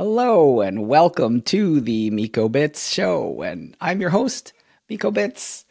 Hello 0.00 0.62
and 0.62 0.88
welcome 0.88 1.42
to 1.42 1.78
the 1.78 2.08
Miko 2.08 2.48
Bits 2.48 2.90
show, 2.90 3.42
and 3.42 3.76
I'm 3.82 4.00
your 4.00 4.08
host, 4.08 4.54
Miko 4.88 5.10
Bits. 5.10 5.66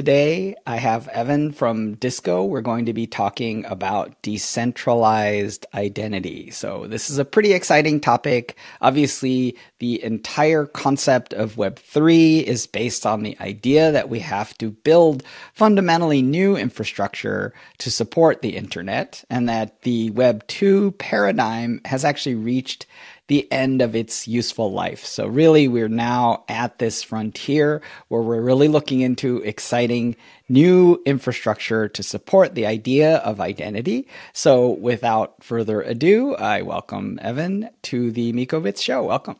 Today, 0.00 0.56
I 0.66 0.76
have 0.76 1.08
Evin 1.08 1.54
from 1.54 1.92
Disco. 1.96 2.42
We're 2.42 2.62
going 2.62 2.86
to 2.86 2.94
be 2.94 3.06
talking 3.06 3.66
about 3.66 4.22
decentralized 4.22 5.66
identity. 5.74 6.50
So, 6.52 6.86
this 6.86 7.10
is 7.10 7.18
a 7.18 7.24
pretty 7.26 7.52
exciting 7.52 8.00
topic. 8.00 8.56
Obviously, 8.80 9.58
the 9.78 10.02
entire 10.02 10.64
concept 10.64 11.34
of 11.34 11.56
Web3 11.56 12.42
is 12.44 12.66
based 12.66 13.04
on 13.04 13.22
the 13.22 13.36
idea 13.40 13.92
that 13.92 14.08
we 14.08 14.20
have 14.20 14.56
to 14.56 14.70
build 14.70 15.22
fundamentally 15.52 16.22
new 16.22 16.56
infrastructure 16.56 17.52
to 17.76 17.90
support 17.90 18.40
the 18.40 18.56
internet, 18.56 19.22
and 19.28 19.50
that 19.50 19.82
the 19.82 20.12
Web2 20.12 20.96
paradigm 20.96 21.82
has 21.84 22.06
actually 22.06 22.36
reached 22.36 22.86
the 23.30 23.50
end 23.52 23.80
of 23.80 23.94
its 23.94 24.26
useful 24.26 24.72
life. 24.72 25.04
So 25.04 25.24
really, 25.24 25.68
we're 25.68 25.86
now 25.86 26.42
at 26.48 26.80
this 26.80 27.00
frontier 27.00 27.80
where 28.08 28.22
we're 28.22 28.40
really 28.40 28.66
looking 28.66 29.02
into 29.02 29.36
exciting 29.42 30.16
new 30.48 31.00
infrastructure 31.06 31.88
to 31.90 32.02
support 32.02 32.56
the 32.56 32.66
idea 32.66 33.18
of 33.18 33.40
identity. 33.40 34.08
So 34.32 34.70
without 34.70 35.44
further 35.44 35.80
ado, 35.80 36.34
I 36.34 36.62
welcome 36.62 37.20
Evin 37.22 37.70
to 37.82 38.10
the 38.10 38.32
Miko 38.32 38.58
Bits 38.58 38.82
show. 38.82 39.04
Welcome. 39.04 39.36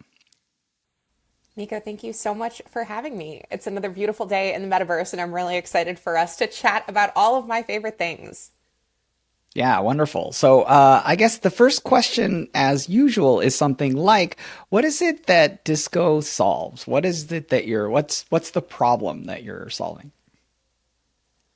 Miko, 1.56 1.80
thank 1.80 2.04
you 2.04 2.12
so 2.12 2.32
much 2.32 2.62
for 2.68 2.84
having 2.84 3.18
me. 3.18 3.42
It's 3.50 3.66
another 3.66 3.90
beautiful 3.90 4.24
day 4.24 4.54
in 4.54 4.62
the 4.62 4.72
metaverse, 4.72 5.12
and 5.12 5.20
I'm 5.20 5.34
really 5.34 5.56
excited 5.56 5.98
for 5.98 6.16
us 6.16 6.36
to 6.36 6.46
chat 6.46 6.84
about 6.86 7.10
all 7.16 7.34
of 7.34 7.48
my 7.48 7.64
favorite 7.64 7.98
things. 7.98 8.52
Yeah, 9.54 9.80
wonderful. 9.80 10.32
So, 10.32 10.62
uh, 10.62 11.02
I 11.04 11.16
guess 11.16 11.38
the 11.38 11.50
first 11.50 11.82
question, 11.82 12.48
as 12.54 12.88
usual, 12.88 13.40
is 13.40 13.56
something 13.56 13.96
like, 13.96 14.36
"What 14.68 14.84
is 14.84 15.02
it 15.02 15.26
that 15.26 15.64
Disco 15.64 16.20
solves? 16.20 16.86
What 16.86 17.04
is 17.04 17.32
it 17.32 17.48
that 17.48 17.66
you're? 17.66 17.90
What's 17.90 18.26
what's 18.28 18.50
the 18.52 18.62
problem 18.62 19.24
that 19.24 19.42
you're 19.42 19.68
solving?" 19.68 20.12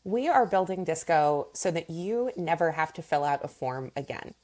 We 0.02 0.28
are 0.28 0.44
building 0.44 0.82
Disco 0.84 1.48
so 1.54 1.70
that 1.70 1.88
you 1.88 2.32
never 2.36 2.72
have 2.72 2.92
to 2.94 3.02
fill 3.02 3.22
out 3.24 3.44
a 3.44 3.48
form 3.48 3.92
again. 3.96 4.34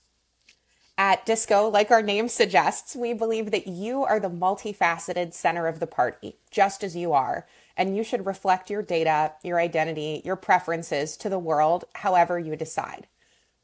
At 0.97 1.27
Disco, 1.27 1.69
like 1.69 1.91
our 1.91 2.03
name 2.03 2.29
suggests, 2.29 2.95
we 2.95 3.15
believe 3.15 3.51
that 3.51 3.67
you 3.67 4.05
are 4.05 4.21
the 4.21 4.31
multifaceted 4.31 5.35
center 5.35 5.67
of 5.67 5.81
the 5.81 5.87
party, 5.87 6.37
just 6.51 6.85
as 6.85 6.95
you 6.95 7.13
are, 7.13 7.47
and 7.77 7.97
you 7.97 8.05
should 8.05 8.27
reflect 8.27 8.71
your 8.71 8.83
data, 8.83 9.33
your 9.43 9.59
identity, 9.59 10.23
your 10.25 10.37
preferences 10.37 11.17
to 11.17 11.29
the 11.29 11.39
world 11.39 11.85
however 11.95 12.39
you 12.39 12.55
decide 12.55 13.09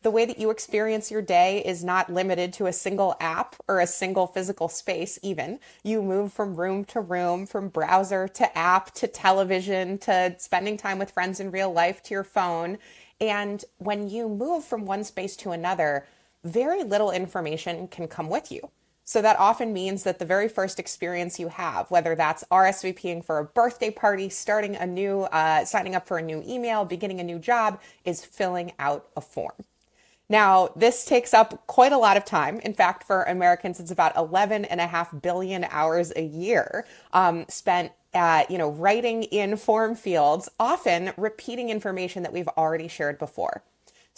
the 0.06 0.10
way 0.12 0.24
that 0.24 0.38
you 0.38 0.50
experience 0.50 1.10
your 1.10 1.20
day 1.20 1.60
is 1.64 1.82
not 1.82 2.12
limited 2.12 2.52
to 2.52 2.66
a 2.66 2.72
single 2.72 3.16
app 3.18 3.56
or 3.66 3.80
a 3.80 3.88
single 3.88 4.28
physical 4.28 4.68
space, 4.68 5.18
even. 5.20 5.58
You 5.82 6.00
move 6.00 6.32
from 6.32 6.54
room 6.54 6.84
to 6.84 7.00
room, 7.00 7.44
from 7.44 7.70
browser 7.70 8.28
to 8.28 8.56
app 8.56 8.92
to 8.92 9.08
television 9.08 9.98
to 9.98 10.36
spending 10.38 10.76
time 10.76 11.00
with 11.00 11.10
friends 11.10 11.40
in 11.40 11.50
real 11.50 11.72
life 11.72 12.04
to 12.04 12.14
your 12.14 12.22
phone. 12.22 12.78
And 13.20 13.64
when 13.78 14.08
you 14.08 14.28
move 14.28 14.64
from 14.64 14.86
one 14.86 15.02
space 15.02 15.34
to 15.38 15.50
another, 15.50 16.06
very 16.44 16.84
little 16.84 17.10
information 17.10 17.88
can 17.88 18.06
come 18.06 18.28
with 18.28 18.52
you. 18.52 18.70
So 19.02 19.20
that 19.22 19.40
often 19.40 19.72
means 19.72 20.04
that 20.04 20.20
the 20.20 20.24
very 20.24 20.48
first 20.48 20.78
experience 20.78 21.40
you 21.40 21.48
have, 21.48 21.90
whether 21.90 22.14
that's 22.14 22.44
RSVPing 22.52 23.24
for 23.24 23.38
a 23.38 23.44
birthday 23.44 23.90
party, 23.90 24.28
starting 24.28 24.76
a 24.76 24.86
new, 24.86 25.22
uh, 25.22 25.64
signing 25.64 25.96
up 25.96 26.06
for 26.06 26.18
a 26.18 26.22
new 26.22 26.44
email, 26.46 26.84
beginning 26.84 27.18
a 27.18 27.24
new 27.24 27.40
job, 27.40 27.80
is 28.04 28.24
filling 28.24 28.70
out 28.78 29.08
a 29.16 29.20
form. 29.20 29.64
Now, 30.28 30.70
this 30.74 31.04
takes 31.04 31.32
up 31.32 31.66
quite 31.66 31.92
a 31.92 31.98
lot 31.98 32.16
of 32.16 32.24
time. 32.24 32.58
In 32.60 32.74
fact, 32.74 33.04
for 33.04 33.22
Americans, 33.24 33.78
it's 33.78 33.92
about 33.92 34.16
11 34.16 34.64
and 34.64 34.80
a 34.80 34.86
half 34.86 35.14
billion 35.22 35.64
hours 35.64 36.12
a 36.16 36.22
year 36.22 36.84
um, 37.12 37.46
spent 37.48 37.92
at, 38.12 38.50
you 38.50 38.58
know, 38.58 38.70
writing 38.70 39.24
in 39.24 39.56
form 39.56 39.94
fields, 39.94 40.48
often 40.58 41.12
repeating 41.16 41.70
information 41.70 42.22
that 42.24 42.32
we've 42.32 42.48
already 42.48 42.88
shared 42.88 43.18
before. 43.18 43.62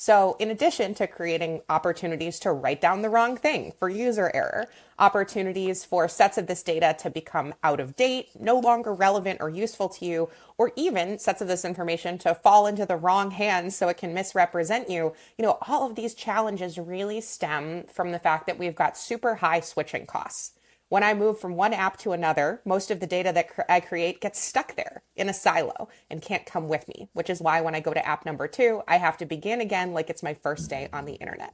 So, 0.00 0.36
in 0.38 0.52
addition 0.52 0.94
to 0.94 1.08
creating 1.08 1.62
opportunities 1.68 2.38
to 2.40 2.52
write 2.52 2.80
down 2.80 3.02
the 3.02 3.10
wrong 3.10 3.36
thing 3.36 3.72
for 3.80 3.88
user 3.88 4.30
error, 4.32 4.68
opportunities 4.96 5.84
for 5.84 6.06
sets 6.06 6.38
of 6.38 6.46
this 6.46 6.62
data 6.62 6.94
to 7.00 7.10
become 7.10 7.52
out 7.64 7.80
of 7.80 7.96
date, 7.96 8.28
no 8.38 8.60
longer 8.60 8.94
relevant 8.94 9.40
or 9.40 9.50
useful 9.50 9.88
to 9.88 10.04
you, 10.04 10.30
or 10.56 10.70
even 10.76 11.18
sets 11.18 11.42
of 11.42 11.48
this 11.48 11.64
information 11.64 12.16
to 12.18 12.32
fall 12.32 12.68
into 12.68 12.86
the 12.86 12.94
wrong 12.94 13.32
hands 13.32 13.74
so 13.74 13.88
it 13.88 13.96
can 13.96 14.14
misrepresent 14.14 14.88
you, 14.88 15.14
you 15.36 15.44
know, 15.44 15.58
all 15.66 15.84
of 15.84 15.96
these 15.96 16.14
challenges 16.14 16.78
really 16.78 17.20
stem 17.20 17.82
from 17.92 18.12
the 18.12 18.20
fact 18.20 18.46
that 18.46 18.56
we've 18.56 18.76
got 18.76 18.96
super 18.96 19.34
high 19.34 19.58
switching 19.58 20.06
costs. 20.06 20.52
When 20.90 21.02
I 21.02 21.12
move 21.12 21.38
from 21.38 21.54
one 21.54 21.74
app 21.74 21.98
to 21.98 22.12
another, 22.12 22.62
most 22.64 22.90
of 22.90 22.98
the 22.98 23.06
data 23.06 23.30
that 23.32 23.50
I 23.68 23.80
create 23.80 24.22
gets 24.22 24.40
stuck 24.40 24.74
there 24.74 25.02
in 25.16 25.28
a 25.28 25.34
silo 25.34 25.88
and 26.08 26.22
can't 26.22 26.46
come 26.46 26.66
with 26.66 26.88
me, 26.88 27.10
which 27.12 27.28
is 27.28 27.42
why 27.42 27.60
when 27.60 27.74
I 27.74 27.80
go 27.80 27.92
to 27.92 28.06
app 28.06 28.24
number 28.24 28.48
two, 28.48 28.82
I 28.88 28.96
have 28.96 29.18
to 29.18 29.26
begin 29.26 29.60
again 29.60 29.92
like 29.92 30.08
it's 30.08 30.22
my 30.22 30.32
first 30.32 30.70
day 30.70 30.88
on 30.90 31.04
the 31.04 31.14
internet 31.14 31.52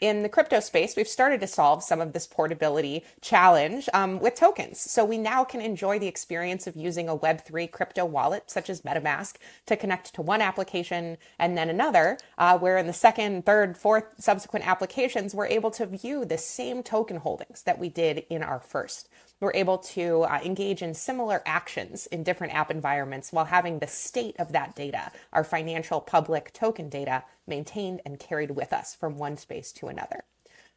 in 0.00 0.22
the 0.22 0.28
crypto 0.28 0.60
space, 0.60 0.96
we've 0.96 1.08
started 1.08 1.40
to 1.40 1.46
solve 1.46 1.82
some 1.82 2.00
of 2.00 2.12
this 2.12 2.26
portability 2.26 3.04
challenge 3.20 3.88
um, 3.94 4.20
with 4.20 4.34
tokens. 4.34 4.78
So 4.80 5.04
we 5.04 5.18
now 5.18 5.44
can 5.44 5.60
enjoy 5.60 5.98
the 5.98 6.06
experience 6.06 6.66
of 6.66 6.76
using 6.76 7.08
a 7.08 7.16
Web3 7.16 7.70
crypto 7.70 8.04
wallet, 8.04 8.50
such 8.50 8.70
as 8.70 8.82
MetaMask, 8.82 9.36
to 9.66 9.76
connect 9.76 10.14
to 10.14 10.22
one 10.22 10.40
application 10.40 11.18
and 11.38 11.56
then 11.56 11.68
another, 11.68 12.18
uh, 12.36 12.58
where 12.58 12.78
in 12.78 12.86
the 12.86 12.92
second, 12.92 13.44
third, 13.44 13.76
fourth 13.76 14.14
subsequent 14.18 14.66
applications, 14.66 15.34
we're 15.34 15.46
able 15.46 15.70
to 15.72 15.86
view 15.86 16.24
the 16.24 16.38
same 16.38 16.82
token 16.82 17.16
holdings 17.16 17.62
that 17.62 17.78
we 17.78 17.88
did 17.88 18.24
in 18.30 18.42
our 18.42 18.60
first 18.60 19.08
we're 19.40 19.52
able 19.54 19.78
to 19.78 20.22
uh, 20.22 20.40
engage 20.44 20.82
in 20.82 20.94
similar 20.94 21.42
actions 21.46 22.06
in 22.06 22.22
different 22.22 22.54
app 22.54 22.70
environments 22.70 23.32
while 23.32 23.44
having 23.44 23.78
the 23.78 23.86
state 23.86 24.36
of 24.38 24.52
that 24.52 24.74
data, 24.74 25.12
our 25.32 25.44
financial 25.44 26.00
public 26.00 26.52
token 26.52 26.88
data, 26.88 27.24
maintained 27.46 28.00
and 28.04 28.18
carried 28.18 28.50
with 28.52 28.72
us 28.72 28.94
from 28.94 29.16
one 29.16 29.36
space 29.36 29.72
to 29.72 29.86
another. 29.86 30.24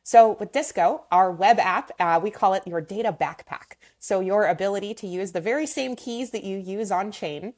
So 0.04 0.38
with 0.40 0.52
Disco, 0.52 1.06
our 1.12 1.32
web 1.32 1.60
app, 1.60 1.92
uh, 2.00 2.20
we 2.22 2.32
call 2.32 2.54
it 2.54 2.66
your 2.66 2.82
data 2.82 3.16
backpack. 3.20 3.74
So 4.00 4.20
your 4.20 4.48
ability 4.48 4.94
to 4.96 5.08
use 5.08 5.32
the 5.32 5.42
very 5.42 5.68
same 5.68 5.96
keys 5.96 6.32
that 6.32 6.44
you 6.44 6.58
use 6.58 6.92
on 6.92 7.12
chain 7.12 7.54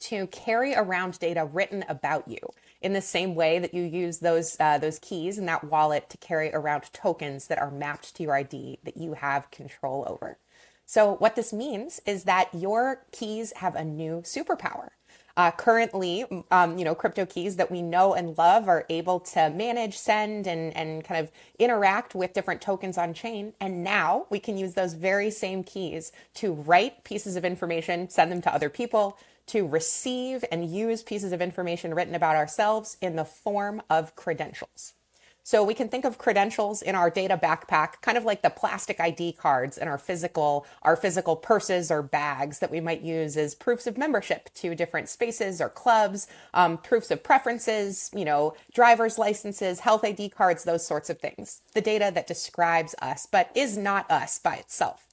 to 0.00 0.26
carry 0.28 0.74
around 0.74 1.18
data 1.18 1.44
written 1.44 1.84
about 1.88 2.26
you 2.26 2.38
in 2.80 2.92
the 2.92 3.00
same 3.00 3.34
way 3.34 3.58
that 3.58 3.74
you 3.74 3.82
use 3.82 4.18
those 4.18 4.56
uh, 4.60 4.78
those 4.78 4.98
keys 4.98 5.38
in 5.38 5.46
that 5.46 5.64
wallet 5.64 6.08
to 6.10 6.16
carry 6.18 6.52
around 6.52 6.90
tokens 6.92 7.46
that 7.48 7.58
are 7.58 7.70
mapped 7.70 8.14
to 8.16 8.22
your 8.22 8.34
ID 8.34 8.78
that 8.84 8.96
you 8.96 9.14
have 9.14 9.50
control 9.50 10.04
over. 10.08 10.38
So 10.86 11.14
what 11.14 11.36
this 11.36 11.52
means 11.52 12.00
is 12.04 12.24
that 12.24 12.48
your 12.52 13.04
keys 13.12 13.52
have 13.56 13.76
a 13.76 13.84
new 13.84 14.22
superpower. 14.22 14.88
Uh, 15.36 15.50
currently, 15.52 16.24
um, 16.50 16.76
you 16.76 16.84
know, 16.84 16.94
crypto 16.94 17.24
keys 17.24 17.56
that 17.56 17.70
we 17.70 17.80
know 17.80 18.14
and 18.14 18.36
love 18.36 18.68
are 18.68 18.84
able 18.90 19.20
to 19.20 19.48
manage, 19.50 19.96
send, 19.96 20.46
and, 20.46 20.76
and 20.76 21.04
kind 21.04 21.20
of 21.24 21.30
interact 21.58 22.14
with 22.14 22.32
different 22.32 22.60
tokens 22.60 22.98
on 22.98 23.14
chain. 23.14 23.52
And 23.60 23.84
now 23.84 24.26
we 24.28 24.40
can 24.40 24.58
use 24.58 24.74
those 24.74 24.94
very 24.94 25.30
same 25.30 25.62
keys 25.62 26.10
to 26.34 26.52
write 26.52 27.04
pieces 27.04 27.36
of 27.36 27.44
information, 27.44 28.10
send 28.10 28.32
them 28.32 28.42
to 28.42 28.52
other 28.52 28.68
people, 28.68 29.16
to 29.50 29.66
receive 29.66 30.44
and 30.50 30.70
use 30.70 31.02
pieces 31.02 31.32
of 31.32 31.42
information 31.42 31.94
written 31.94 32.14
about 32.14 32.36
ourselves 32.36 32.96
in 33.00 33.16
the 33.16 33.24
form 33.24 33.82
of 33.90 34.14
credentials. 34.16 34.94
So 35.42 35.64
we 35.64 35.74
can 35.74 35.88
think 35.88 36.04
of 36.04 36.18
credentials 36.18 36.80
in 36.80 36.94
our 36.94 37.10
data 37.10 37.36
backpack, 37.36 38.02
kind 38.02 38.16
of 38.16 38.24
like 38.24 38.42
the 38.42 38.50
plastic 38.50 39.00
ID 39.00 39.32
cards 39.32 39.78
in 39.78 39.88
our 39.88 39.98
physical, 39.98 40.64
our 40.82 40.94
physical 40.94 41.34
purses 41.34 41.90
or 41.90 42.02
bags 42.02 42.60
that 42.60 42.70
we 42.70 42.80
might 42.80 43.00
use 43.00 43.36
as 43.36 43.56
proofs 43.56 43.88
of 43.88 43.98
membership 43.98 44.50
to 44.54 44.76
different 44.76 45.08
spaces 45.08 45.60
or 45.60 45.68
clubs, 45.68 46.28
um, 46.54 46.78
proofs 46.78 47.10
of 47.10 47.24
preferences, 47.24 48.10
you 48.14 48.24
know, 48.24 48.54
driver's 48.72 49.18
licenses, 49.18 49.80
health 49.80 50.04
ID 50.04 50.28
cards, 50.28 50.62
those 50.62 50.86
sorts 50.86 51.10
of 51.10 51.18
things. 51.18 51.62
The 51.74 51.80
data 51.80 52.12
that 52.14 52.28
describes 52.28 52.94
us, 53.02 53.26
but 53.26 53.50
is 53.54 53.76
not 53.76 54.08
us 54.08 54.38
by 54.38 54.54
itself. 54.54 55.09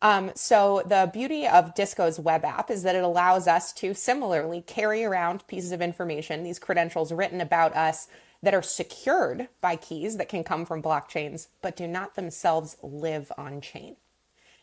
Um, 0.00 0.30
so 0.36 0.82
the 0.86 1.10
beauty 1.12 1.46
of 1.46 1.74
Disco's 1.74 2.20
web 2.20 2.44
app 2.44 2.70
is 2.70 2.84
that 2.84 2.94
it 2.94 3.02
allows 3.02 3.48
us 3.48 3.72
to 3.74 3.94
similarly 3.94 4.62
carry 4.62 5.04
around 5.04 5.46
pieces 5.48 5.72
of 5.72 5.82
information, 5.82 6.44
these 6.44 6.60
credentials 6.60 7.12
written 7.12 7.40
about 7.40 7.74
us 7.74 8.06
that 8.40 8.54
are 8.54 8.62
secured 8.62 9.48
by 9.60 9.74
keys 9.74 10.16
that 10.16 10.28
can 10.28 10.44
come 10.44 10.64
from 10.64 10.82
blockchains, 10.82 11.48
but 11.62 11.74
do 11.76 11.88
not 11.88 12.14
themselves 12.14 12.76
live 12.82 13.32
on 13.36 13.60
chain. 13.60 13.96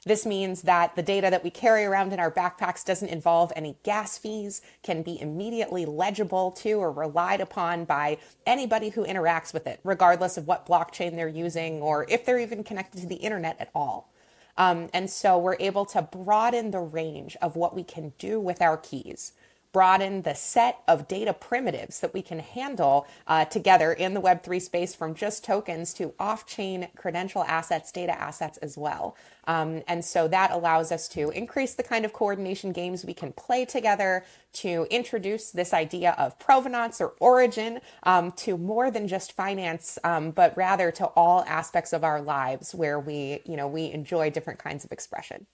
This 0.06 0.26
means 0.26 0.62
that 0.62 0.96
the 0.96 1.02
data 1.02 1.30
that 1.32 1.44
we 1.44 1.50
carry 1.50 1.84
around 1.84 2.14
in 2.14 2.20
our 2.20 2.32
backpacks 2.32 2.86
doesn't 2.86 3.10
involve 3.10 3.52
any 3.56 3.76
gas 3.84 4.20
fees, 4.20 4.62
can 4.84 5.02
be 5.02 5.20
immediately 5.20 5.84
legible 5.84 6.52
to 6.52 6.74
or 6.74 6.92
relied 6.92 7.42
upon 7.42 7.86
by 7.86 8.20
anybody 8.46 8.90
who 8.90 9.04
interacts 9.04 9.52
with 9.52 9.66
it, 9.66 9.80
regardless 9.84 10.38
of 10.38 10.48
what 10.48 10.68
blockchain 10.68 11.16
they're 11.16 11.28
using 11.28 11.82
or 11.82 12.06
if 12.08 12.24
they're 12.24 12.40
even 12.40 12.64
connected 12.64 13.02
to 13.02 13.08
the 13.08 13.16
internet 13.16 13.60
at 13.60 13.72
all. 13.74 14.12
Um, 14.58 14.90
and 14.94 15.10
so 15.10 15.38
we're 15.38 15.58
able 15.60 15.86
to 15.88 16.02
broaden 16.02 16.72
the 16.72 16.80
range 16.80 17.36
of 17.42 17.56
what 17.56 17.76
we 17.76 17.84
can 17.84 18.14
do 18.18 18.40
with 18.40 18.62
our 18.62 18.78
keys 18.78 19.34
broaden 19.76 20.22
the 20.22 20.34
set 20.34 20.80
of 20.88 21.06
data 21.06 21.34
primitives 21.34 22.00
that 22.00 22.14
we 22.14 22.22
can 22.22 22.40
handle 22.40 23.06
uh, 23.28 23.44
together 23.44 23.92
in 23.92 24.14
the 24.14 24.22
Web3 24.22 24.62
space 24.62 24.96
from 24.96 25.14
just 25.14 25.44
tokens 25.44 25.94
to 25.94 26.14
off 26.18 26.46
chain 26.48 26.88
credential 26.96 27.44
assets, 27.44 27.92
data 27.92 28.18
assets 28.18 28.58
as 28.60 28.78
well. 28.78 29.18
Um, 29.48 29.84
and 29.86 30.06
so 30.06 30.30
that 30.30 30.52
allows 30.52 30.94
us 30.94 31.10
to 31.10 31.30
increase 31.32 31.74
the 31.74 31.84
kind 31.84 32.06
of 32.06 32.14
coordination 32.14 32.72
games 32.72 33.04
we 33.04 33.14
can 33.14 33.34
play 33.34 33.66
together, 33.66 34.24
to 34.54 34.88
introduce 34.90 35.52
this 35.52 35.74
idea 35.74 36.16
of 36.18 36.40
provenance 36.40 37.02
or 37.02 37.14
origin 37.20 37.82
um, 38.04 38.32
to 38.32 38.58
more 38.58 38.90
than 38.90 39.10
just 39.10 39.34
finance, 39.34 40.00
um, 40.06 40.32
but 40.32 40.56
rather 40.56 40.90
to 40.92 41.06
all 41.08 41.44
aspects 41.50 41.92
of 41.92 42.06
our 42.06 42.22
lives 42.22 42.74
where 42.74 42.98
we, 42.98 43.42
you 43.44 43.58
know, 43.58 43.68
we 43.68 43.92
enjoy 43.92 44.30
different 44.30 44.58
kinds 44.58 44.86
of 44.86 44.94
expression. 44.94 45.46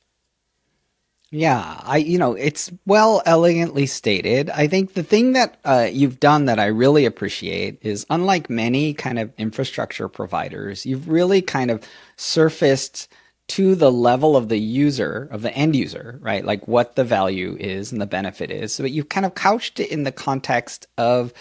Yeah, 1.34 1.80
I 1.84 1.98
you 1.98 2.18
know 2.18 2.34
it's 2.34 2.72
well 2.86 3.22
elegantly 3.26 3.86
stated. 3.86 4.50
I 4.50 4.68
think 4.68 4.96
the 4.96 5.04
thing 5.04 5.32
that 5.34 5.60
uh, 5.64 5.88
you've 5.92 6.20
done 6.20 6.46
that 6.46 6.60
I 6.60 6.66
really 6.66 7.06
appreciate 7.06 7.78
is 7.82 8.06
unlike 8.10 8.50
many 8.50 8.94
kind 8.94 9.18
of 9.18 9.32
infrastructure 9.38 10.10
providers, 10.10 10.86
you've 10.86 11.08
really 11.08 11.42
kind 11.42 11.72
of 11.72 11.84
surfaced 12.18 13.08
to 13.50 13.76
the 13.76 13.92
level 13.92 14.36
of 14.38 14.50
the 14.50 14.60
user, 14.60 15.30
of 15.32 15.42
the 15.42 15.54
end 15.54 15.76
user, 15.76 16.20
right? 16.22 16.46
Like 16.46 16.68
what 16.68 16.96
the 16.96 17.04
value 17.06 17.58
is 17.60 17.92
and 17.94 18.02
the 18.02 18.06
benefit 18.06 18.52
is. 18.52 18.74
So 18.74 18.86
you've 18.86 19.10
kind 19.10 19.26
of 19.26 19.36
couched 19.36 19.80
it 19.80 19.90
in 19.92 20.04
the 20.04 20.12
context 20.12 20.88
of 20.98 21.34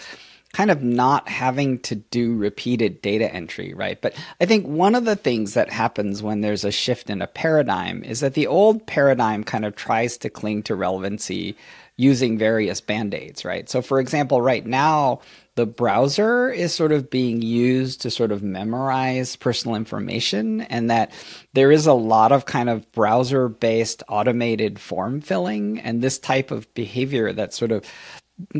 kind 0.53 0.71
of 0.71 0.83
not 0.83 1.27
having 1.29 1.79
to 1.79 1.95
do 1.95 2.35
repeated 2.35 3.01
data 3.01 3.33
entry, 3.33 3.73
right? 3.73 4.01
But 4.01 4.13
I 4.39 4.45
think 4.45 4.67
one 4.67 4.95
of 4.95 5.05
the 5.05 5.15
things 5.15 5.53
that 5.53 5.69
happens 5.69 6.21
when 6.21 6.41
there's 6.41 6.65
a 6.65 6.71
shift 6.71 7.09
in 7.09 7.21
a 7.21 7.27
paradigm 7.27 8.03
is 8.03 8.19
that 8.19 8.33
the 8.33 8.47
old 8.47 8.85
paradigm 8.85 9.43
kind 9.43 9.65
of 9.65 9.75
tries 9.75 10.17
to 10.17 10.29
cling 10.29 10.63
to 10.63 10.75
relevancy 10.75 11.55
using 11.97 12.37
various 12.37 12.81
band 12.81 13.13
aids, 13.13 13.45
right? 13.45 13.69
So, 13.69 13.81
for 13.81 13.99
example, 13.99 14.41
right 14.41 14.65
now, 14.65 15.21
the 15.55 15.65
browser 15.65 16.49
is 16.49 16.73
sort 16.73 16.91
of 16.91 17.09
being 17.09 17.41
used 17.41 18.01
to 18.01 18.09
sort 18.09 18.31
of 18.31 18.41
memorize 18.41 19.35
personal 19.35 19.75
information, 19.75 20.61
and 20.61 20.89
that 20.89 21.11
there 21.53 21.71
is 21.71 21.85
a 21.85 21.93
lot 21.93 22.31
of 22.31 22.45
kind 22.45 22.69
of 22.69 22.89
browser 22.93 23.49
based 23.49 24.01
automated 24.07 24.79
form 24.79 25.21
filling 25.21 25.79
and 25.79 26.01
this 26.01 26.17
type 26.17 26.51
of 26.51 26.73
behavior 26.73 27.31
that 27.33 27.53
sort 27.53 27.71
of 27.71 27.85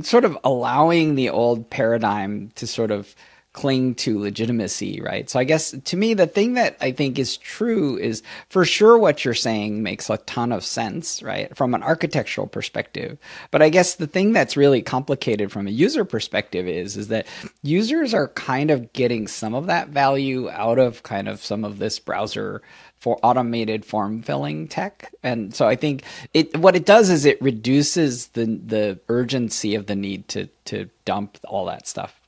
sort 0.02 0.26
of 0.26 0.38
allowing 0.44 1.16
the 1.16 1.30
old 1.30 1.70
paradigm 1.70 2.52
to 2.56 2.68
sort 2.68 2.92
of 2.92 3.16
cling 3.54 3.96
to 3.96 4.20
legitimacy, 4.20 5.02
right? 5.02 5.30
So 5.30 5.38
I 5.38 5.44
guess 5.44 5.72
to 5.72 5.98
me, 5.98 6.14
the 6.14 6.28
thing 6.28 6.54
that 6.54 6.78
I 6.80 6.92
think 6.92 7.20
is 7.20 7.36
true 7.38 7.98
is 7.98 8.24
for 8.50 8.64
sure 8.64 8.98
what 8.98 9.26
you're 9.26 9.34
saying 9.34 9.84
makes 9.84 10.10
a 10.10 10.18
ton 10.20 10.52
of 10.54 10.64
sense, 10.64 11.22
right? 11.22 11.56
From 11.56 11.74
an 11.74 11.84
architectural 11.84 12.48
perspective. 12.48 13.18
But 13.52 13.62
I 13.62 13.70
guess 13.70 13.96
the 13.96 14.08
thing 14.08 14.32
that's 14.32 14.56
really 14.56 14.82
complicated 14.82 15.52
from 15.52 15.68
a 15.68 15.72
user 15.72 16.06
perspective 16.06 16.68
is, 16.68 16.96
is 16.96 17.10
that 17.10 17.28
users 17.62 18.14
are 18.14 18.30
kind 18.30 18.72
of 18.72 18.94
getting 18.94 19.28
some 19.28 19.54
of 19.54 19.66
that 19.66 19.90
value 19.90 20.50
out 20.50 20.80
of 20.80 21.04
kind 21.04 21.28
of 21.28 21.44
some 21.44 21.66
of 21.66 21.78
this 21.78 22.00
browser 22.00 22.62
for 23.00 23.20
automated 23.24 23.84
form 23.84 24.22
filling 24.22 24.68
tech. 24.68 25.14
And 25.24 25.54
so 25.54 25.68
I 25.68 25.76
think 25.76 26.04
it 26.34 26.56
what 26.58 26.76
it 26.76 26.86
does 26.86 27.10
is 27.10 27.26
it 27.26 27.42
reduces 27.42 28.28
the 28.28 28.46
the 28.46 29.00
urgency 29.10 29.76
of 29.76 29.88
the 29.88 29.96
need 29.96 30.28
to 30.30 30.48
to 30.66 30.90
dump 31.04 31.38
all 31.46 31.66
that 31.66 31.88
stuff. 31.88 32.21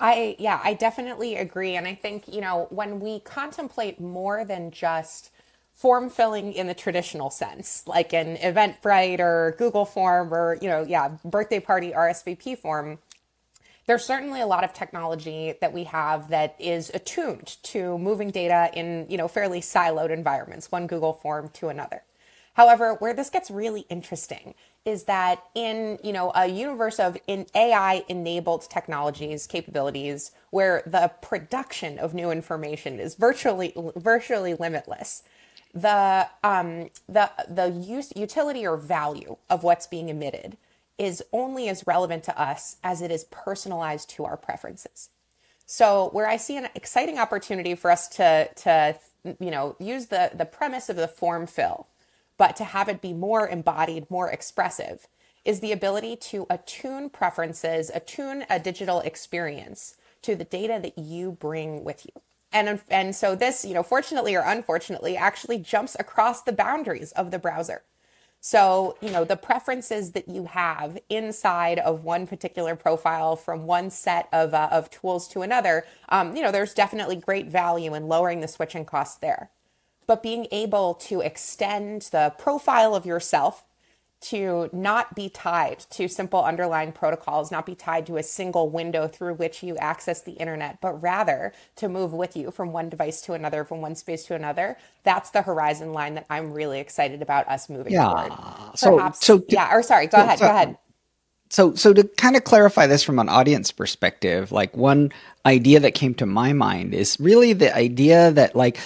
I 0.00 0.34
yeah, 0.38 0.60
I 0.64 0.74
definitely 0.74 1.36
agree 1.36 1.76
and 1.76 1.86
I 1.86 1.94
think, 1.94 2.26
you 2.26 2.40
know, 2.40 2.66
when 2.70 3.00
we 3.00 3.20
contemplate 3.20 4.00
more 4.00 4.44
than 4.44 4.70
just 4.70 5.30
form 5.74 6.10
filling 6.10 6.54
in 6.54 6.66
the 6.66 6.74
traditional 6.74 7.30
sense, 7.30 7.84
like 7.86 8.12
an 8.14 8.36
Eventbrite 8.38 9.20
or 9.20 9.54
Google 9.58 9.84
form 9.84 10.32
or, 10.32 10.58
you 10.60 10.68
know, 10.68 10.82
yeah, 10.82 11.08
birthday 11.24 11.60
party 11.60 11.92
RSVP 11.92 12.58
form, 12.58 12.98
there's 13.86 14.04
certainly 14.04 14.40
a 14.40 14.46
lot 14.46 14.64
of 14.64 14.72
technology 14.72 15.54
that 15.60 15.72
we 15.72 15.84
have 15.84 16.28
that 16.28 16.54
is 16.58 16.90
attuned 16.94 17.56
to 17.64 17.98
moving 17.98 18.30
data 18.30 18.70
in, 18.72 19.06
you 19.08 19.18
know, 19.18 19.28
fairly 19.28 19.60
siloed 19.60 20.10
environments, 20.10 20.72
one 20.72 20.86
Google 20.86 21.12
form 21.12 21.50
to 21.54 21.68
another. 21.68 22.02
However, 22.54 22.94
where 22.94 23.14
this 23.14 23.30
gets 23.30 23.50
really 23.50 23.86
interesting 23.88 24.54
is 24.84 25.04
that 25.04 25.44
in 25.54 25.98
you 26.02 26.12
know 26.12 26.32
a 26.34 26.46
universe 26.46 26.98
of 26.98 27.16
in 27.26 27.46
AI 27.54 28.04
enabled 28.08 28.68
technologies 28.70 29.46
capabilities 29.46 30.32
where 30.50 30.82
the 30.86 31.10
production 31.20 31.98
of 31.98 32.14
new 32.14 32.30
information 32.30 32.98
is 32.98 33.14
virtually 33.14 33.72
virtually 33.96 34.54
limitless 34.54 35.22
the 35.74 36.28
um 36.42 36.90
the 37.08 37.30
the 37.48 37.68
use 37.68 38.12
utility 38.16 38.66
or 38.66 38.76
value 38.76 39.36
of 39.48 39.62
what's 39.62 39.86
being 39.86 40.08
emitted 40.08 40.56
is 40.98 41.22
only 41.32 41.68
as 41.68 41.86
relevant 41.86 42.24
to 42.24 42.40
us 42.40 42.76
as 42.82 43.00
it 43.00 43.10
is 43.10 43.24
personalized 43.24 44.10
to 44.10 44.24
our 44.24 44.36
preferences. 44.36 45.08
So 45.66 46.08
where 46.12 46.26
i 46.26 46.36
see 46.36 46.56
an 46.56 46.68
exciting 46.74 47.18
opportunity 47.18 47.74
for 47.74 47.90
us 47.90 48.08
to 48.08 48.48
to 48.56 48.98
you 49.38 49.50
know 49.50 49.76
use 49.78 50.06
the 50.06 50.30
the 50.34 50.44
premise 50.44 50.88
of 50.88 50.96
the 50.96 51.08
form 51.08 51.46
fill 51.46 51.86
but 52.40 52.56
to 52.56 52.64
have 52.64 52.88
it 52.88 53.02
be 53.02 53.12
more 53.12 53.46
embodied, 53.46 54.10
more 54.10 54.30
expressive, 54.30 55.06
is 55.44 55.60
the 55.60 55.72
ability 55.72 56.16
to 56.16 56.46
attune 56.48 57.10
preferences, 57.10 57.90
attune 57.92 58.46
a 58.48 58.58
digital 58.58 59.00
experience 59.00 59.96
to 60.22 60.34
the 60.34 60.44
data 60.44 60.80
that 60.80 60.96
you 60.96 61.32
bring 61.32 61.84
with 61.84 62.06
you. 62.06 62.22
And, 62.50 62.80
and 62.88 63.14
so 63.14 63.34
this, 63.34 63.62
you 63.62 63.74
know, 63.74 63.82
fortunately 63.82 64.34
or 64.34 64.40
unfortunately, 64.40 65.18
actually 65.18 65.58
jumps 65.58 65.94
across 66.00 66.40
the 66.40 66.52
boundaries 66.52 67.12
of 67.12 67.30
the 67.30 67.38
browser. 67.38 67.82
So, 68.40 68.96
you 69.02 69.10
know, 69.10 69.24
the 69.24 69.36
preferences 69.36 70.12
that 70.12 70.26
you 70.26 70.46
have 70.46 70.98
inside 71.10 71.78
of 71.78 72.04
one 72.04 72.26
particular 72.26 72.74
profile 72.74 73.36
from 73.36 73.66
one 73.66 73.90
set 73.90 74.30
of, 74.32 74.54
uh, 74.54 74.70
of 74.72 74.88
tools 74.88 75.28
to 75.28 75.42
another, 75.42 75.84
um, 76.08 76.34
you 76.34 76.42
know, 76.42 76.52
there's 76.52 76.72
definitely 76.72 77.16
great 77.16 77.48
value 77.48 77.94
in 77.94 78.08
lowering 78.08 78.40
the 78.40 78.48
switching 78.48 78.86
costs 78.86 79.18
there 79.18 79.50
but 80.10 80.24
being 80.24 80.48
able 80.50 80.94
to 80.94 81.20
extend 81.20 82.02
the 82.10 82.34
profile 82.36 82.96
of 82.96 83.06
yourself 83.06 83.62
to 84.20 84.68
not 84.72 85.14
be 85.14 85.28
tied 85.28 85.78
to 85.78 86.08
simple 86.08 86.42
underlying 86.42 86.90
protocols, 86.90 87.52
not 87.52 87.64
be 87.64 87.76
tied 87.76 88.04
to 88.06 88.16
a 88.16 88.22
single 88.24 88.68
window 88.68 89.06
through 89.06 89.34
which 89.34 89.62
you 89.62 89.76
access 89.76 90.20
the 90.20 90.32
internet, 90.32 90.80
but 90.80 91.00
rather 91.00 91.52
to 91.76 91.88
move 91.88 92.12
with 92.12 92.36
you 92.36 92.50
from 92.50 92.72
one 92.72 92.88
device 92.88 93.20
to 93.20 93.34
another, 93.34 93.62
from 93.62 93.80
one 93.80 93.94
space 93.94 94.24
to 94.24 94.34
another. 94.34 94.76
That's 95.04 95.30
the 95.30 95.42
horizon 95.42 95.92
line 95.92 96.14
that 96.14 96.26
I'm 96.28 96.52
really 96.52 96.80
excited 96.80 97.22
about 97.22 97.46
us 97.46 97.68
moving 97.68 97.92
yeah. 97.92 98.08
forward. 98.08 98.32
Perhaps, 98.80 99.24
so, 99.24 99.38
so 99.38 99.44
yeah, 99.48 99.72
or 99.72 99.80
sorry, 99.80 100.08
go 100.08 100.18
so, 100.18 100.24
ahead, 100.24 100.38
so, 100.40 100.44
go 100.46 100.50
ahead. 100.50 100.76
So, 101.50 101.74
so 101.74 101.92
to 101.92 102.04
kind 102.04 102.36
of 102.36 102.44
clarify 102.44 102.86
this 102.86 103.02
from 103.02 103.18
an 103.18 103.28
audience 103.28 103.72
perspective, 103.72 104.52
like 104.52 104.76
one 104.76 105.12
idea 105.46 105.80
that 105.80 105.94
came 105.94 106.14
to 106.14 106.26
my 106.26 106.52
mind 106.52 106.94
is 106.94 107.18
really 107.18 107.54
the 107.54 107.74
idea 107.74 108.30
that 108.32 108.54
like 108.54 108.78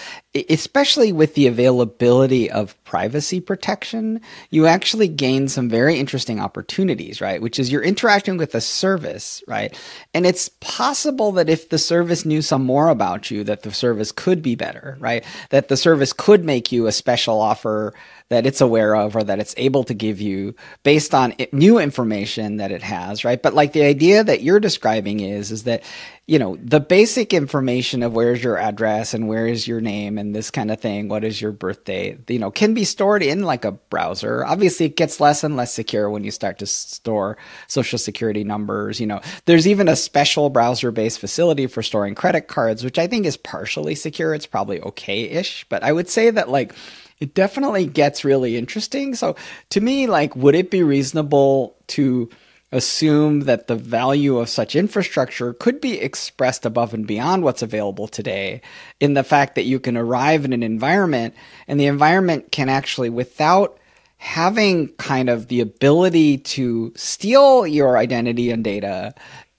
especially 0.48 1.12
with 1.12 1.34
the 1.34 1.48
availability 1.48 2.48
of 2.48 2.76
privacy 2.84 3.40
protection 3.40 4.20
you 4.50 4.66
actually 4.66 5.08
gain 5.08 5.48
some 5.48 5.68
very 5.68 5.98
interesting 5.98 6.38
opportunities 6.38 7.20
right? 7.20 7.42
Which 7.42 7.58
is 7.58 7.72
you're 7.72 7.82
interacting 7.82 8.36
with 8.36 8.54
a 8.54 8.60
service 8.60 9.42
right? 9.48 9.76
And 10.12 10.24
it's 10.24 10.48
possible 10.60 11.32
that 11.32 11.48
if 11.48 11.70
the 11.70 11.78
service 11.78 12.24
knew 12.24 12.40
some 12.40 12.64
more 12.64 12.88
about 12.88 13.32
you 13.32 13.42
that 13.44 13.62
the 13.62 13.72
service 13.72 14.12
could 14.12 14.40
be 14.40 14.54
better 14.54 14.96
right? 15.00 15.24
That 15.50 15.68
the 15.68 15.76
service 15.76 16.12
could 16.12 16.44
make 16.44 16.70
you 16.70 16.86
a 16.86 16.92
special 16.92 17.40
offer 17.40 17.94
that 18.30 18.46
it's 18.46 18.60
aware 18.60 18.94
of 18.96 19.16
or 19.16 19.22
that 19.22 19.38
it's 19.38 19.54
able 19.56 19.84
to 19.84 19.94
give 19.94 20.20
you 20.20 20.54
based 20.82 21.14
on 21.14 21.34
new 21.52 21.78
information 21.78 22.56
that 22.56 22.72
it 22.72 22.82
has 22.82 23.24
right 23.24 23.42
but 23.42 23.54
like 23.54 23.72
the 23.72 23.82
idea 23.82 24.24
that 24.24 24.42
you're 24.42 24.60
describing 24.60 25.20
is 25.20 25.50
is 25.50 25.64
that 25.64 25.82
you 26.26 26.38
know, 26.38 26.56
the 26.62 26.80
basic 26.80 27.34
information 27.34 28.02
of 28.02 28.14
where's 28.14 28.42
your 28.42 28.56
address 28.56 29.12
and 29.12 29.28
where 29.28 29.46
is 29.46 29.68
your 29.68 29.82
name 29.82 30.16
and 30.16 30.34
this 30.34 30.50
kind 30.50 30.70
of 30.70 30.80
thing, 30.80 31.08
what 31.08 31.22
is 31.22 31.40
your 31.40 31.52
birthday, 31.52 32.16
you 32.28 32.38
know, 32.38 32.50
can 32.50 32.72
be 32.72 32.84
stored 32.84 33.22
in 33.22 33.42
like 33.42 33.66
a 33.66 33.72
browser. 33.72 34.42
Obviously, 34.42 34.86
it 34.86 34.96
gets 34.96 35.20
less 35.20 35.44
and 35.44 35.54
less 35.54 35.74
secure 35.74 36.08
when 36.08 36.24
you 36.24 36.30
start 36.30 36.58
to 36.58 36.66
store 36.66 37.36
social 37.66 37.98
security 37.98 38.42
numbers. 38.42 39.00
You 39.00 39.06
know, 39.06 39.20
there's 39.44 39.68
even 39.68 39.86
a 39.86 39.96
special 39.96 40.48
browser 40.48 40.90
based 40.90 41.18
facility 41.18 41.66
for 41.66 41.82
storing 41.82 42.14
credit 42.14 42.48
cards, 42.48 42.82
which 42.82 42.98
I 42.98 43.06
think 43.06 43.26
is 43.26 43.36
partially 43.36 43.94
secure. 43.94 44.34
It's 44.34 44.46
probably 44.46 44.80
okay 44.80 45.24
ish, 45.24 45.66
but 45.68 45.82
I 45.82 45.92
would 45.92 46.08
say 46.08 46.30
that 46.30 46.48
like, 46.48 46.74
it 47.20 47.34
definitely 47.34 47.86
gets 47.86 48.24
really 48.24 48.56
interesting. 48.56 49.14
So 49.14 49.36
to 49.70 49.80
me, 49.80 50.06
like, 50.06 50.34
would 50.36 50.54
it 50.54 50.70
be 50.70 50.82
reasonable 50.82 51.76
to 51.88 52.28
assume 52.72 53.40
that 53.40 53.68
the 53.68 53.76
value 53.76 54.36
of 54.38 54.48
such 54.48 54.74
infrastructure 54.74 55.52
could 55.52 55.80
be 55.80 56.00
expressed 56.00 56.66
above 56.66 56.92
and 56.92 57.06
beyond 57.06 57.44
what's 57.44 57.62
available 57.62 58.08
today 58.08 58.60
in 58.98 59.14
the 59.14 59.22
fact 59.22 59.54
that 59.54 59.62
you 59.62 59.78
can 59.78 59.96
arrive 59.96 60.44
in 60.44 60.52
an 60.52 60.62
environment 60.62 61.34
and 61.68 61.78
the 61.78 61.86
environment 61.86 62.50
can 62.50 62.68
actually, 62.68 63.08
without 63.08 63.78
having 64.16 64.88
kind 64.94 65.28
of 65.28 65.48
the 65.48 65.60
ability 65.60 66.38
to 66.38 66.92
steal 66.96 67.66
your 67.66 67.96
identity 67.96 68.50
and 68.50 68.64
data, 68.64 69.14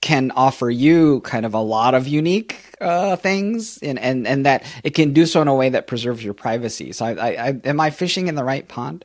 can 0.05 0.29
offer 0.35 0.69
you 0.69 1.19
kind 1.21 1.47
of 1.47 1.55
a 1.55 1.59
lot 1.59 1.95
of 1.95 2.07
unique 2.07 2.75
uh, 2.79 3.15
things 3.15 3.79
and, 3.79 3.97
and, 3.97 4.27
and 4.27 4.45
that 4.45 4.63
it 4.83 4.91
can 4.91 5.13
do 5.13 5.25
so 5.25 5.41
in 5.41 5.47
a 5.47 5.55
way 5.55 5.67
that 5.67 5.87
preserves 5.87 6.23
your 6.23 6.35
privacy. 6.35 6.91
So 6.91 7.05
I, 7.05 7.13
I, 7.13 7.29
I 7.47 7.61
am 7.63 7.79
I 7.79 7.89
fishing 7.89 8.27
in 8.27 8.35
the 8.35 8.43
right 8.43 8.67
pond? 8.67 9.03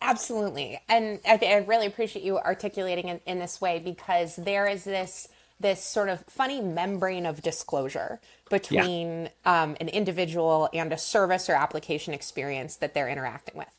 Absolutely. 0.00 0.80
And 0.88 1.18
I, 1.26 1.40
I 1.42 1.56
really 1.66 1.88
appreciate 1.88 2.24
you 2.24 2.38
articulating 2.38 3.08
in, 3.08 3.20
in 3.26 3.40
this 3.40 3.60
way 3.60 3.80
because 3.80 4.36
there 4.36 4.68
is 4.68 4.84
this 4.84 5.26
this 5.58 5.82
sort 5.82 6.08
of 6.08 6.20
funny 6.28 6.60
membrane 6.60 7.26
of 7.26 7.42
disclosure 7.42 8.20
between 8.50 9.28
yeah. 9.44 9.62
um, 9.62 9.76
an 9.80 9.88
individual 9.88 10.68
and 10.72 10.92
a 10.92 10.98
service 10.98 11.50
or 11.50 11.54
application 11.54 12.14
experience 12.14 12.76
that 12.76 12.94
they're 12.94 13.08
interacting 13.08 13.56
with. 13.56 13.74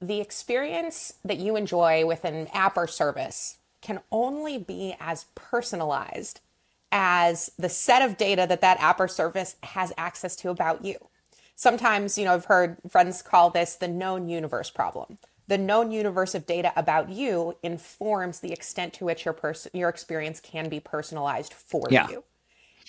The 0.00 0.22
experience 0.22 1.12
that 1.22 1.36
you 1.36 1.56
enjoy 1.56 2.06
with 2.06 2.24
an 2.24 2.46
app 2.54 2.78
or 2.78 2.86
service 2.86 3.57
can 3.80 4.00
only 4.10 4.58
be 4.58 4.94
as 5.00 5.26
personalized 5.34 6.40
as 6.90 7.50
the 7.58 7.68
set 7.68 8.02
of 8.02 8.16
data 8.16 8.46
that 8.48 8.60
that 8.60 8.80
app 8.80 9.00
or 9.00 9.08
service 9.08 9.56
has 9.62 9.92
access 9.96 10.34
to 10.36 10.50
about 10.50 10.84
you. 10.84 10.96
Sometimes, 11.54 12.16
you 12.16 12.24
know, 12.24 12.34
I've 12.34 12.46
heard 12.46 12.78
friends 12.88 13.20
call 13.20 13.50
this 13.50 13.74
the 13.74 13.88
known 13.88 14.28
universe 14.28 14.70
problem. 14.70 15.18
The 15.48 15.58
known 15.58 15.90
universe 15.90 16.34
of 16.34 16.46
data 16.46 16.72
about 16.76 17.08
you 17.08 17.56
informs 17.62 18.40
the 18.40 18.52
extent 18.52 18.92
to 18.94 19.04
which 19.04 19.24
your 19.24 19.34
person 19.34 19.70
your 19.74 19.88
experience 19.88 20.40
can 20.40 20.68
be 20.68 20.78
personalized 20.78 21.52
for 21.52 21.88
yeah. 21.90 22.08
you. 22.08 22.24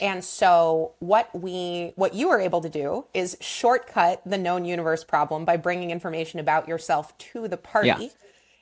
And 0.01 0.23
so 0.23 0.93
what 0.99 1.29
we 1.33 1.93
what 1.95 2.13
you 2.13 2.29
are 2.29 2.39
able 2.39 2.61
to 2.61 2.69
do 2.69 3.05
is 3.13 3.37
shortcut 3.41 4.21
the 4.25 4.37
known 4.37 4.65
universe 4.65 5.03
problem 5.03 5.45
by 5.45 5.57
bringing 5.57 5.89
information 5.89 6.39
about 6.39 6.67
yourself 6.67 7.17
to 7.17 7.47
the 7.47 7.57
party. 7.57 7.87
Yeah 7.87 8.07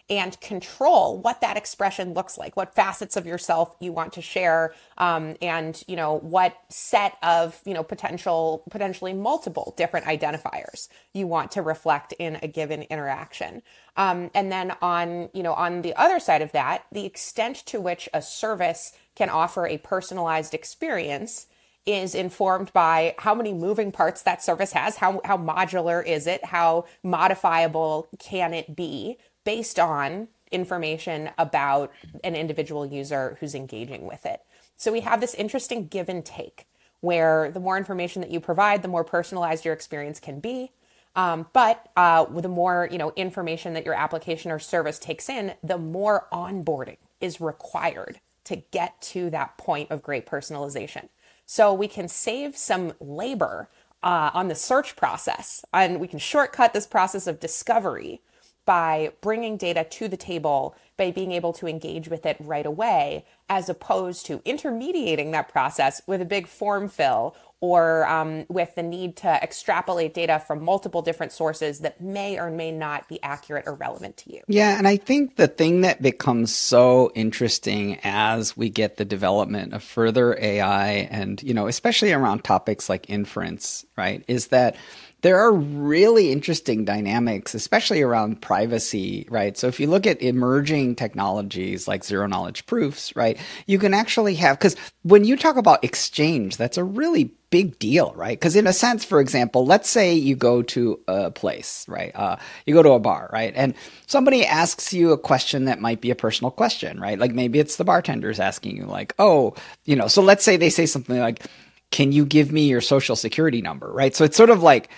and 0.10 0.40
control 0.40 1.18
what 1.20 1.42
that 1.42 1.58
expression 1.58 2.14
looks 2.14 2.38
like, 2.38 2.56
what 2.56 2.74
facets 2.74 3.18
of 3.18 3.26
yourself 3.26 3.76
you 3.80 3.92
want 3.92 4.14
to 4.14 4.22
share, 4.22 4.74
um, 4.98 5.36
and 5.42 5.84
you 5.88 5.96
know 5.96 6.20
what 6.20 6.58
set 6.70 7.18
of 7.22 7.62
you 7.66 7.74
know 7.74 7.84
potential 7.84 8.64
potentially 8.70 9.14
multiple 9.14 9.74
different 9.78 10.06
identifiers 10.06 10.88
you 11.14 11.28
want 11.28 11.52
to 11.52 11.62
reflect 11.62 12.14
in 12.20 12.38
a 12.42 12.48
given 12.48 12.84
interaction. 12.84 13.62
Um, 13.98 14.32
and 14.34 14.52
then 14.52 14.74
on 14.82 15.30
you 15.34 15.44
know 15.44 15.54
on 15.54 15.82
the 15.82 15.96
other 15.96 16.20
side 16.20 16.42
of 16.42 16.52
that, 16.54 16.86
the 16.92 17.06
extent 17.06 17.58
to 17.68 17.82
which 17.82 18.08
a 18.14 18.22
service 18.22 18.94
can 19.16 19.30
offer 19.30 19.68
a 19.68 19.78
personalized 19.80 20.54
experience 20.54 21.48
is 21.88 22.14
informed 22.14 22.72
by 22.74 23.16
how 23.18 23.34
many 23.34 23.54
moving 23.54 23.92
parts 23.92 24.22
that 24.24 24.44
service 24.44 24.74
has, 24.74 24.98
how, 24.98 25.22
how 25.24 25.38
modular 25.38 26.06
is 26.06 26.28
it, 26.28 26.44
how 26.46 26.86
modifiable 27.02 28.08
can 28.20 28.54
it 28.54 28.76
be, 28.76 29.18
based 29.46 29.80
on 29.80 30.28
information 30.52 31.30
about 31.38 31.92
an 32.24 32.36
individual 32.36 32.86
user 32.86 33.38
who's 33.40 33.56
engaging 33.56 34.06
with 34.06 34.26
it. 34.26 34.42
So 34.76 34.92
we 34.92 35.00
have 35.02 35.22
this 35.22 35.34
interesting 35.34 35.88
give 35.88 36.10
and 36.10 36.24
take 36.24 36.68
where 37.00 37.50
the 37.52 37.60
more 37.60 37.78
information 37.78 38.22
that 38.22 38.32
you 38.32 38.40
provide, 38.40 38.82
the 38.82 38.88
more 38.88 39.04
personalized 39.04 39.64
your 39.64 39.74
experience 39.74 40.20
can 40.20 40.40
be. 40.40 40.72
Um, 41.16 41.48
but 41.54 41.90
uh, 41.96 42.26
the 42.26 42.50
more 42.50 42.88
you 42.92 42.98
know 42.98 43.12
information 43.16 43.74
that 43.74 43.86
your 43.86 43.96
application 43.96 44.52
or 44.52 44.60
service 44.60 45.00
takes 45.00 45.30
in, 45.30 45.56
the 45.64 45.78
more 45.78 46.28
onboarding 46.32 46.98
is 47.20 47.42
required 47.42 48.20
to 48.44 48.58
get 48.72 49.02
to 49.02 49.30
that 49.32 49.58
point 49.58 49.90
of 49.90 50.04
great 50.04 50.26
personalization. 50.26 51.10
So 51.48 51.74
we 51.74 51.88
can 51.88 52.10
save 52.10 52.58
some 52.58 52.94
labor 53.00 53.70
uh, 54.04 54.32
on 54.34 54.50
the 54.50 54.56
search 54.56 54.96
process, 54.96 55.66
and 55.74 56.00
we 56.00 56.08
can 56.08 56.20
shortcut 56.20 56.74
this 56.74 56.86
process 56.86 57.26
of 57.26 57.40
discovery 57.40 58.22
by 58.66 59.14
bringing 59.22 59.56
data 59.56 59.86
to 59.86 60.10
the 60.10 60.18
table 60.18 60.76
by 60.98 61.10
being 61.10 61.32
able 61.32 61.54
to 61.54 61.68
engage 61.68 62.10
with 62.10 62.26
it 62.26 62.36
right 62.40 62.66
away, 62.66 63.26
as 63.50 63.70
opposed 63.70 64.26
to 64.26 64.42
intermediating 64.46 65.32
that 65.32 65.50
process 65.50 66.02
with 66.06 66.22
a 66.22 66.26
big 66.26 66.48
form 66.48 66.88
fill 66.88 67.36
or 67.60 68.08
um, 68.08 68.46
with 68.50 68.76
the 68.76 68.84
need 68.84 69.16
to 69.16 69.28
extrapolate 69.28 70.14
data 70.14 70.40
from 70.46 70.64
multiple 70.64 71.02
different 71.02 71.32
sources 71.32 71.80
that 71.80 72.00
may 72.00 72.40
or 72.40 72.52
may 72.52 72.72
not 72.72 73.08
be 73.10 73.22
accurate 73.24 73.64
or 73.66 73.74
relevant 73.74 74.16
to 74.16 74.32
you. 74.32 74.42
Yeah, 74.48 74.78
and 74.78 74.88
I 74.88 74.98
think 74.98 75.38
the 75.38 75.48
thing 75.48 75.82
that 75.82 76.02
becomes 76.02 76.54
so 76.54 77.12
interesting 77.16 77.98
as 78.04 78.56
we 78.56 78.70
get 78.70 78.98
the 78.98 79.06
development 79.06 79.74
of 79.74 79.82
further 79.82 80.38
AI 80.40 81.08
and, 81.10 81.42
you 81.42 81.54
know, 81.54 81.68
especially 81.68 82.14
around 82.14 82.44
topics 82.44 82.90
like 82.90 83.10
inference, 83.10 83.86
right, 83.98 84.24
is 84.28 84.48
that 84.48 84.76
there 85.22 85.40
are 85.40 85.52
really 85.52 86.32
interesting 86.32 86.86
dynamics, 86.86 87.56
especially 87.56 88.02
around 88.02 88.42
privacy, 88.42 89.28
right? 89.30 89.58
So 89.58 89.68
if 89.68 89.80
you 89.80 89.88
look 89.88 90.06
at 90.06 90.22
emerging 90.22 90.96
technologies 90.96 91.88
like 91.88 92.04
zero 92.04 92.28
knowledge 92.28 92.66
proofs, 92.68 93.16
right, 93.16 93.38
you 93.66 93.80
can 93.80 93.94
actually 93.94 94.36
have, 94.36 94.60
because 94.60 94.76
when 95.02 95.24
you 95.24 95.36
talk 95.36 95.56
about 95.56 95.84
exchange, 95.84 96.58
that's 96.58 96.78
a 96.78 96.84
really 96.84 97.34
big 97.50 97.80
deal, 97.80 98.14
right? 98.16 98.38
Because 98.38 98.56
in 98.56 98.68
a 98.68 98.74
sense, 98.74 99.04
for 99.04 99.20
example, 99.20 99.66
let's 99.66 99.90
say 99.90 100.14
you 100.14 100.36
go 100.36 100.62
to 100.62 101.00
a 101.08 101.32
place, 101.32 101.86
right? 101.88 102.12
Uh, 102.14 102.36
you 102.66 102.74
go 102.74 102.84
to 102.84 102.92
a 102.92 103.00
bar, 103.00 103.30
right? 103.34 103.54
And 103.56 103.74
somebody 104.06 104.46
asks 104.46 104.94
you 104.94 105.14
a 105.14 105.18
question 105.18 105.66
that 105.66 105.82
might 105.82 106.02
be 106.02 106.12
a 106.12 106.16
personal 106.16 106.52
question, 106.52 107.00
right? 107.00 107.18
Like 107.18 107.32
maybe 107.32 107.58
it's 107.58 107.78
the 107.78 107.86
bartender's 107.86 108.40
asking 108.40 108.78
you, 108.78 108.86
like, 108.86 109.14
oh, 109.18 109.56
you 109.86 109.96
know, 109.96 110.08
so 110.08 110.22
let's 110.22 110.44
say 110.44 110.58
they 110.58 110.70
say 110.70 110.86
something 110.86 111.18
like, 111.18 111.44
can 111.92 112.12
you 112.12 112.26
give 112.26 112.52
me 112.52 112.68
your 112.68 112.82
social 112.82 113.16
security 113.16 113.62
number? 113.62 113.92
Right. 113.92 114.16
So 114.16 114.26
it's 114.26 114.38
sort 114.38 114.50
of 114.50 114.62
like 114.62 114.90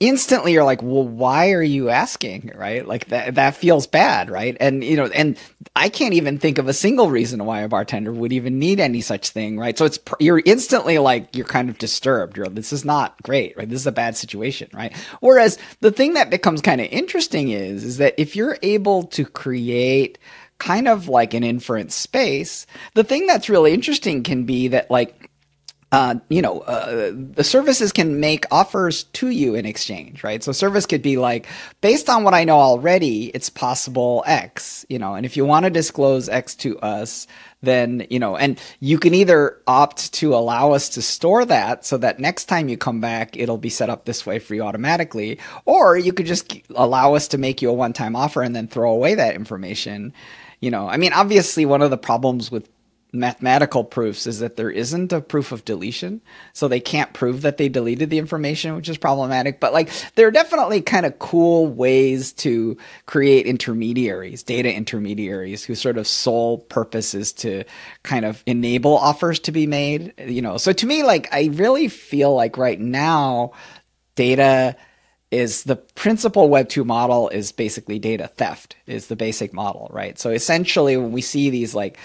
instantly 0.00 0.52
you're 0.52 0.62
like, 0.62 0.80
well, 0.80 1.02
why 1.02 1.50
are 1.50 1.62
you 1.62 1.88
asking? 1.90 2.52
Right. 2.54 2.86
Like 2.86 3.06
that, 3.06 3.34
that 3.34 3.56
feels 3.56 3.88
bad. 3.88 4.30
Right. 4.30 4.56
And, 4.60 4.84
you 4.84 4.96
know, 4.96 5.06
and 5.06 5.36
I 5.74 5.88
can't 5.88 6.14
even 6.14 6.38
think 6.38 6.58
of 6.58 6.68
a 6.68 6.72
single 6.72 7.10
reason 7.10 7.44
why 7.44 7.62
a 7.62 7.68
bartender 7.68 8.12
would 8.12 8.32
even 8.32 8.60
need 8.60 8.78
any 8.78 9.00
such 9.00 9.30
thing. 9.30 9.58
Right. 9.58 9.76
So 9.76 9.84
it's, 9.84 9.98
you're 10.20 10.40
instantly 10.44 10.98
like, 10.98 11.34
you're 11.34 11.44
kind 11.44 11.68
of 11.68 11.78
disturbed. 11.78 12.36
You're, 12.36 12.46
this 12.46 12.72
is 12.72 12.84
not 12.84 13.20
great. 13.24 13.56
Right. 13.56 13.68
This 13.68 13.80
is 13.80 13.88
a 13.88 13.92
bad 13.92 14.16
situation. 14.16 14.70
Right. 14.72 14.96
Whereas 15.20 15.58
the 15.80 15.90
thing 15.90 16.14
that 16.14 16.30
becomes 16.30 16.62
kind 16.62 16.80
of 16.80 16.86
interesting 16.92 17.48
is, 17.48 17.82
is 17.82 17.96
that 17.98 18.14
if 18.18 18.36
you're 18.36 18.56
able 18.62 19.02
to 19.08 19.24
create 19.24 20.18
kind 20.58 20.86
of 20.86 21.08
like 21.08 21.34
an 21.34 21.42
inference 21.42 21.96
space, 21.96 22.66
the 22.94 23.04
thing 23.04 23.26
that's 23.26 23.48
really 23.48 23.74
interesting 23.74 24.22
can 24.22 24.44
be 24.44 24.68
that 24.68 24.92
like, 24.92 25.27
uh, 25.90 26.16
you 26.28 26.42
know, 26.42 26.60
uh, 26.60 27.12
the 27.14 27.44
services 27.44 27.92
can 27.92 28.20
make 28.20 28.44
offers 28.50 29.04
to 29.04 29.30
you 29.30 29.54
in 29.54 29.64
exchange, 29.64 30.22
right? 30.22 30.42
So 30.42 30.52
service 30.52 30.84
could 30.84 31.00
be 31.00 31.16
like, 31.16 31.46
based 31.80 32.10
on 32.10 32.24
what 32.24 32.34
I 32.34 32.44
know 32.44 32.58
already, 32.58 33.28
it's 33.28 33.48
possible 33.48 34.22
X, 34.26 34.84
you 34.90 34.98
know, 34.98 35.14
and 35.14 35.24
if 35.24 35.34
you 35.34 35.46
want 35.46 35.64
to 35.64 35.70
disclose 35.70 36.28
X 36.28 36.54
to 36.56 36.78
us, 36.80 37.26
then, 37.62 38.06
you 38.10 38.18
know, 38.18 38.36
and 38.36 38.60
you 38.80 38.98
can 38.98 39.14
either 39.14 39.56
opt 39.66 40.12
to 40.14 40.34
allow 40.34 40.72
us 40.72 40.90
to 40.90 41.02
store 41.02 41.46
that 41.46 41.86
so 41.86 41.96
that 41.96 42.20
next 42.20 42.44
time 42.44 42.68
you 42.68 42.76
come 42.76 43.00
back, 43.00 43.34
it'll 43.38 43.56
be 43.56 43.70
set 43.70 43.88
up 43.88 44.04
this 44.04 44.26
way 44.26 44.38
for 44.38 44.54
you 44.54 44.62
automatically, 44.62 45.38
or 45.64 45.96
you 45.96 46.12
could 46.12 46.26
just 46.26 46.52
allow 46.74 47.14
us 47.14 47.28
to 47.28 47.38
make 47.38 47.62
you 47.62 47.70
a 47.70 47.72
one 47.72 47.94
time 47.94 48.14
offer 48.14 48.42
and 48.42 48.54
then 48.54 48.68
throw 48.68 48.92
away 48.92 49.14
that 49.14 49.34
information. 49.34 50.12
You 50.60 50.70
know, 50.70 50.86
I 50.86 50.98
mean, 50.98 51.12
obviously, 51.12 51.64
one 51.64 51.82
of 51.82 51.90
the 51.90 51.96
problems 51.96 52.50
with 52.50 52.68
mathematical 53.12 53.84
proofs 53.84 54.26
is 54.26 54.40
that 54.40 54.56
there 54.56 54.70
isn't 54.70 55.12
a 55.12 55.20
proof 55.20 55.52
of 55.52 55.64
deletion. 55.64 56.20
So 56.52 56.68
they 56.68 56.80
can't 56.80 57.12
prove 57.12 57.42
that 57.42 57.56
they 57.56 57.68
deleted 57.68 58.10
the 58.10 58.18
information, 58.18 58.76
which 58.76 58.88
is 58.88 58.98
problematic. 58.98 59.60
But 59.60 59.72
like 59.72 59.90
there 60.14 60.26
are 60.26 60.32
definitely 60.32 60.82
kind 60.82 61.06
of 61.06 61.18
cool 61.18 61.66
ways 61.66 62.32
to 62.34 62.76
create 63.06 63.46
intermediaries, 63.46 64.42
data 64.42 64.72
intermediaries 64.72 65.64
whose 65.64 65.80
sort 65.80 65.98
of 65.98 66.06
sole 66.06 66.58
purpose 66.58 67.14
is 67.14 67.32
to 67.34 67.64
kind 68.02 68.24
of 68.24 68.42
enable 68.46 68.96
offers 68.96 69.38
to 69.40 69.52
be 69.52 69.66
made. 69.66 70.12
You 70.18 70.42
know, 70.42 70.58
so 70.58 70.72
to 70.72 70.86
me, 70.86 71.02
like 71.02 71.32
I 71.32 71.50
really 71.52 71.88
feel 71.88 72.34
like 72.34 72.58
right 72.58 72.78
now, 72.78 73.52
data 74.16 74.76
is 75.30 75.64
the 75.64 75.76
principal 75.76 76.48
web 76.48 76.68
2 76.68 76.84
model 76.84 77.28
is 77.28 77.52
basically 77.52 77.98
data 77.98 78.28
theft 78.28 78.76
is 78.86 79.08
the 79.08 79.16
basic 79.16 79.52
model 79.52 79.90
right 79.92 80.18
so 80.18 80.30
essentially 80.30 80.96
when 80.96 81.12
we 81.12 81.20
see 81.20 81.50
these 81.50 81.74
like 81.74 81.98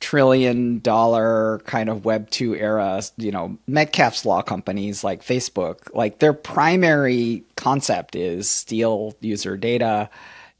trillion 0.00 0.80
dollar 0.80 1.60
kind 1.64 1.88
of 1.88 2.04
web 2.04 2.28
2 2.30 2.54
era 2.56 3.00
you 3.16 3.30
know 3.30 3.56
metcalfe's 3.66 4.26
law 4.26 4.42
companies 4.42 5.02
like 5.02 5.22
facebook 5.22 5.88
like 5.94 6.18
their 6.18 6.32
primary 6.32 7.42
concept 7.56 8.14
is 8.14 8.50
steal 8.50 9.14
user 9.20 9.56
data 9.56 10.10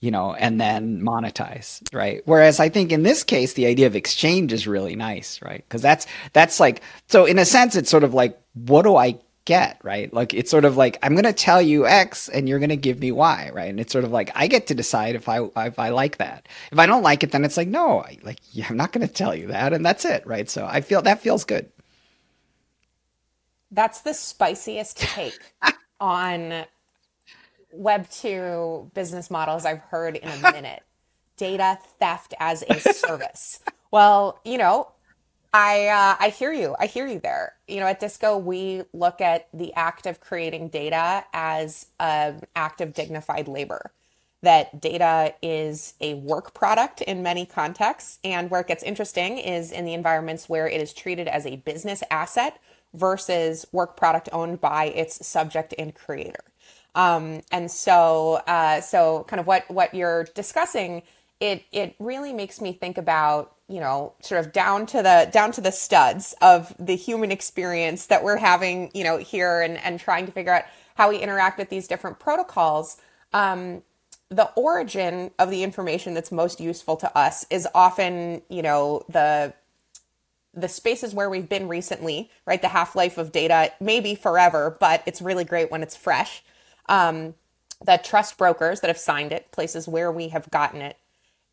you 0.01 0.11
know 0.11 0.35
and 0.35 0.61
then 0.61 1.01
monetize 1.01 1.83
right? 1.93 2.23
Whereas 2.27 2.61
i 2.61 2.69
think 2.69 2.93
in 2.93 3.03
this 3.03 3.25
case 3.25 3.55
the 3.55 3.67
idea 3.67 3.87
of 3.87 3.97
exchange 3.97 4.53
is 4.53 4.67
really 4.67 4.97
nice 4.97 5.41
right? 5.43 5.65
Because 5.67 5.83
that's 5.83 6.07
that's 6.33 6.61
like 6.61 6.83
so 7.09 7.25
in 7.25 7.39
a 7.39 7.45
sense 7.45 7.75
it's 7.75 7.91
sort 7.91 8.05
of 8.05 8.15
like 8.15 8.39
what 8.53 8.83
do 8.83 8.97
i 8.97 9.19
get, 9.45 9.79
right? 9.83 10.13
Like 10.13 10.35
it's 10.35 10.51
sort 10.51 10.65
of 10.65 10.77
like 10.77 10.99
I'm 11.03 11.13
going 11.13 11.25
to 11.25 11.33
tell 11.33 11.61
you 11.61 11.87
X 11.87 12.29
and 12.29 12.49
you're 12.49 12.59
going 12.59 12.71
to 12.71 12.77
give 12.77 13.01
me 13.01 13.13
Y, 13.13 13.51
right? 13.53 13.69
And 13.71 13.81
it's 13.81 13.93
sort 13.93 14.05
of 14.05 14.13
like 14.13 14.31
I 14.35 14.47
get 14.47 14.67
to 14.69 14.75
decide 14.75 15.15
if 15.15 15.29
I 15.29 15.41
if 15.57 15.79
I 15.79 15.91
like 15.91 16.19
that. 16.19 16.49
If 16.73 16.79
I 16.79 16.87
don't 16.87 17.03
like 17.03 17.23
it, 17.23 17.33
then 17.33 17.45
it's 17.45 17.57
like 17.57 17.69
no, 17.69 18.01
I, 18.01 18.19
like 18.23 18.39
yeah, 18.53 18.67
I'm 18.69 18.77
not 18.77 18.93
going 18.93 19.07
to 19.07 19.13
tell 19.13 19.35
you 19.35 19.49
that, 19.49 19.73
and 19.73 19.85
that's 19.85 20.05
it, 20.05 20.27
right? 20.27 20.49
So 20.49 20.67
I 20.67 20.81
feel 20.81 21.03
that 21.03 21.21
feels 21.21 21.45
good. 21.45 21.71
That's 23.71 24.03
the 24.03 24.15
spiciest 24.15 24.99
take 24.99 25.39
on 26.01 26.65
Web 27.73 28.09
two 28.09 28.91
business 28.95 29.31
models 29.31 29.65
I've 29.65 29.81
heard 29.81 30.17
in 30.17 30.29
a 30.29 30.53
minute. 30.53 30.83
Data 31.37 31.79
theft 31.99 32.33
as 32.39 32.63
a 32.71 32.79
service. 32.79 33.59
well, 33.91 34.39
you 34.45 34.57
know, 34.57 34.94
I 35.55 35.89
uh, 35.89 36.17
I 36.21 36.31
hear 36.31 36.53
you. 36.53 36.77
I 36.81 36.87
hear 36.87 37.09
you 37.09 37.21
there. 37.21 37.55
You 37.69 37.81
know, 37.81 37.89
at 37.89 38.01
Disco, 38.01 38.39
we 38.39 38.85
look 38.95 39.21
at 39.23 39.49
the 39.55 39.75
act 39.75 40.07
of 40.07 40.21
creating 40.21 40.71
data 40.71 41.27
as 41.35 41.89
an 42.01 42.43
act 42.57 42.83
of 42.83 42.95
dignified 42.95 43.49
labor. 43.49 43.93
That 44.43 44.81
data 44.81 45.35
is 45.43 45.97
a 46.01 46.15
work 46.17 46.55
product 46.55 47.03
in 47.03 47.25
many 47.25 47.47
contexts, 47.47 48.21
and 48.25 48.51
where 48.51 48.63
it 48.63 48.69
gets 48.69 48.85
interesting 48.85 49.39
is 49.39 49.73
in 49.73 49.87
the 49.87 49.95
environments 49.95 50.49
where 50.49 50.69
it 50.69 50.81
is 50.83 50.95
treated 50.95 51.29
as 51.29 51.47
a 51.47 51.59
business 51.59 52.05
asset 52.13 52.61
versus 52.95 53.67
work 53.73 53.99
product 53.99 54.31
owned 54.33 54.63
by 54.63 54.87
its 54.87 55.27
subject 55.27 55.75
and 55.79 55.97
creator. 55.97 56.45
Um, 56.97 57.43
and 57.53 57.71
so, 57.73 58.43
uh, 58.49 58.83
so 58.83 59.27
kind 59.29 59.41
of 59.41 59.49
what 59.49 59.71
what 59.71 59.95
you're 59.95 60.27
discussing, 60.37 61.03
it 61.41 61.65
it 61.73 61.95
really 61.99 62.33
makes 62.33 62.61
me 62.61 62.73
think 62.73 62.99
about 62.99 63.55
you 63.69 63.81
know 63.81 64.13
sort 64.21 64.45
of 64.45 64.53
down 64.53 64.87
to 64.87 65.03
the 65.03 65.29
down 65.33 65.53
to 65.53 65.61
the 65.61 65.73
studs 65.73 66.35
of 66.41 66.75
the 66.79 66.97
human 66.97 67.31
experience 67.31 68.07
that 68.07 68.23
we're 68.23 68.37
having 68.37 68.91
you 68.95 69.05
know 69.05 69.19
here 69.19 69.61
and 69.61 69.79
and 69.79 69.99
trying 70.01 70.27
to 70.27 70.33
figure 70.33 70.53
out 70.53 70.65
how 70.97 71.09
we 71.09 71.19
interact 71.19 71.59
with 71.59 71.71
these 71.71 71.89
different 71.89 72.19
protocols. 72.19 72.99
Um, 73.33 73.83
the 74.29 74.51
origin 74.57 75.33
of 75.39 75.51
the 75.51 75.63
information 75.63 76.15
that's 76.15 76.33
most 76.33 76.61
useful 76.61 76.97
to 76.97 77.19
us 77.19 77.47
is 77.51 77.69
often 77.75 78.43
you 78.49 78.63
know 78.63 79.05
the 79.09 79.55
the 80.57 80.69
spaces 80.69 81.13
where 81.13 81.29
we've 81.29 81.49
been 81.49 81.67
recently 81.69 82.31
right? 82.47 82.63
The 82.63 82.69
half-life 82.69 83.19
of 83.19 83.33
data 83.33 83.73
maybe 83.81 84.15
forever 84.15 84.77
but 84.79 85.03
it's 85.07 85.21
really 85.21 85.45
great 85.45 85.71
when 85.71 85.83
it's 85.83 85.97
fresh. 85.97 86.43
Um, 86.89 87.35
the 87.85 87.99
trust 88.03 88.39
brokers 88.39 88.81
that 88.81 88.89
have 88.89 88.99
signed 88.99 89.33
it 89.33 89.51
places 89.51 89.89
where 89.89 90.13
we 90.13 90.29
have 90.29 90.51
gotten 90.51 90.81
it 90.81 90.97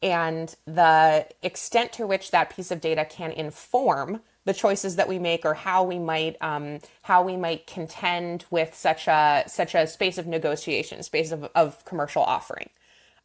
and 0.02 0.56
the 0.66 1.28
extent 1.44 1.94
to 1.94 2.08
which 2.08 2.32
that 2.32 2.50
piece 2.56 2.72
of 2.72 2.82
data 2.82 3.06
can 3.06 3.32
inform 3.32 4.22
the 4.46 4.54
choices 4.54 4.96
that 4.96 5.08
we 5.08 5.20
make 5.20 5.46
or 5.46 5.54
how 5.54 5.84
we 5.84 6.00
might 6.00 6.36
um, 6.42 6.80
how 7.04 7.24
we 7.24 7.38
might 7.38 7.68
contend 7.68 8.46
with 8.50 8.74
such 8.74 9.08
a 9.08 9.44
such 9.48 9.76
a 9.76 9.86
space 9.88 10.18
of 10.18 10.26
negotiation 10.28 11.04
space 11.04 11.32
of, 11.32 11.44
of 11.56 11.84
commercial 11.86 12.24
offering 12.24 12.70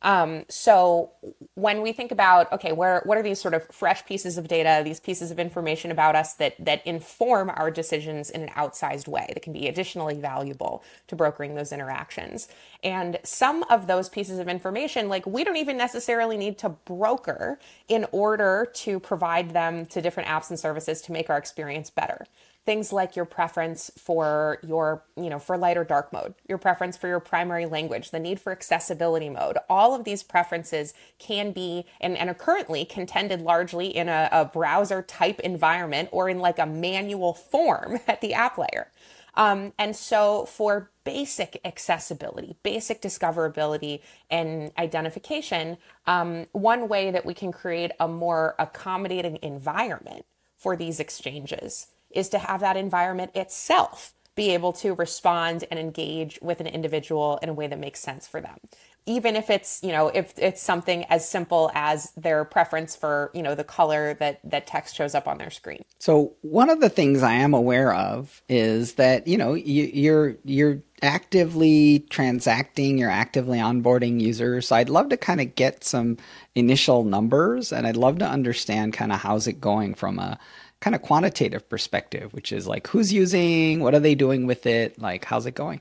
um, 0.03 0.45
so 0.49 1.13
when 1.55 1.81
we 1.81 1.93
think 1.93 2.13
about 2.13 2.53
okay, 2.53 2.73
where 2.73 3.01
what 3.05 3.17
are 3.17 3.23
these 3.23 3.41
sort 3.41 3.55
of 3.55 3.67
fresh 3.71 4.05
pieces 4.05 4.37
of 4.37 4.47
data, 4.47 4.83
these 4.85 5.01
pieces 5.01 5.31
of 5.31 5.39
information 5.39 5.91
about 5.91 6.15
us 6.15 6.35
that 6.35 6.55
that 6.65 6.87
inform 6.87 7.51
our 7.51 7.71
decisions 7.71 8.29
in 8.29 8.43
an 8.43 8.49
outsized 8.51 9.09
way 9.09 9.31
that 9.33 9.43
can 9.43 9.53
be 9.53 9.67
additionally 9.69 10.15
valuable 10.15 10.85
to 11.09 11.17
brokering 11.17 11.55
those 11.55 11.73
interactions. 11.73 12.49
And 12.85 13.19
some 13.25 13.63
of 13.65 13.87
those 13.87 14.09
pieces 14.09 14.39
of 14.39 14.49
information, 14.49 15.09
like 15.09 15.27
we 15.27 15.45
don't 15.45 15.57
even 15.57 15.79
necessarily 15.79 16.37
need 16.37 16.59
to 16.59 16.69
broker 16.69 17.59
in 17.89 18.07
order 18.13 18.71
to 18.75 19.01
provide 19.01 19.51
them 19.51 19.87
to 19.87 20.03
different 20.03 20.29
apps 20.29 20.51
and 20.51 20.59
services 20.59 21.01
to 21.03 21.13
make 21.13 21.31
our 21.31 21.39
experience 21.39 21.89
better 21.89 22.27
things 22.67 22.93
like 22.93 23.15
your 23.15 23.25
preference 23.25 23.93
for 23.97 24.59
your, 24.67 25.05
you 25.17 25.31
know, 25.31 25.39
for 25.39 25.57
light 25.57 25.77
or 25.77 25.85
dark 25.85 26.13
mode, 26.13 26.35
your 26.49 26.59
preference 26.59 26.97
for 26.97 27.07
your 27.07 27.21
primary 27.21 27.65
language, 27.65 28.11
the 28.11 28.19
need 28.19 28.41
for 28.41 28.51
accessibility 28.51 29.31
mode. 29.31 29.57
All 29.71 29.95
of 29.95 30.03
these 30.03 30.25
preferences 30.25 30.93
can 31.21 31.53
be 31.53 31.87
and, 32.01 32.19
and 32.19 32.29
are 32.29 32.35
currently 32.35 32.85
contended 32.85 33.41
largely 33.41 33.87
in 33.87 34.09
a, 34.09 34.29
a 34.33 34.45
browser 34.45 35.01
type 35.01 35.39
environment 35.41 36.09
or 36.11 36.29
in 36.29 36.41
like 36.41 36.59
a 36.59 36.67
manual 36.67 37.33
form 37.33 38.01
at 38.09 38.21
the 38.21 38.35
app 38.35 38.59
layer. 38.59 38.91
Um, 39.37 39.73
and 39.79 39.95
so 39.95 40.47
for 40.47 40.91
basic 41.05 41.61
accessibility, 41.65 42.57
basic 42.63 43.01
discoverability, 43.01 44.01
and 44.31 44.73
identification, 44.79 45.77
um, 46.07 46.47
one 46.53 46.89
way 46.89 47.11
that 47.11 47.25
we 47.25 47.35
can 47.35 47.53
create 47.53 47.93
a 48.01 48.09
more 48.09 48.57
accommodating 48.59 49.39
environment 49.43 50.25
for 50.57 50.75
these 50.75 50.99
exchanges 50.99 51.89
is 52.17 52.29
to 52.31 52.39
have 52.39 52.61
that 52.61 52.77
environment 52.77 53.33
itself 53.35 54.15
be 54.37 54.51
able 54.51 54.73
to 54.75 54.95
respond 54.95 55.65
and 55.71 55.81
engage 55.81 56.39
with 56.43 56.61
an 56.61 56.67
individual 56.67 57.39
in 57.43 57.49
a 57.49 57.55
way 57.55 57.67
that 57.67 57.79
makes 57.79 58.01
sense 58.01 58.29
for 58.29 58.41
them. 58.41 58.59
Even 59.07 59.37
if 59.37 59.51
it's 59.51 59.81
you 59.85 59.93
know 59.93 60.09
if 60.09 60.35
it's 60.37 60.61
something 60.61 61.05
as 61.05 61.27
simple 61.29 61.71
as 61.75 62.11
their 62.17 62.45
preference 62.45 62.97
for 62.97 63.31
you 63.35 63.43
know 63.43 63.55
the 63.55 63.65
color 63.65 64.15
that 64.15 64.41
that 64.43 64.67
text 64.67 64.97
shows 64.97 65.15
up 65.15 65.29
on 65.29 65.39
their 65.39 65.51
screen. 65.51 65.83
So 66.01 66.35
one 66.43 66.71
of 66.71 66.81
the 66.81 66.89
things 66.89 67.23
i 67.23 67.33
am 67.33 67.55
aware 67.55 67.95
of 67.95 68.43
is 68.49 68.95
that 68.95 69.29
you 69.29 69.39
know 69.39 69.55
you, 69.55 69.85
you're 69.85 70.37
you're 70.45 70.83
actively 71.03 72.01
transacting 72.11 72.99
you're 72.99 73.09
actively 73.09 73.59
onboarding 73.59 74.21
users. 74.21 74.67
So 74.69 74.77
i'd 74.77 74.89
love 74.89 75.09
to 75.11 75.17
kind 75.17 75.41
of 75.41 75.55
get 75.55 75.85
some 75.85 76.17
initial 76.57 77.05
numbers 77.05 77.73
and 77.73 77.87
i'd 77.87 77.97
love 77.97 78.19
to 78.19 78.27
understand 78.27 78.93
kind 78.93 79.13
of 79.13 79.21
how's 79.21 79.47
it 79.47 79.61
going 79.61 79.95
from 79.95 80.19
a 80.19 80.37
kind 80.81 80.95
of 80.95 81.03
quantitative 81.03 81.69
perspective, 81.69 82.33
which 82.33 82.53
is 82.53 82.67
like 82.67 82.87
who's 82.89 83.13
using, 83.13 83.81
what 83.81 83.95
are 83.95 84.01
they 84.01 84.15
doing 84.15 84.47
with 84.47 84.67
it, 84.67 85.01
like 85.01 85.25
how's 85.25 85.47
it 85.47 85.55
going? 85.55 85.81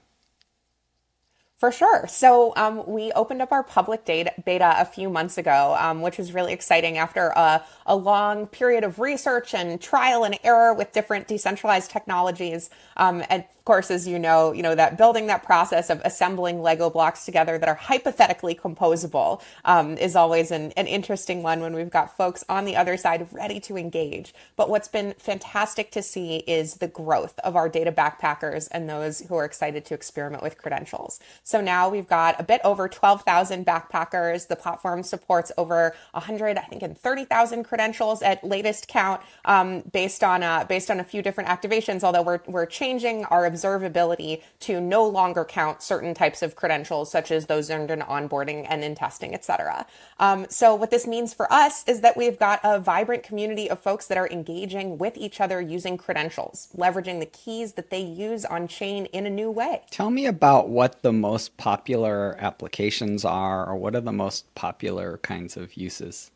For 1.57 1.71
sure. 1.71 2.05
So 2.07 2.53
um, 2.57 2.83
we 2.85 3.13
opened 3.13 3.41
up 3.41 3.53
our 3.53 3.63
public 3.63 4.03
data, 4.03 4.33
beta 4.45 4.75
a 4.77 4.83
few 4.83 5.09
months 5.09 5.37
ago, 5.37 5.75
um, 5.79 6.01
which 6.01 6.17
was 6.17 6.33
really 6.33 6.51
exciting 6.51 6.97
after 6.97 7.27
a, 7.29 7.63
a, 7.85 7.95
long 7.95 8.45
period 8.45 8.83
of 8.83 8.99
research 8.99 9.53
and 9.53 9.79
trial 9.79 10.25
and 10.25 10.37
error 10.43 10.73
with 10.73 10.91
different 10.91 11.29
decentralized 11.29 11.89
technologies. 11.89 12.69
Um, 12.97 13.23
and 13.29 13.45
course, 13.65 13.91
as 13.91 14.07
you 14.07 14.19
know, 14.19 14.51
you 14.51 14.63
know 14.63 14.75
that 14.75 14.97
building 14.97 15.27
that 15.27 15.43
process 15.43 15.89
of 15.89 16.01
assembling 16.05 16.61
Lego 16.61 16.89
blocks 16.89 17.25
together 17.25 17.57
that 17.57 17.67
are 17.67 17.75
hypothetically 17.75 18.55
composable 18.55 19.41
um, 19.65 19.97
is 19.97 20.15
always 20.15 20.51
an, 20.51 20.71
an 20.73 20.87
interesting 20.87 21.43
one 21.43 21.61
when 21.61 21.75
we've 21.75 21.89
got 21.89 22.15
folks 22.15 22.43
on 22.47 22.65
the 22.65 22.75
other 22.75 22.95
side 22.95 23.27
ready 23.31 23.59
to 23.59 23.77
engage. 23.77 24.33
But 24.55 24.69
what's 24.69 24.87
been 24.87 25.15
fantastic 25.17 25.91
to 25.91 26.01
see 26.01 26.37
is 26.47 26.75
the 26.75 26.87
growth 26.87 27.37
of 27.39 27.55
our 27.55 27.67
data 27.67 27.91
backpackers 27.91 28.67
and 28.71 28.89
those 28.89 29.21
who 29.21 29.35
are 29.35 29.45
excited 29.45 29.83
to 29.85 29.93
experiment 29.93 30.43
with 30.43 30.57
credentials. 30.57 31.19
So 31.43 31.59
now 31.59 31.89
we've 31.89 32.07
got 32.07 32.39
a 32.39 32.43
bit 32.43 32.61
over 32.63 32.87
12,000 32.87 33.65
backpackers. 33.65 34.47
The 34.47 34.55
platform 34.55 35.03
supports 35.03 35.51
over 35.57 35.95
100, 36.11 36.57
I 36.57 36.61
think, 36.61 36.83
and 36.83 36.97
30,000 36.97 37.63
credentials 37.63 38.21
at 38.21 38.43
latest 38.43 38.87
count, 38.87 39.21
um, 39.45 39.81
based 39.91 40.23
on 40.23 40.43
uh, 40.43 40.65
based 40.65 40.91
on 40.91 40.99
a 40.99 41.03
few 41.03 41.21
different 41.21 41.49
activations. 41.49 42.03
Although 42.03 42.21
we're 42.21 42.41
we're 42.47 42.65
changing 42.65 43.25
our 43.25 43.45
observability 43.55 44.41
to 44.59 44.81
no 44.81 45.07
longer 45.07 45.45
count 45.45 45.81
certain 45.81 46.13
types 46.13 46.41
of 46.41 46.55
credentials, 46.55 47.11
such 47.11 47.31
as 47.31 47.45
those 47.45 47.69
earned 47.69 47.91
in 47.91 47.99
onboarding 47.99 48.65
and 48.69 48.83
in 48.83 48.95
testing, 48.95 49.33
et 49.33 49.45
cetera. 49.45 49.85
Um, 50.19 50.45
so 50.49 50.75
what 50.75 50.91
this 50.91 51.07
means 51.07 51.33
for 51.33 51.51
us 51.51 51.83
is 51.87 52.01
that 52.01 52.17
we've 52.17 52.39
got 52.39 52.59
a 52.63 52.79
vibrant 52.79 53.23
community 53.23 53.69
of 53.69 53.79
folks 53.79 54.07
that 54.07 54.17
are 54.17 54.27
engaging 54.29 54.97
with 54.97 55.17
each 55.17 55.39
other 55.39 55.61
using 55.61 55.97
credentials, 55.97 56.69
leveraging 56.75 57.19
the 57.19 57.25
keys 57.25 57.73
that 57.73 57.89
they 57.89 58.01
use 58.01 58.45
on 58.45 58.67
chain 58.67 59.05
in 59.07 59.25
a 59.25 59.29
new 59.29 59.49
way. 59.51 59.83
Tell 59.91 60.11
me 60.11 60.25
about 60.25 60.69
what 60.69 61.01
the 61.01 61.13
most 61.13 61.57
popular 61.57 62.35
applications 62.39 63.23
are, 63.23 63.65
or 63.65 63.75
what 63.75 63.95
are 63.95 64.01
the 64.01 64.11
most 64.11 64.53
popular 64.55 65.17
kinds 65.19 65.57
of 65.57 65.77
uses? 65.77 66.31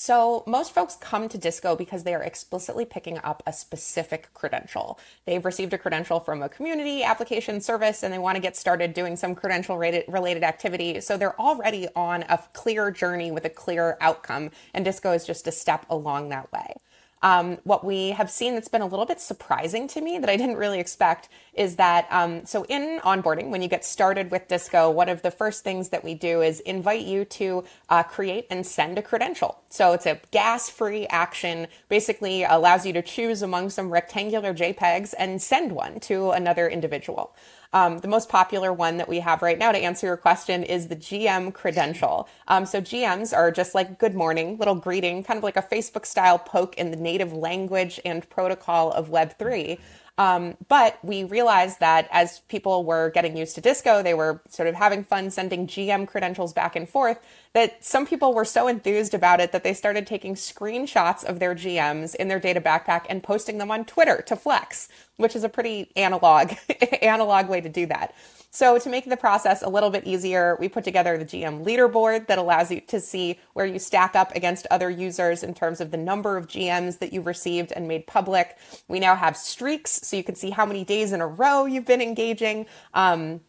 So, 0.00 0.44
most 0.46 0.72
folks 0.72 0.94
come 0.94 1.28
to 1.28 1.36
Disco 1.36 1.74
because 1.74 2.04
they 2.04 2.14
are 2.14 2.22
explicitly 2.22 2.84
picking 2.84 3.18
up 3.24 3.42
a 3.44 3.52
specific 3.52 4.32
credential. 4.32 4.96
They've 5.26 5.44
received 5.44 5.74
a 5.74 5.78
credential 5.78 6.20
from 6.20 6.40
a 6.40 6.48
community 6.48 7.02
application 7.02 7.60
service 7.60 8.04
and 8.04 8.14
they 8.14 8.18
want 8.20 8.36
to 8.36 8.40
get 8.40 8.56
started 8.56 8.94
doing 8.94 9.16
some 9.16 9.34
credential 9.34 9.76
related 9.76 10.44
activity. 10.44 11.00
So, 11.00 11.16
they're 11.16 11.38
already 11.40 11.88
on 11.96 12.22
a 12.28 12.38
clear 12.52 12.92
journey 12.92 13.32
with 13.32 13.44
a 13.44 13.50
clear 13.50 13.98
outcome, 14.00 14.52
and 14.72 14.84
Disco 14.84 15.10
is 15.14 15.26
just 15.26 15.48
a 15.48 15.52
step 15.52 15.84
along 15.90 16.28
that 16.28 16.52
way. 16.52 16.74
Um, 17.22 17.58
what 17.64 17.84
we 17.84 18.10
have 18.10 18.30
seen 18.30 18.54
that's 18.54 18.68
been 18.68 18.82
a 18.82 18.86
little 18.86 19.06
bit 19.06 19.20
surprising 19.20 19.88
to 19.88 20.00
me 20.00 20.18
that 20.18 20.30
I 20.30 20.36
didn't 20.36 20.56
really 20.56 20.80
expect 20.80 21.28
is 21.52 21.76
that 21.76 22.06
um, 22.10 22.44
so 22.46 22.64
in 22.64 23.00
onboarding, 23.00 23.50
when 23.50 23.62
you 23.62 23.68
get 23.68 23.84
started 23.84 24.30
with 24.30 24.48
Disco, 24.48 24.90
one 24.90 25.08
of 25.08 25.22
the 25.22 25.30
first 25.30 25.64
things 25.64 25.88
that 25.88 26.04
we 26.04 26.14
do 26.14 26.42
is 26.42 26.60
invite 26.60 27.04
you 27.04 27.24
to 27.24 27.64
uh, 27.88 28.02
create 28.02 28.46
and 28.50 28.64
send 28.64 28.98
a 28.98 29.02
credential. 29.02 29.60
So 29.68 29.92
it's 29.92 30.06
a 30.06 30.20
gas 30.30 30.70
free 30.70 31.06
action, 31.08 31.66
basically 31.88 32.44
allows 32.44 32.86
you 32.86 32.92
to 32.92 33.02
choose 33.02 33.42
among 33.42 33.70
some 33.70 33.90
rectangular 33.90 34.54
JPEGs 34.54 35.14
and 35.18 35.42
send 35.42 35.72
one 35.72 36.00
to 36.00 36.30
another 36.30 36.68
individual. 36.68 37.34
Um, 37.72 37.98
the 37.98 38.08
most 38.08 38.30
popular 38.30 38.72
one 38.72 38.96
that 38.96 39.08
we 39.08 39.20
have 39.20 39.42
right 39.42 39.58
now 39.58 39.72
to 39.72 39.78
answer 39.78 40.06
your 40.06 40.16
question 40.16 40.62
is 40.62 40.88
the 40.88 40.96
GM 40.96 41.52
credential. 41.52 42.26
Um, 42.46 42.64
so 42.64 42.80
GMs 42.80 43.36
are 43.36 43.50
just 43.50 43.74
like 43.74 43.98
good 43.98 44.14
morning, 44.14 44.56
little 44.56 44.74
greeting, 44.74 45.22
kind 45.22 45.36
of 45.36 45.44
like 45.44 45.56
a 45.56 45.62
Facebook 45.62 46.06
style 46.06 46.38
poke 46.38 46.76
in 46.76 46.90
the 46.90 46.96
native 46.96 47.32
language 47.32 48.00
and 48.06 48.28
protocol 48.30 48.90
of 48.92 49.10
Web3. 49.10 49.78
Um, 50.18 50.56
but 50.66 50.98
we 51.04 51.22
realized 51.22 51.78
that 51.78 52.08
as 52.10 52.40
people 52.48 52.84
were 52.84 53.10
getting 53.10 53.36
used 53.36 53.54
to 53.54 53.60
disco, 53.60 54.02
they 54.02 54.14
were 54.14 54.42
sort 54.48 54.68
of 54.68 54.74
having 54.74 55.04
fun 55.04 55.30
sending 55.30 55.68
GM 55.68 56.08
credentials 56.08 56.52
back 56.52 56.74
and 56.74 56.88
forth, 56.88 57.20
that 57.52 57.84
some 57.84 58.04
people 58.04 58.34
were 58.34 58.44
so 58.44 58.66
enthused 58.66 59.14
about 59.14 59.40
it 59.40 59.52
that 59.52 59.62
they 59.62 59.72
started 59.72 60.08
taking 60.08 60.34
screenshots 60.34 61.24
of 61.24 61.38
their 61.38 61.54
GMs 61.54 62.16
in 62.16 62.26
their 62.26 62.40
data 62.40 62.60
backpack 62.60 63.06
and 63.08 63.22
posting 63.22 63.58
them 63.58 63.70
on 63.70 63.84
Twitter 63.84 64.20
to 64.26 64.34
flex, 64.34 64.88
which 65.18 65.36
is 65.36 65.44
a 65.44 65.48
pretty 65.48 65.90
analog, 65.94 66.52
analog 67.00 67.48
way 67.48 67.60
to 67.60 67.68
do 67.68 67.86
that. 67.86 68.12
So, 68.58 68.76
to 68.76 68.90
make 68.90 69.08
the 69.08 69.16
process 69.16 69.62
a 69.62 69.68
little 69.68 69.88
bit 69.88 70.04
easier, 70.04 70.56
we 70.58 70.68
put 70.68 70.82
together 70.82 71.16
the 71.16 71.24
GM 71.24 71.64
leaderboard 71.64 72.26
that 72.26 72.38
allows 72.38 72.72
you 72.72 72.80
to 72.88 72.98
see 72.98 73.38
where 73.52 73.66
you 73.66 73.78
stack 73.78 74.16
up 74.16 74.34
against 74.34 74.66
other 74.68 74.90
users 74.90 75.44
in 75.44 75.54
terms 75.54 75.80
of 75.80 75.92
the 75.92 75.96
number 75.96 76.36
of 76.36 76.48
GMs 76.48 76.98
that 76.98 77.12
you've 77.12 77.26
received 77.26 77.70
and 77.70 77.86
made 77.86 78.08
public. 78.08 78.58
We 78.88 78.98
now 78.98 79.14
have 79.14 79.36
streaks, 79.36 80.00
so 80.02 80.16
you 80.16 80.24
can 80.24 80.34
see 80.34 80.50
how 80.50 80.66
many 80.66 80.82
days 80.84 81.12
in 81.12 81.20
a 81.20 81.26
row 81.28 81.66
you've 81.66 81.86
been 81.86 82.02
engaging. 82.02 82.66
Um, 82.94 83.42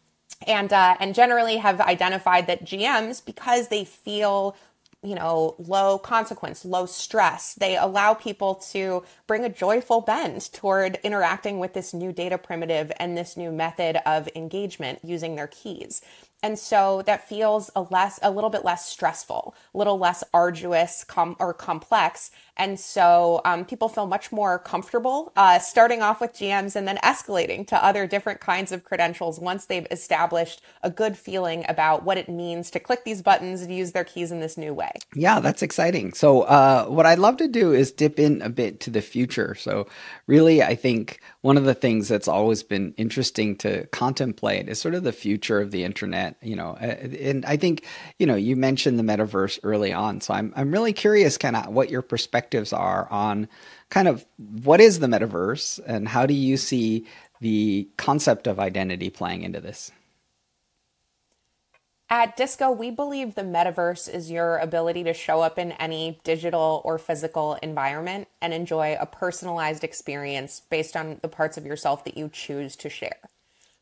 and 0.45 0.71
uh, 0.71 0.95
and 0.99 1.15
generally 1.15 1.57
have 1.57 1.81
identified 1.81 2.45
that 2.45 2.63
GMs 2.63 3.25
because 3.25 3.69
they 3.69 3.85
feel 3.85 4.55
you 5.01 5.15
know, 5.15 5.55
low 5.57 5.97
consequence, 5.97 6.65
low 6.65 6.85
stress. 6.85 7.53
They 7.53 7.77
allow 7.77 8.13
people 8.13 8.55
to 8.71 9.03
bring 9.27 9.45
a 9.45 9.49
joyful 9.49 10.01
bend 10.01 10.51
toward 10.51 10.99
interacting 11.03 11.59
with 11.59 11.73
this 11.73 11.93
new 11.93 12.11
data 12.11 12.37
primitive 12.37 12.91
and 12.99 13.17
this 13.17 13.37
new 13.37 13.51
method 13.51 13.97
of 14.05 14.27
engagement 14.35 14.99
using 15.03 15.35
their 15.35 15.47
keys. 15.47 16.01
And 16.41 16.57
so 16.57 17.01
that 17.05 17.27
feels 17.27 17.69
a 17.75 17.81
less, 17.81 18.19
a 18.21 18.31
little 18.31 18.49
bit 18.49 18.63
less 18.63 18.87
stressful, 18.87 19.55
a 19.73 19.77
little 19.77 19.97
less 19.97 20.23
arduous 20.33 21.03
com- 21.03 21.35
or 21.39 21.53
complex. 21.53 22.31
And 22.55 22.79
so 22.79 23.41
um, 23.45 23.65
people 23.65 23.87
feel 23.87 24.05
much 24.05 24.31
more 24.31 24.59
comfortable 24.59 25.31
uh, 25.35 25.59
starting 25.59 26.01
off 26.01 26.19
with 26.19 26.33
GMs 26.33 26.75
and 26.75 26.87
then 26.87 26.97
escalating 26.97 27.65
to 27.67 27.83
other 27.83 28.05
different 28.05 28.41
kinds 28.41 28.71
of 28.71 28.83
credentials 28.83 29.39
once 29.39 29.65
they've 29.65 29.87
established 29.91 30.61
a 30.83 30.89
good 30.89 31.17
feeling 31.17 31.65
about 31.69 32.03
what 32.03 32.17
it 32.17 32.27
means 32.27 32.69
to 32.71 32.79
click 32.79 33.05
these 33.05 33.21
buttons 33.21 33.61
and 33.61 33.73
use 33.73 33.93
their 33.93 34.03
keys 34.03 34.31
in 34.31 34.41
this 34.41 34.57
new 34.57 34.73
way. 34.73 34.91
Yeah, 35.15 35.39
that's 35.39 35.61
exciting. 35.61 36.13
So, 36.13 36.41
uh, 36.41 36.85
what 36.85 37.05
I'd 37.05 37.19
love 37.19 37.37
to 37.37 37.47
do 37.47 37.73
is 37.73 37.91
dip 37.91 38.19
in 38.19 38.41
a 38.41 38.49
bit 38.49 38.81
to 38.81 38.89
the 38.89 39.01
future. 39.01 39.55
So, 39.55 39.87
really, 40.27 40.61
I 40.61 40.75
think 40.75 41.21
one 41.41 41.55
of 41.55 41.63
the 41.63 41.73
things 41.73 42.09
that's 42.09 42.27
always 42.27 42.61
been 42.61 42.93
interesting 42.97 43.55
to 43.57 43.87
contemplate 43.87 44.67
is 44.67 44.81
sort 44.81 44.95
of 44.95 45.03
the 45.03 45.13
future 45.13 45.61
of 45.61 45.71
the 45.71 45.85
internet 45.85 46.28
you 46.41 46.55
know 46.55 46.75
and 46.75 47.45
i 47.45 47.57
think 47.57 47.85
you 48.17 48.25
know 48.25 48.35
you 48.35 48.55
mentioned 48.55 48.97
the 48.99 49.03
metaverse 49.03 49.59
early 49.63 49.93
on 49.93 50.21
so 50.21 50.33
i'm 50.33 50.53
i'm 50.55 50.71
really 50.71 50.93
curious 50.93 51.37
kind 51.37 51.55
of 51.55 51.67
what 51.67 51.89
your 51.89 52.01
perspectives 52.01 52.73
are 52.73 53.07
on 53.11 53.47
kind 53.89 54.07
of 54.07 54.25
what 54.63 54.79
is 54.81 54.99
the 54.99 55.07
metaverse 55.07 55.79
and 55.85 56.07
how 56.07 56.25
do 56.25 56.33
you 56.33 56.57
see 56.57 57.05
the 57.41 57.87
concept 57.97 58.47
of 58.47 58.59
identity 58.59 59.09
playing 59.09 59.43
into 59.43 59.59
this 59.59 59.91
at 62.11 62.35
Disco, 62.35 62.71
we 62.71 62.89
believe 62.89 63.35
the 63.35 63.43
metaverse 63.43 64.11
is 64.11 64.31
your 64.31 64.57
ability 64.57 65.03
to 65.03 65.13
show 65.13 65.41
up 65.41 65.59
in 65.59 65.73
any 65.73 66.19
digital 66.23 66.81
or 66.83 66.97
physical 66.97 67.53
environment 67.61 68.27
and 68.41 68.51
enjoy 68.51 68.97
a 68.99 69.05
personalized 69.05 69.83
experience 69.83 70.59
based 70.71 70.95
on 70.95 71.19
the 71.21 71.27
parts 71.27 71.55
of 71.55 71.67
yourself 71.67 72.03
that 72.05 72.17
you 72.17 72.27
choose 72.27 72.75
to 72.77 72.89
share. 72.89 73.19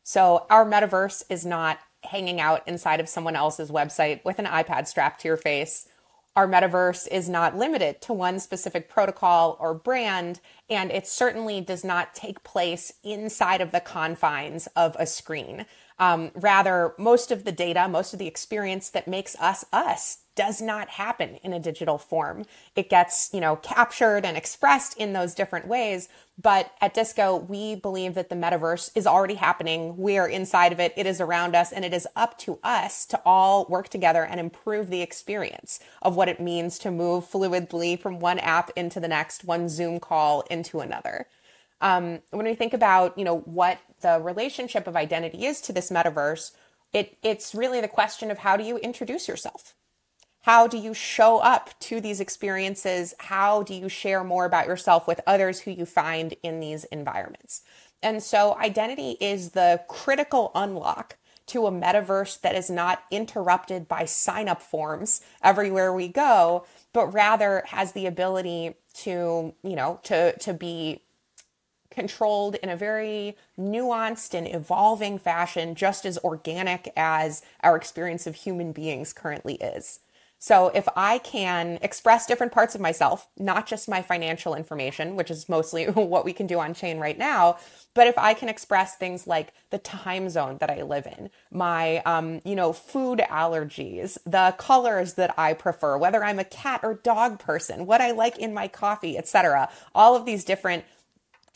So, 0.02 0.46
our 0.50 0.66
metaverse 0.66 1.22
is 1.30 1.46
not 1.46 1.78
hanging 2.04 2.40
out 2.40 2.66
inside 2.66 3.00
of 3.00 3.08
someone 3.08 3.36
else's 3.36 3.70
website 3.70 4.24
with 4.24 4.38
an 4.38 4.46
iPad 4.46 4.86
strapped 4.86 5.20
to 5.20 5.28
your 5.28 5.36
face. 5.36 5.88
Our 6.36 6.46
metaverse 6.46 7.08
is 7.10 7.28
not 7.28 7.56
limited 7.56 8.00
to 8.02 8.12
one 8.12 8.38
specific 8.38 8.88
protocol 8.88 9.56
or 9.58 9.74
brand, 9.74 10.40
and 10.70 10.92
it 10.92 11.06
certainly 11.06 11.60
does 11.60 11.82
not 11.82 12.14
take 12.14 12.44
place 12.44 12.92
inside 13.02 13.60
of 13.60 13.72
the 13.72 13.80
confines 13.80 14.68
of 14.76 14.94
a 15.00 15.06
screen. 15.06 15.66
Um, 15.98 16.30
rather, 16.36 16.94
most 16.96 17.32
of 17.32 17.42
the 17.42 17.50
data, 17.50 17.88
most 17.88 18.12
of 18.12 18.20
the 18.20 18.28
experience 18.28 18.90
that 18.90 19.08
makes 19.08 19.34
us 19.40 19.64
us 19.72 20.18
does 20.38 20.62
not 20.62 20.90
happen 20.90 21.34
in 21.42 21.52
a 21.52 21.58
digital 21.58 21.98
form. 21.98 22.44
It 22.76 22.88
gets, 22.88 23.28
you 23.32 23.40
know, 23.40 23.56
captured 23.56 24.24
and 24.24 24.36
expressed 24.36 24.96
in 24.96 25.12
those 25.12 25.34
different 25.34 25.66
ways. 25.66 26.08
But 26.40 26.70
at 26.80 26.94
Disco, 26.94 27.34
we 27.34 27.74
believe 27.74 28.14
that 28.14 28.28
the 28.28 28.36
metaverse 28.36 28.92
is 28.94 29.04
already 29.04 29.34
happening. 29.34 29.96
We 29.96 30.16
are 30.16 30.28
inside 30.28 30.70
of 30.70 30.78
it. 30.78 30.92
It 30.96 31.06
is 31.06 31.20
around 31.20 31.56
us 31.56 31.72
and 31.72 31.84
it 31.84 31.92
is 31.92 32.06
up 32.14 32.38
to 32.38 32.60
us 32.62 33.04
to 33.06 33.20
all 33.26 33.66
work 33.68 33.88
together 33.88 34.24
and 34.24 34.38
improve 34.38 34.90
the 34.90 35.02
experience 35.02 35.80
of 36.02 36.14
what 36.14 36.28
it 36.28 36.40
means 36.40 36.78
to 36.78 36.92
move 36.92 37.28
fluidly 37.28 37.98
from 37.98 38.20
one 38.20 38.38
app 38.38 38.70
into 38.76 39.00
the 39.00 39.08
next, 39.08 39.44
one 39.44 39.68
Zoom 39.68 39.98
call 39.98 40.42
into 40.42 40.78
another. 40.78 41.26
Um, 41.80 42.20
when 42.30 42.46
we 42.46 42.54
think 42.54 42.74
about, 42.74 43.18
you 43.18 43.24
know, 43.24 43.38
what 43.38 43.80
the 44.02 44.20
relationship 44.22 44.86
of 44.86 44.94
identity 44.94 45.46
is 45.46 45.60
to 45.62 45.72
this 45.72 45.90
metaverse, 45.90 46.52
it, 46.92 47.18
it's 47.24 47.56
really 47.56 47.80
the 47.80 47.88
question 47.88 48.30
of 48.30 48.38
how 48.38 48.56
do 48.56 48.62
you 48.62 48.78
introduce 48.78 49.26
yourself? 49.26 49.74
How 50.42 50.66
do 50.66 50.78
you 50.78 50.94
show 50.94 51.38
up 51.38 51.78
to 51.80 52.00
these 52.00 52.20
experiences? 52.20 53.14
How 53.18 53.62
do 53.62 53.74
you 53.74 53.88
share 53.88 54.24
more 54.24 54.44
about 54.44 54.66
yourself 54.66 55.06
with 55.06 55.20
others 55.26 55.60
who 55.60 55.70
you 55.70 55.84
find 55.84 56.34
in 56.42 56.60
these 56.60 56.84
environments? 56.84 57.62
And 58.02 58.22
so, 58.22 58.56
identity 58.58 59.16
is 59.20 59.50
the 59.50 59.82
critical 59.88 60.52
unlock 60.54 61.16
to 61.48 61.66
a 61.66 61.72
metaverse 61.72 62.40
that 62.42 62.54
is 62.54 62.70
not 62.70 63.02
interrupted 63.10 63.88
by 63.88 64.04
sign 64.04 64.48
up 64.48 64.62
forms 64.62 65.20
everywhere 65.42 65.92
we 65.92 66.06
go, 66.06 66.64
but 66.92 67.12
rather 67.12 67.64
has 67.68 67.92
the 67.92 68.06
ability 68.06 68.74
to, 68.94 69.54
you 69.62 69.76
know, 69.76 69.98
to, 70.04 70.38
to 70.38 70.52
be 70.54 71.00
controlled 71.90 72.54
in 72.56 72.68
a 72.68 72.76
very 72.76 73.36
nuanced 73.58 74.34
and 74.34 74.46
evolving 74.46 75.18
fashion, 75.18 75.74
just 75.74 76.04
as 76.04 76.18
organic 76.18 76.92
as 76.96 77.42
our 77.62 77.76
experience 77.76 78.26
of 78.26 78.36
human 78.36 78.70
beings 78.72 79.12
currently 79.12 79.54
is. 79.54 80.00
So 80.38 80.68
if 80.68 80.88
I 80.96 81.18
can 81.18 81.78
express 81.82 82.26
different 82.26 82.52
parts 82.52 82.74
of 82.74 82.80
myself, 82.80 83.26
not 83.38 83.66
just 83.66 83.88
my 83.88 84.02
financial 84.02 84.54
information, 84.54 85.16
which 85.16 85.30
is 85.30 85.48
mostly 85.48 85.84
what 85.90 86.24
we 86.24 86.32
can 86.32 86.46
do 86.46 86.60
on 86.60 86.74
chain 86.74 86.98
right 86.98 87.18
now, 87.18 87.58
but 87.94 88.06
if 88.06 88.16
I 88.16 88.34
can 88.34 88.48
express 88.48 88.96
things 88.96 89.26
like 89.26 89.52
the 89.70 89.78
time 89.78 90.28
zone 90.28 90.58
that 90.58 90.70
I 90.70 90.82
live 90.82 91.06
in, 91.06 91.30
my, 91.50 91.98
um, 91.98 92.40
you 92.44 92.54
know, 92.54 92.72
food 92.72 93.18
allergies, 93.28 94.18
the 94.24 94.54
colors 94.58 95.14
that 95.14 95.34
I 95.36 95.54
prefer, 95.54 95.98
whether 95.98 96.22
I'm 96.22 96.38
a 96.38 96.44
cat 96.44 96.80
or 96.84 96.94
dog 96.94 97.40
person, 97.40 97.86
what 97.86 98.00
I 98.00 98.12
like 98.12 98.38
in 98.38 98.54
my 98.54 98.68
coffee, 98.68 99.18
etc., 99.18 99.68
all 99.94 100.14
of 100.14 100.24
these 100.24 100.44
different 100.44 100.84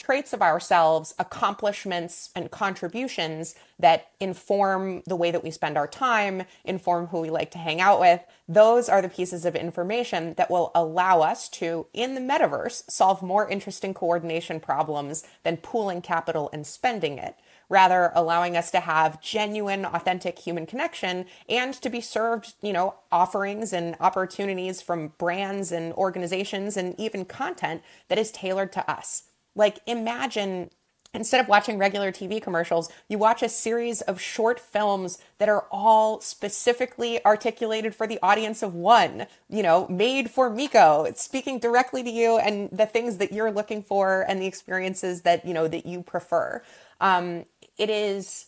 traits 0.03 0.33
of 0.33 0.43
ourselves, 0.43 1.15
accomplishments, 1.21 2.31
and 2.35 2.51
contributions 2.51 3.55
that 3.79 4.09
inform 4.19 5.01
the 5.07 5.15
way 5.15 5.31
that 5.31 5.45
we 5.45 5.51
spend 5.51 5.79
our 5.79 5.87
time, 5.87 6.43
inform 6.65 7.07
who 7.07 7.21
we 7.21 7.31
like 7.31 7.53
to 7.53 7.59
hang 7.59 7.81
out 7.81 8.01
with. 8.01 8.21
Those 8.49 8.89
are 8.89 9.01
the 9.01 9.09
pieces 9.09 9.45
of 9.45 9.55
information 9.55 10.35
that 10.35 10.51
will 10.51 10.73
allow 10.75 11.21
us 11.21 11.49
to, 11.51 11.87
in 11.93 12.17
the 12.17 12.21
metaverse, 12.21 12.91
solve 12.91 13.23
more 13.23 13.49
interesting 13.49 13.95
coordination 13.95 14.59
problems 14.59 15.23
than 15.45 15.57
pooling 15.57 16.03
capital 16.03 16.51
and 16.53 16.67
spending 16.67 17.19
it. 17.19 17.37
Rather, 17.69 18.11
allowing 18.17 18.57
us 18.57 18.73
to 18.73 18.81
have 18.81 19.23
genuine, 19.23 19.85
authentic 19.85 20.41
human 20.41 20.67
connection 20.67 21.27
and 21.49 21.75
to 21.75 21.89
be 21.89 22.01
served, 22.01 22.55
you 22.61 22.73
know, 22.73 22.97
offerings 23.13 23.73
and 23.73 23.95
opportunities 24.01 24.83
from 24.83 25.13
brands 25.17 25.71
and 25.71 25.93
organizations 25.95 26.77
and 26.77 26.99
even 26.99 27.25
content 27.25 27.83
that 28.09 28.19
is 28.19 28.33
tailored 28.33 28.73
to 28.73 28.91
us. 28.91 29.23
Like, 29.55 29.81
imagine 29.87 30.71
instead 31.15 31.41
of 31.41 31.49
watching 31.49 31.79
regular 31.79 32.11
TV 32.11 32.43
commercials, 32.43 32.91
you 33.09 33.19
watch 33.19 33.43
a 33.43 33.49
series 33.49 34.01
of 34.03 34.21
short 34.21 34.59
films 34.59 35.19
that 35.39 35.49
are 35.49 35.67
all 35.71 36.21
specifically 36.21 37.25
articulated 37.25 37.95
for 37.95 38.07
the 38.07 38.19
audience 38.23 38.63
of 38.63 38.75
one, 38.75 39.27
you 39.49 39.63
know, 39.63 39.87
made 39.89 40.31
for 40.31 40.49
Miko, 40.49 41.05
it's 41.05 41.23
speaking 41.23 41.59
directly 41.59 42.03
to 42.03 42.11
you 42.11 42.39
and 42.39 42.71
the 42.71 42.87
things 42.87 43.19
that 43.19 43.33
you're 43.33 43.53
looking 43.53 43.83
for 43.83 44.25
and 44.27 44.41
the 44.41 44.47
experiences 44.47 45.23
that, 45.23 45.45
you 45.45 45.53
know, 45.53 45.69
that 45.69 45.85
you 45.85 46.03
prefer. 46.03 46.63
Um, 47.01 47.45
it 47.77 47.91
is, 47.91 48.47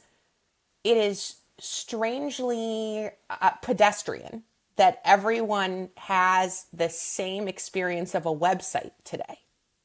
it 0.84 0.96
is 0.96 1.36
strangely 1.58 3.10
uh, 3.28 3.50
pedestrian 3.62 4.44
that 4.76 5.00
everyone 5.04 5.90
has 5.96 6.66
the 6.72 6.88
same 6.88 7.46
experience 7.46 8.14
of 8.14 8.26
a 8.26 8.34
website 8.34 8.90
today 9.04 9.43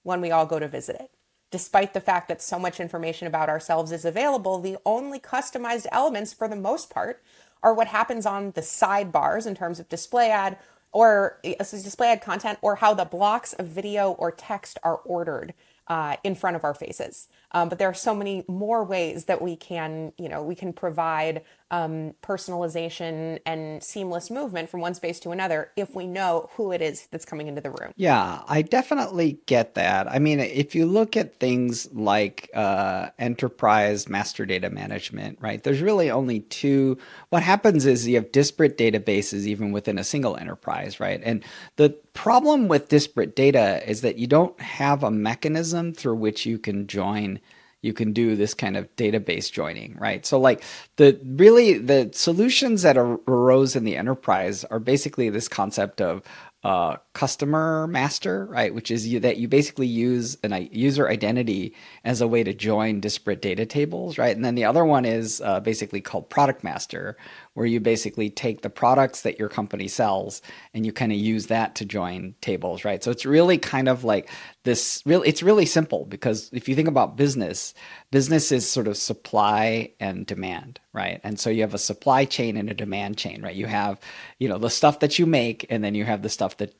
when 0.09 0.21
we 0.21 0.31
all 0.31 0.45
go 0.45 0.59
to 0.59 0.67
visit 0.67 0.97
it. 0.97 1.11
Despite 1.51 1.93
the 1.93 2.01
fact 2.01 2.27
that 2.27 2.41
so 2.41 2.59
much 2.59 2.79
information 2.79 3.27
about 3.27 3.49
ourselves 3.49 3.91
is 3.91 4.05
available, 4.05 4.59
the 4.59 4.77
only 4.85 5.19
customized 5.19 5.87
elements 5.91 6.33
for 6.33 6.47
the 6.47 6.55
most 6.55 6.89
part 6.89 7.23
are 7.63 7.73
what 7.73 7.87
happens 7.87 8.25
on 8.25 8.51
the 8.51 8.61
sidebars 8.61 9.47
in 9.47 9.55
terms 9.55 9.79
of 9.79 9.89
display 9.89 10.29
ad 10.29 10.57
or 10.91 11.39
uh, 11.45 11.63
display 11.63 12.09
ad 12.09 12.21
content 12.21 12.59
or 12.61 12.75
how 12.75 12.93
the 12.93 13.05
blocks 13.05 13.53
of 13.53 13.67
video 13.67 14.11
or 14.11 14.31
text 14.31 14.77
are 14.83 14.97
ordered 14.97 15.53
uh, 15.89 16.15
in 16.23 16.35
front 16.35 16.55
of 16.55 16.63
our 16.63 16.73
faces. 16.73 17.27
Um, 17.51 17.67
but 17.67 17.79
there 17.79 17.89
are 17.89 17.95
so 17.95 18.13
many 18.13 18.45
more 18.47 18.83
ways 18.83 19.25
that 19.25 19.41
we 19.41 19.55
can, 19.55 20.13
you 20.17 20.29
know, 20.29 20.43
we 20.43 20.53
can 20.53 20.71
provide 20.71 21.41
um, 21.71 22.13
personalization 22.21 23.39
and 23.45 23.83
seamless 23.83 24.29
movement 24.29 24.69
from 24.69 24.81
one 24.81 24.93
space 24.93 25.19
to 25.21 25.31
another 25.31 25.71
if 25.75 25.95
we 25.95 26.05
know 26.05 26.49
who 26.53 26.71
it 26.71 26.81
is 26.81 27.07
that's 27.11 27.25
coming 27.25 27.47
into 27.47 27.61
the 27.61 27.71
room. 27.71 27.91
Yeah, 27.95 28.41
I 28.47 28.61
definitely 28.61 29.39
get 29.47 29.75
that. 29.75 30.07
I 30.07 30.19
mean, 30.19 30.39
if 30.39 30.75
you 30.75 30.85
look 30.85 31.17
at 31.17 31.39
things 31.39 31.91
like 31.91 32.49
uh, 32.53 33.09
enterprise 33.17 34.07
master 34.07 34.45
data 34.45 34.69
management, 34.69 35.39
right, 35.41 35.63
there's 35.63 35.81
really 35.81 36.11
only 36.11 36.41
two. 36.41 36.97
What 37.29 37.41
happens 37.41 37.85
is 37.87 38.07
you 38.07 38.15
have 38.15 38.31
disparate 38.31 38.77
databases 38.77 39.45
even 39.45 39.71
within 39.71 39.97
a 39.97 40.03
single 40.03 40.37
enterprise, 40.37 40.99
right? 40.99 41.21
And 41.23 41.43
the 41.77 41.97
problem 42.19 42.67
with 42.67 42.89
disparate 42.89 43.33
data 43.33 43.81
is 43.89 44.01
that 44.01 44.17
you 44.17 44.27
don't 44.27 44.59
have 44.59 45.03
a 45.03 45.09
mechanism 45.09 45.93
through 45.93 46.15
which 46.15 46.45
you 46.45 46.59
can 46.59 46.85
join 46.85 47.39
you 47.81 47.93
can 47.93 48.11
do 48.11 48.35
this 48.35 48.53
kind 48.53 48.75
of 48.75 48.93
database 48.97 49.49
joining, 49.49 49.95
right? 49.95 50.25
So 50.25 50.37
like 50.37 50.61
the 50.97 51.17
really 51.23 51.77
the 51.77 52.09
solutions 52.13 52.81
that 52.81 52.97
arose 52.97 53.77
in 53.77 53.85
the 53.85 53.95
enterprise 53.95 54.65
are 54.65 54.79
basically 54.79 55.29
this 55.29 55.47
concept 55.47 56.01
of 56.01 56.21
uh, 56.61 56.97
customer 57.13 57.87
master, 57.87 58.45
right? 58.47 58.75
Which 58.75 58.91
is 58.91 59.07
you, 59.07 59.21
that 59.21 59.37
you 59.37 59.47
basically 59.47 59.87
use 59.87 60.37
an 60.43 60.67
user 60.73 61.07
identity 61.07 61.73
as 62.03 62.19
a 62.19 62.27
way 62.27 62.43
to 62.43 62.53
join 62.53 62.99
disparate 62.99 63.41
data 63.41 63.65
tables, 63.65 64.17
right? 64.17 64.35
And 64.35 64.43
then 64.43 64.55
the 64.55 64.65
other 64.65 64.83
one 64.83 65.05
is 65.05 65.39
uh, 65.39 65.61
basically 65.61 66.01
called 66.01 66.29
product 66.29 66.61
master, 66.61 67.15
where 67.53 67.65
you 67.65 67.79
basically 67.79 68.29
take 68.29 68.61
the 68.61 68.69
products 68.69 69.21
that 69.21 69.39
your 69.39 69.49
company 69.49 69.87
sells 69.87 70.41
and 70.73 70.85
you 70.85 70.93
kind 70.93 71.11
of 71.11 71.17
use 71.17 71.47
that 71.47 71.75
to 71.75 71.85
join 71.85 72.35
tables, 72.41 72.85
right? 72.85 73.03
So 73.03 73.11
it's 73.11 73.25
really 73.25 73.57
kind 73.57 73.89
of 73.89 74.03
like 74.03 74.29
this 74.63 75.01
real 75.05 75.23
it's 75.23 75.43
really 75.43 75.65
simple 75.65 76.05
because 76.05 76.49
if 76.53 76.69
you 76.69 76.75
think 76.75 76.87
about 76.87 77.17
business, 77.17 77.73
business 78.11 78.51
is 78.51 78.69
sort 78.69 78.87
of 78.87 78.97
supply 78.97 79.91
and 79.99 80.25
demand, 80.25 80.79
right? 80.93 81.19
And 81.23 81.39
so 81.39 81.49
you 81.49 81.61
have 81.61 81.73
a 81.73 81.79
supply 81.79 82.25
chain 82.25 82.55
and 82.55 82.69
a 82.69 82.73
demand 82.73 83.17
chain, 83.17 83.41
right? 83.41 83.55
You 83.55 83.65
have, 83.65 83.99
you 84.37 84.47
know, 84.47 84.57
the 84.57 84.69
stuff 84.69 84.99
that 84.99 85.19
you 85.19 85.25
make 85.25 85.65
and 85.69 85.83
then 85.83 85.95
you 85.95 86.05
have 86.05 86.21
the 86.21 86.29
stuff 86.29 86.57
that 86.57 86.75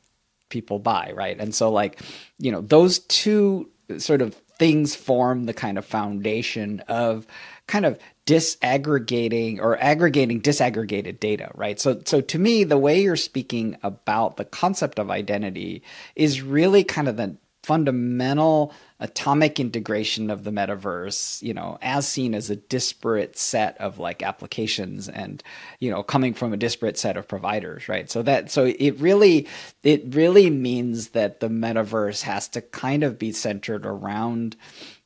people 0.49 0.79
buy, 0.79 1.11
right? 1.15 1.39
And 1.39 1.53
so 1.53 1.71
like, 1.71 1.99
you 2.37 2.51
know, 2.51 2.61
those 2.61 2.99
two 2.99 3.69
sort 3.97 4.21
of 4.21 4.35
things 4.59 4.95
form 4.95 5.45
the 5.45 5.53
kind 5.53 5.77
of 5.77 5.85
foundation 5.85 6.81
of 6.87 7.25
kind 7.67 7.85
of 7.85 7.97
disaggregating 8.29 9.57
or 9.59 9.75
aggregating 9.81 10.39
disaggregated 10.39 11.19
data, 11.19 11.49
right? 11.55 11.79
So, 11.79 11.99
so 12.05 12.21
to 12.21 12.37
me, 12.37 12.63
the 12.63 12.77
way 12.77 13.01
you're 13.01 13.15
speaking 13.15 13.75
about 13.81 14.37
the 14.37 14.45
concept 14.45 14.99
of 14.99 15.09
identity 15.09 15.81
is 16.15 16.43
really 16.43 16.83
kind 16.83 17.07
of 17.07 17.17
the 17.17 17.37
fundamental 17.63 18.71
atomic 18.99 19.59
integration 19.59 20.29
of 20.29 20.43
the 20.43 20.51
metaverse, 20.51 21.41
you 21.41 21.55
know, 21.55 21.79
as 21.81 22.07
seen 22.07 22.35
as 22.35 22.51
a 22.51 22.55
disparate 22.55 23.35
set 23.35 23.75
of 23.79 23.97
like 23.97 24.21
applications 24.21 25.09
and, 25.09 25.41
you 25.79 25.89
know, 25.89 26.03
coming 26.03 26.35
from 26.35 26.53
a 26.53 26.57
disparate 26.57 26.99
set 26.99 27.17
of 27.17 27.27
providers, 27.27 27.89
right? 27.89 28.11
So 28.11 28.21
that, 28.21 28.51
so 28.51 28.65
it 28.65 28.99
really, 28.99 29.47
it 29.81 30.03
really 30.13 30.51
means 30.51 31.09
that 31.09 31.39
the 31.39 31.49
metaverse 31.49 32.21
has 32.21 32.47
to 32.49 32.61
kind 32.61 33.03
of 33.03 33.17
be 33.17 33.31
centered 33.31 33.87
around 33.87 34.55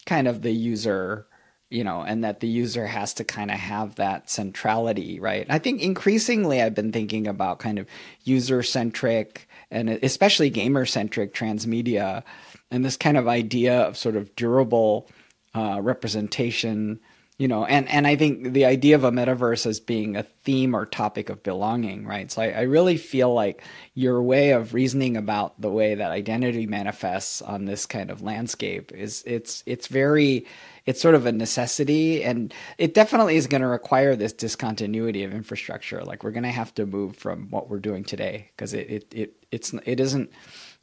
kind 0.06 0.28
of 0.28 0.42
the 0.42 0.52
user 0.52 1.26
you 1.74 1.84
know, 1.84 2.04
and 2.04 2.24
that 2.24 2.40
the 2.40 2.48
user 2.48 2.86
has 2.86 3.16
to 3.16 3.24
kind 3.24 3.50
of 3.50 3.58
have 3.58 3.96
that 3.96 4.30
centrality, 4.30 5.20
right? 5.20 5.48
I 5.50 5.58
think 5.58 5.82
increasingly 5.82 6.62
I've 6.62 6.76
been 6.76 6.92
thinking 6.92 7.26
about 7.26 7.58
kind 7.58 7.80
of 7.80 7.88
user 8.24 8.62
centric 8.62 9.50
and 9.72 9.90
especially 9.90 10.52
gamer 10.52 10.86
centric 10.86 11.34
transmedia 11.34 12.22
and 12.70 12.86
this 12.86 12.96
kind 12.96 13.18
of 13.18 13.28
idea 13.28 13.82
of 13.82 13.98
sort 13.98 14.16
of 14.16 14.36
durable 14.36 15.10
uh, 15.56 15.80
representation 15.82 17.00
you 17.38 17.48
know 17.48 17.66
and 17.66 17.90
and 17.90 18.06
i 18.06 18.16
think 18.16 18.54
the 18.54 18.66
idea 18.66 18.96
of 18.96 19.04
a 19.04 19.12
metaverse 19.12 19.66
as 19.66 19.80
being 19.80 20.16
a 20.16 20.24
theme 20.24 20.76
or 20.76 20.86
topic 20.86 21.30
of 21.30 21.42
belonging 21.42 22.06
right 22.06 22.32
so 22.32 22.42
I, 22.42 22.50
I, 22.50 22.62
really 22.62 22.98
feel 22.98 23.34
like 23.34 23.64
your 23.96 24.22
way 24.22 24.52
of 24.52 24.74
reasoning 24.74 25.18
about 25.18 25.60
the 25.60 25.72
way 25.72 25.96
that 25.96 26.12
identity 26.12 26.68
manifests 26.68 27.42
on 27.42 27.66
this 27.66 27.86
kind 27.88 28.12
of 28.12 28.22
landscape 28.22 28.92
is 28.92 29.24
it's 29.26 29.64
it's 29.66 29.88
very 29.88 30.46
it's 30.86 31.02
sort 31.02 31.16
of 31.16 31.26
a 31.26 31.32
necessity 31.32 32.24
and 32.24 32.54
it 32.78 32.94
definitely 32.94 33.36
is 33.36 33.48
going 33.48 33.62
to 33.62 33.68
require 33.68 34.16
this 34.16 34.34
discontinuity 34.34 35.24
of 35.24 35.34
infrastructure 35.34 36.04
like 36.04 36.24
we're 36.24 36.32
going 36.32 36.44
to 36.44 36.50
have 36.50 36.74
to 36.76 36.86
move 36.86 37.16
from 37.16 37.50
what 37.50 37.70
we're 37.70 37.80
doing 37.80 38.04
today 38.04 38.50
because 38.52 38.74
it, 38.74 38.90
it 38.90 39.14
it 39.14 39.46
it's 39.52 39.74
it 39.86 40.00
isn't 40.00 40.32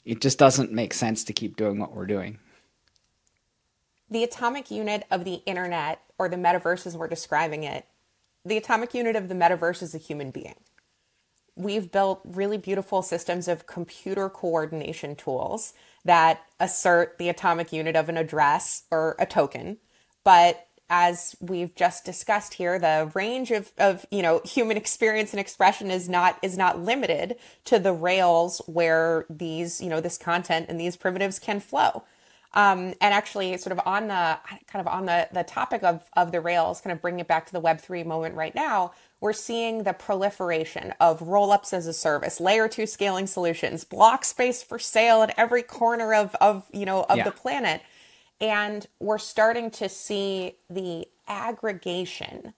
it 0.04 0.20
just 0.20 0.38
doesn't 0.38 0.72
make 0.72 0.94
sense 0.94 1.24
to 1.24 1.32
keep 1.32 1.56
doing 1.56 1.78
what 1.78 1.94
we're 1.94 2.06
doing 2.06 2.38
the 4.10 4.24
atomic 4.24 4.70
unit 4.70 5.04
of 5.10 5.24
the 5.24 5.42
internet 5.46 6.00
or 6.18 6.28
the 6.28 6.36
metaverse 6.36 6.86
as 6.86 6.96
we're 6.96 7.08
describing 7.08 7.62
it, 7.62 7.86
the 8.44 8.56
atomic 8.56 8.92
unit 8.92 9.14
of 9.14 9.28
the 9.28 9.34
metaverse 9.34 9.82
is 9.82 9.94
a 9.94 9.98
human 9.98 10.30
being. 10.30 10.56
We've 11.54 11.92
built 11.92 12.20
really 12.24 12.58
beautiful 12.58 13.02
systems 13.02 13.46
of 13.46 13.66
computer 13.66 14.28
coordination 14.28 15.14
tools 15.14 15.74
that 16.04 16.40
assert 16.58 17.18
the 17.18 17.28
atomic 17.28 17.72
unit 17.72 17.94
of 17.94 18.08
an 18.08 18.16
address 18.16 18.84
or 18.90 19.14
a 19.18 19.26
token. 19.26 19.78
But 20.24 20.66
as 20.90 21.37
we've 21.40 21.74
just 21.74 22.04
discussed 22.04 22.54
here, 22.54 22.78
the 22.78 23.11
range 23.14 23.52
of, 23.52 23.70
of 23.78 24.04
you 24.11 24.22
know 24.22 24.40
human 24.44 24.76
experience 24.76 25.33
and 25.33 25.40
expression 25.40 25.90
is 25.90 26.09
not 26.09 26.38
is 26.42 26.59
not 26.59 26.80
limited 26.80 27.37
to 27.66 27.78
the 27.78 27.92
rails 27.92 28.61
where 28.66 29.24
these 29.30 29.80
you 29.80 29.88
know 29.88 30.00
this 30.00 30.18
content 30.18 30.66
and 30.68 30.80
these 30.80 30.96
primitives 30.96 31.38
can 31.38 31.61
flow. 31.61 32.02
Um, 32.52 32.94
and 33.00 33.14
actually, 33.14 33.56
sort 33.59 33.78
of 33.78 33.80
on 33.87 34.09
the 34.09 34.38
kind 34.66 34.85
of 34.85 34.88
on 34.88 35.06
the 35.06 35.28
the 35.33 35.44
topic 35.44 35.85
of 35.85 36.02
of 36.16 36.33
the 36.33 36.40
rails, 36.40 36.80
kind 36.80 36.92
of 36.92 37.00
bringing 37.00 37.20
it 37.20 37.28
back 37.28 37.46
to 37.46 37.52
the 37.52 37.61
Web 37.61 37.80
three 37.80 38.02
moment 38.02 38.35
right 38.35 38.54
now, 38.54 38.92
we're 39.20 39.33
seeing 39.33 39.85
the 39.85 39.92
proliferation 39.92 40.92
of 40.98 41.20
rollups 41.20 41.72
as 41.72 41.87
a 41.87 41.92
service, 41.92 42.40
layer 42.40 42.66
two 42.66 42.87
scaling 42.87 43.28
solutions, 43.28 43.85
block 43.85 44.24
space 44.24 44.64
for 44.64 44.80
sale 44.80 45.22
at 45.22 45.33
every 45.38 45.62
corner 45.62 46.12
of 46.12 46.35
of 46.40 46.64
you 46.72 46.85
know 46.85 47.04
of 47.09 47.18
yeah. 47.18 47.24
the 47.24 47.30
planet, 47.30 47.83
and 48.40 48.87
we're 48.98 49.18
starting 49.18 49.70
to 49.72 49.88
see 49.88 50.57
the 50.68 51.07
aggregation 51.29 52.55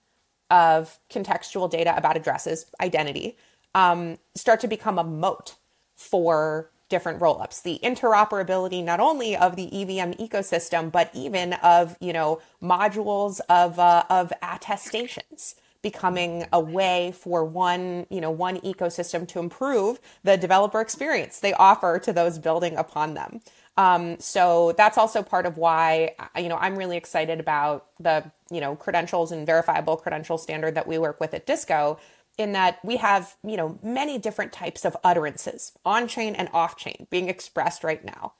of 0.51 0.99
contextual 1.11 1.71
data 1.71 1.97
about 1.97 2.16
addresses, 2.16 2.66
identity, 2.81 3.37
um, 3.75 4.18
start 4.35 4.61
to 4.61 4.68
become 4.68 4.99
a 4.99 5.05
moat 5.05 5.57
for 5.97 6.71
different 6.88 7.21
rollups. 7.21 7.62
The 7.62 7.81
interoperability 7.83 8.85
not 8.85 9.01
only 9.01 9.35
of 9.35 9.57
the 9.57 9.68
evm 9.73 10.14
ecosystem 10.18 10.92
but 10.92 11.11
even 11.14 11.55
of 11.55 11.97
you 12.01 12.12
know 12.12 12.40
modules 12.62 13.40
of 13.49 13.79
uh, 13.79 14.05
of 14.11 14.31
attestations 14.42 15.55
becoming 15.81 16.47
a 16.53 16.61
way 16.61 17.12
for 17.12 17.45
one 17.45 18.07
you 18.11 18.21
know 18.21 18.31
one 18.31 18.61
ecosystem 18.61 19.27
to 19.29 19.38
improve 19.38 20.01
the 20.23 20.37
developer 20.37 20.83
experience 20.83 21.40
they 21.40 21.55
offer 21.55 21.99
to 21.99 22.12
those 22.12 22.38
building 22.38 22.77
upon 22.77 23.14
them 23.14 23.40
um, 23.76 24.18
so 24.18 24.72
that's 24.76 24.98
also 24.98 25.22
part 25.22 25.46
of 25.46 25.56
why 25.56 26.14
you 26.37 26.48
know 26.48 26.56
i'm 26.56 26.76
really 26.76 26.96
excited 26.96 27.40
about 27.40 27.87
the 27.98 28.24
you 28.50 28.61
know 28.61 28.76
credentials 28.76 29.32
and 29.32 29.46
verifiable 29.46 29.96
credential 29.96 30.38
standard 30.38 30.74
that 30.74 30.87
we 30.87 30.98
work 30.98 31.20
with 31.20 31.35
at 31.35 31.46
disco 31.46 31.98
in 32.38 32.52
that 32.52 32.78
we 32.85 32.96
have, 32.96 33.37
you 33.44 33.56
know, 33.56 33.78
many 33.82 34.18
different 34.18 34.52
types 34.52 34.85
of 34.85 34.96
utterances, 35.04 35.72
on 35.85 36.08
chain 36.08 36.35
and 36.35 36.48
off 36.52 36.76
chain, 36.76 37.06
being 37.11 37.28
expressed 37.28 37.85
right 37.85 38.04
now. 38.04 38.35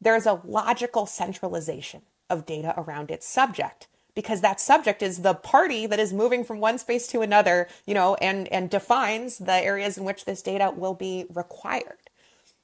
There's 0.00 0.26
a 0.26 0.40
logical 0.44 1.06
centralization 1.06 2.02
of 2.30 2.46
data 2.46 2.74
around 2.76 3.10
its 3.10 3.26
subject 3.26 3.88
because 4.14 4.40
that 4.42 4.60
subject 4.60 5.02
is 5.02 5.18
the 5.18 5.34
party 5.34 5.86
that 5.86 5.98
is 5.98 6.12
moving 6.12 6.44
from 6.44 6.60
one 6.60 6.78
space 6.78 7.06
to 7.08 7.22
another, 7.22 7.68
you 7.86 7.94
know, 7.94 8.14
and 8.16 8.46
and 8.48 8.70
defines 8.70 9.38
the 9.38 9.54
areas 9.54 9.96
in 9.96 10.04
which 10.04 10.24
this 10.24 10.42
data 10.42 10.72
will 10.76 10.94
be 10.94 11.26
required. 11.32 12.01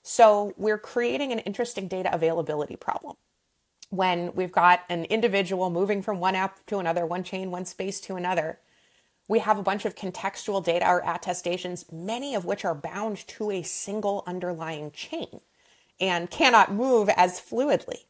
So 0.08 0.54
we're 0.56 0.78
creating 0.78 1.32
an 1.32 1.40
interesting 1.40 1.86
data 1.88 2.14
availability 2.14 2.76
problem 2.76 3.16
when 3.90 4.32
we've 4.34 4.52
got 4.52 4.80
an 4.88 5.04
individual 5.04 5.70
moving 5.70 6.02
from 6.02 6.20
one 6.20 6.34
app 6.34 6.64
to 6.66 6.78
another, 6.78 7.06
one 7.06 7.24
chain, 7.24 7.50
one 7.50 7.64
space 7.64 8.00
to 8.02 8.16
another 8.16 8.58
we 9.28 9.40
have 9.40 9.58
a 9.58 9.62
bunch 9.62 9.84
of 9.84 9.94
contextual 9.94 10.64
data 10.64 10.88
or 10.88 11.02
attestations, 11.06 11.84
many 11.92 12.34
of 12.34 12.46
which 12.46 12.64
are 12.64 12.74
bound 12.74 13.26
to 13.28 13.50
a 13.50 13.62
single 13.62 14.24
underlying 14.26 14.90
chain 14.90 15.42
and 16.00 16.30
cannot 16.30 16.72
move 16.72 17.10
as 17.10 17.38
fluidly. 17.38 18.04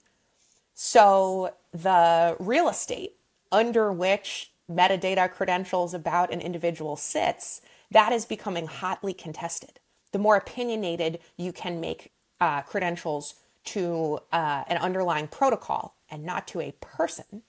So 0.75 1.55
the 1.73 2.37
real 2.39 2.69
estate 2.69 3.17
under 3.51 3.93
which 3.93 4.53
metadata 4.71 5.31
credentials 5.31 5.93
about 5.93 6.33
an 6.33 6.41
individual 6.41 6.95
sits, 6.95 7.63
that 7.91 8.13
is 8.13 8.25
becoming 8.25 8.67
hotly 8.67 9.13
contested. 9.13 9.81
The 10.13 10.19
more 10.19 10.37
opinionated 10.37 11.21
you 11.37 11.53
can 11.53 11.81
make 11.81 12.13
uh, 12.41 12.63
credentials 12.63 13.35
to 13.65 14.19
uh, 14.33 14.65
an 14.69 14.79
underlying 14.79 15.29
protocol 15.29 15.97
and 16.11 16.25
not 16.25 16.47
to 16.49 16.61
a 16.61 16.73
person, 16.81 17.43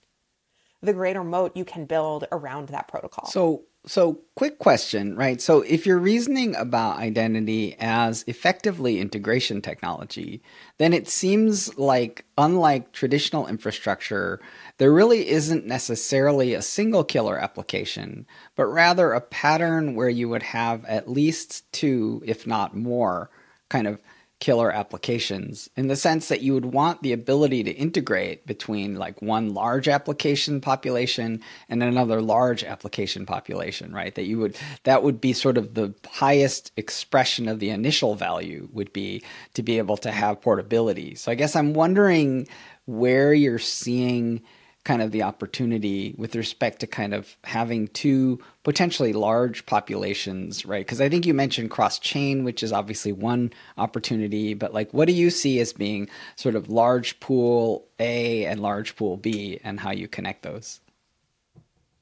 the 0.81 0.93
greater 0.93 1.23
moat 1.23 1.55
you 1.55 1.65
can 1.65 1.85
build 1.85 2.25
around 2.31 2.69
that 2.69 2.87
protocol. 2.87 3.25
So, 3.27 3.63
so 3.85 4.19
quick 4.35 4.59
question, 4.59 5.15
right? 5.15 5.39
So, 5.39 5.61
if 5.61 5.85
you're 5.85 5.99
reasoning 5.99 6.55
about 6.55 6.97
identity 6.97 7.75
as 7.79 8.23
effectively 8.27 8.99
integration 8.99 9.61
technology, 9.61 10.41
then 10.77 10.91
it 10.91 11.07
seems 11.07 11.77
like, 11.77 12.25
unlike 12.37 12.91
traditional 12.91 13.47
infrastructure, 13.47 14.41
there 14.79 14.91
really 14.91 15.29
isn't 15.29 15.65
necessarily 15.65 16.53
a 16.53 16.61
single 16.61 17.05
killer 17.05 17.37
application, 17.39 18.27
but 18.55 18.65
rather 18.65 19.13
a 19.13 19.21
pattern 19.21 19.95
where 19.95 20.09
you 20.09 20.27
would 20.27 20.43
have 20.43 20.83
at 20.85 21.09
least 21.09 21.71
two, 21.71 22.21
if 22.25 22.45
not 22.45 22.75
more, 22.75 23.29
kind 23.69 23.87
of 23.87 24.01
killer 24.39 24.71
applications 24.71 25.69
in 25.75 25.87
the 25.87 25.95
sense 25.95 26.29
that 26.29 26.41
you 26.41 26.53
would 26.53 26.65
want 26.65 27.03
the 27.03 27.11
ability 27.11 27.63
to 27.63 27.71
integrate 27.71 28.45
between 28.47 28.95
like 28.95 29.21
one 29.21 29.53
large 29.53 29.87
application 29.87 30.61
population 30.61 31.41
and 31.67 31.83
another 31.83 32.21
large 32.21 32.63
application 32.63 33.25
population 33.25 33.93
right? 33.93 34.15
That 34.15 34.25
you 34.25 34.39
would 34.39 34.57
that 34.83 35.03
would 35.03 35.19
be 35.19 35.33
sort 35.33 35.57
of 35.57 35.73
the 35.73 35.93
highest 36.09 36.71
expression 36.77 37.47
of 37.47 37.59
the 37.59 37.69
initial 37.69 38.15
value 38.15 38.69
would 38.71 38.93
be 38.93 39.23
to 39.55 39.63
be 39.63 39.77
able 39.77 39.97
to 39.97 40.11
have 40.11 40.41
portability. 40.41 41.15
So 41.15 41.31
i 41.31 41.35
guess 41.35 41.55
i'm 41.55 41.73
wondering 41.73 42.47
where 42.85 43.33
you're 43.33 43.59
seeing 43.59 44.41
kind 44.89 45.03
of 45.03 45.11
the 45.11 45.21
opportunity 45.21 46.15
with 46.17 46.35
respect 46.35 46.79
to 46.79 46.87
kind 46.87 47.13
of 47.13 47.37
having 47.43 47.87
two 47.89 48.39
potentially 48.63 49.13
large 49.13 49.63
populations, 49.67 50.65
right? 50.65 50.83
Because 50.83 50.99
I 50.99 51.09
think 51.09 51.27
you 51.27 51.33
mentioned 51.35 51.69
cross 51.69 51.99
chain, 51.99 52.43
which 52.43 52.63
is 52.63 52.73
obviously 52.73 53.11
one 53.11 53.53
opportunity, 53.77 54.55
but 54.55 54.73
like 54.73 54.91
what 54.91 55.07
do 55.07 55.13
you 55.13 55.29
see 55.29 55.59
as 55.59 55.73
being 55.73 56.09
sort 56.37 56.55
of 56.55 56.69
large 56.71 57.19
pool 57.19 57.85
A 57.99 58.45
and 58.45 58.61
large 58.61 58.95
pool 58.95 59.15
B 59.15 59.59
and 59.63 59.79
how 59.79 59.91
you 59.91 60.07
connect 60.07 60.41
those? 60.41 60.79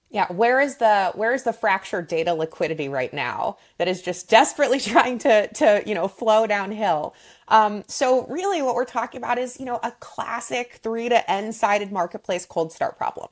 Yeah, 0.10 0.32
where 0.32 0.62
is 0.62 0.78
the 0.78 1.12
where 1.16 1.34
is 1.34 1.44
the 1.44 1.54
fractured 1.54 2.08
data 2.08 2.34
liquidity 2.34 2.90
right 2.90 3.14
now 3.14 3.58
that 3.78 3.90
is 3.90 4.02
just 4.02 4.30
desperately 4.30 4.80
trying 4.82 5.20
to 5.20 5.48
to 5.56 5.84
you 5.86 5.96
know 5.96 6.08
flow 6.08 6.48
downhill? 6.48 7.16
Um, 7.50 7.84
so 7.88 8.26
really, 8.28 8.62
what 8.62 8.76
we're 8.76 8.86
talking 8.86 9.20
about 9.20 9.38
is 9.38 9.60
you 9.60 9.66
know 9.66 9.80
a 9.84 9.92
classic 10.00 10.80
three 10.84 11.10
to 11.10 11.30
n 11.32 11.54
sided 11.54 11.92
marketplace 11.92 12.46
cold 12.46 12.72
start 12.74 12.98
problem. 12.98 13.30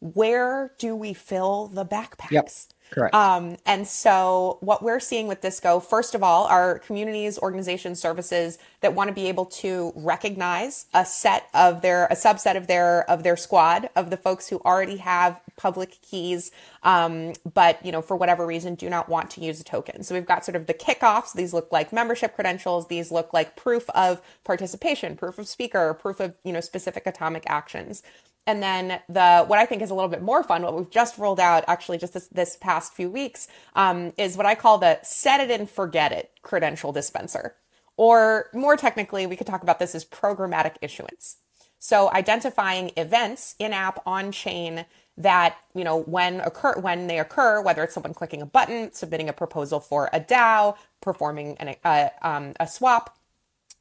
Where 0.00 0.72
do 0.78 0.96
we 0.96 1.14
fill 1.14 1.68
the 1.68 1.84
backpacks? 1.86 2.30
Yep. 2.30 2.50
Correct. 2.90 3.14
Um, 3.14 3.56
and 3.66 3.86
so, 3.88 4.58
what 4.60 4.82
we're 4.82 5.00
seeing 5.00 5.26
with 5.26 5.40
Disco, 5.40 5.80
first 5.80 6.14
of 6.14 6.22
all, 6.22 6.44
are 6.44 6.78
communities, 6.80 7.38
organizations, 7.38 8.00
services 8.00 8.58
that 8.82 8.94
want 8.94 9.08
to 9.08 9.14
be 9.14 9.26
able 9.28 9.46
to 9.46 9.92
recognize 9.96 10.86
a 10.94 11.04
set 11.04 11.48
of 11.54 11.82
their, 11.82 12.04
a 12.06 12.14
subset 12.14 12.56
of 12.56 12.66
their 12.66 13.08
of 13.10 13.22
their 13.22 13.36
squad 13.36 13.88
of 13.96 14.10
the 14.10 14.16
folks 14.16 14.48
who 14.48 14.60
already 14.60 14.98
have 14.98 15.40
public 15.56 15.98
keys, 16.02 16.52
um, 16.82 17.32
but 17.52 17.84
you 17.84 17.90
know 17.90 18.02
for 18.02 18.16
whatever 18.16 18.46
reason 18.46 18.74
do 18.74 18.88
not 18.88 19.08
want 19.08 19.30
to 19.30 19.40
use 19.40 19.60
a 19.60 19.64
token. 19.64 20.02
So 20.02 20.14
we've 20.14 20.26
got 20.26 20.44
sort 20.44 20.56
of 20.56 20.66
the 20.66 20.74
kickoffs. 20.74 21.32
These 21.32 21.52
look 21.52 21.72
like 21.72 21.92
membership 21.92 22.34
credentials. 22.34 22.88
These 22.88 23.10
look 23.10 23.32
like 23.32 23.56
proof 23.56 23.88
of 23.90 24.20
participation, 24.44 25.16
proof 25.16 25.38
of 25.38 25.48
speaker, 25.48 25.94
proof 25.94 26.20
of 26.20 26.34
you 26.44 26.52
know 26.52 26.60
specific 26.60 27.06
atomic 27.06 27.44
actions. 27.46 28.02
And 28.46 28.62
then 28.62 29.00
the 29.08 29.44
what 29.46 29.58
I 29.58 29.64
think 29.64 29.80
is 29.82 29.90
a 29.90 29.94
little 29.94 30.10
bit 30.10 30.22
more 30.22 30.42
fun, 30.42 30.62
what 30.62 30.76
we've 30.76 30.90
just 30.90 31.16
rolled 31.18 31.40
out 31.40 31.64
actually 31.66 31.98
just 31.98 32.12
this, 32.12 32.28
this 32.28 32.56
past 32.60 32.92
few 32.92 33.10
weeks, 33.10 33.48
um, 33.74 34.12
is 34.18 34.36
what 34.36 34.46
I 34.46 34.54
call 34.54 34.78
the 34.78 34.98
set 35.02 35.40
it 35.40 35.50
and 35.50 35.68
forget 35.68 36.12
it 36.12 36.30
credential 36.42 36.92
dispenser. 36.92 37.54
Or 37.96 38.50
more 38.52 38.76
technically, 38.76 39.26
we 39.26 39.36
could 39.36 39.46
talk 39.46 39.62
about 39.62 39.78
this 39.78 39.94
as 39.94 40.04
programmatic 40.04 40.74
issuance. 40.82 41.36
So 41.78 42.10
identifying 42.12 42.92
events 42.96 43.54
in 43.58 43.72
app 43.72 44.02
on 44.06 44.32
chain 44.32 44.86
that 45.16 45.56
you 45.74 45.84
know 45.84 46.00
when 46.00 46.40
occur 46.40 46.78
when 46.80 47.06
they 47.06 47.18
occur, 47.18 47.60
whether 47.60 47.84
it's 47.84 47.94
someone 47.94 48.14
clicking 48.14 48.42
a 48.42 48.46
button, 48.46 48.92
submitting 48.92 49.28
a 49.28 49.32
proposal 49.32 49.80
for 49.80 50.10
a 50.12 50.20
DAO, 50.20 50.76
performing 51.00 51.56
an, 51.58 51.76
uh, 51.84 52.08
um, 52.22 52.52
a 52.58 52.66
swap, 52.66 53.16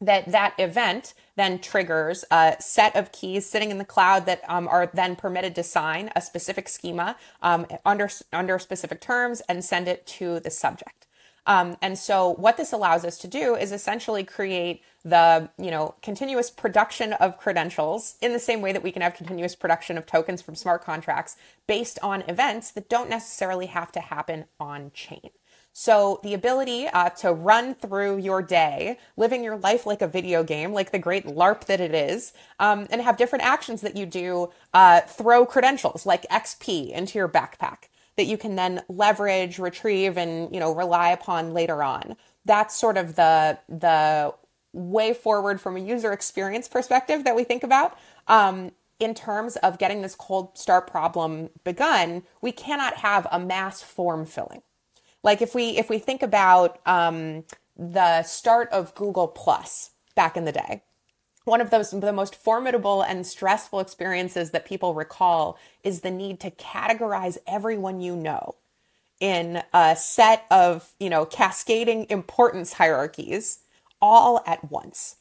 that 0.06 0.32
that 0.32 0.54
event 0.58 1.14
then 1.36 1.60
triggers 1.60 2.24
a 2.30 2.56
set 2.60 2.96
of 2.96 3.12
keys 3.12 3.46
sitting 3.46 3.72
in 3.72 3.78
the 3.78 3.86
cloud 3.86 4.26
that 4.26 4.42
um, 4.48 4.68
are 4.68 4.90
then 4.94 5.16
permitted 5.16 5.56
to 5.56 5.64
sign 5.64 6.12
a 6.16 6.22
specific 6.22 6.68
schema 6.70 7.16
um, 7.42 7.66
under 7.86 8.10
under 8.32 8.60
specific 8.60 9.02
terms 9.02 9.42
and 9.50 9.64
send 9.64 9.88
it 9.88 10.06
to 10.06 10.40
the 10.40 10.50
subject. 10.50 11.08
Um, 11.46 11.76
and 11.82 11.98
so 11.98 12.30
what 12.36 12.56
this 12.56 12.72
allows 12.72 13.04
us 13.04 13.18
to 13.20 13.28
do 13.28 13.56
is 13.56 13.72
essentially 13.72 14.24
create 14.24 14.82
the 15.04 15.50
you 15.58 15.72
know 15.72 15.96
continuous 16.02 16.50
production 16.50 17.14
of 17.14 17.38
credentials 17.38 18.16
in 18.22 18.32
the 18.32 18.40
same 18.40 18.62
way 18.62 18.72
that 18.72 18.84
we 18.84 18.92
can 18.92 19.02
have 19.02 19.16
continuous 19.16 19.56
production 19.56 19.98
of 19.98 20.06
tokens 20.06 20.42
from 20.42 20.56
smart 20.56 20.84
contracts 20.84 21.36
based 21.68 22.00
on 22.02 22.22
events 22.24 22.72
that 22.72 22.90
don't 22.90 23.10
necessarily 23.10 23.66
have 23.66 23.92
to 23.92 24.00
happen 24.00 24.46
on 24.60 24.92
chain. 24.94 25.32
So, 25.76 26.20
the 26.22 26.36
ability 26.36 26.88
uh, 26.88 27.10
to 27.10 27.34
run 27.34 27.74
through 27.74 28.18
your 28.18 28.44
day, 28.44 29.00
living 29.18 29.44
your 29.44 29.58
life 29.58 29.88
like 29.88 30.04
a 30.04 30.08
video 30.08 30.44
game, 30.44 30.72
like 30.72 30.92
the 30.92 31.00
great 31.00 31.26
LARP 31.26 31.66
that 31.66 31.82
it 31.82 31.96
is, 31.96 32.32
um, 32.60 32.86
and 32.92 33.02
have 33.02 33.18
different 33.18 33.44
actions 33.44 33.82
that 33.82 33.98
you 33.98 34.06
do, 34.06 34.52
uh, 34.76 35.02
throw 35.02 35.48
credentials 35.48 36.06
like 36.06 36.30
XP 36.30 36.92
into 36.92 37.18
your 37.18 37.28
backpack 37.28 37.90
that 38.18 38.26
you 38.26 38.38
can 38.38 38.56
then 38.56 38.82
leverage, 38.88 39.58
retrieve, 39.58 40.16
and 40.16 40.54
you 40.54 40.60
know 40.60 40.74
rely 40.76 41.10
upon 41.10 41.54
later 41.54 41.82
on. 41.82 42.16
That's 42.46 42.76
sort 42.76 42.98
of 42.98 43.16
the 43.16 43.58
the 43.68 44.34
way 44.74 45.14
forward 45.14 45.60
from 45.60 45.76
a 45.76 45.80
user 45.80 46.12
experience 46.12 46.68
perspective 46.68 47.24
that 47.24 47.36
we 47.36 47.44
think 47.44 47.64
about. 47.64 47.98
Um, 48.28 48.72
in 49.00 49.16
terms 49.16 49.56
of 49.58 49.80
getting 49.80 50.02
this 50.04 50.16
cold 50.16 50.58
start 50.58 50.88
problem 50.88 51.50
begun, 51.64 52.24
we 52.42 52.52
cannot 52.52 52.98
have 52.98 53.28
a 53.32 53.40
mass 53.40 53.82
form 53.82 54.26
filling 54.26 54.62
like 55.24 55.42
if 55.42 55.56
we 55.56 55.78
if 55.78 55.90
we 55.90 56.00
think 56.00 56.22
about 56.22 56.80
um, 56.86 57.44
the 57.78 58.24
start 58.24 58.70
of 58.72 58.94
Google 58.96 59.28
Plus 59.28 59.92
back 60.16 60.38
in 60.38 60.46
the 60.46 60.52
day, 60.52 60.84
one 61.46 61.62
of 61.62 61.70
those 61.70 61.92
the 61.92 62.14
most 62.14 62.36
formidable 62.36 63.02
and 63.02 63.26
stressful 63.26 63.80
experiences 63.80 64.52
that 64.52 64.66
people 64.66 64.94
recall 64.94 65.58
is 65.84 66.02
the 66.02 66.12
need 66.12 66.40
to 66.42 66.52
categorize 66.52 67.38
everyone 67.48 68.02
you 68.02 68.16
know 68.16 68.56
in 69.20 69.64
a 69.74 69.96
set 69.96 70.46
of 70.52 70.94
you 71.00 71.10
know 71.10 71.26
cascading 71.26 72.06
importance 72.10 72.74
hierarchies 72.74 73.60
all 74.02 74.44
at 74.46 74.70
once 74.70 75.18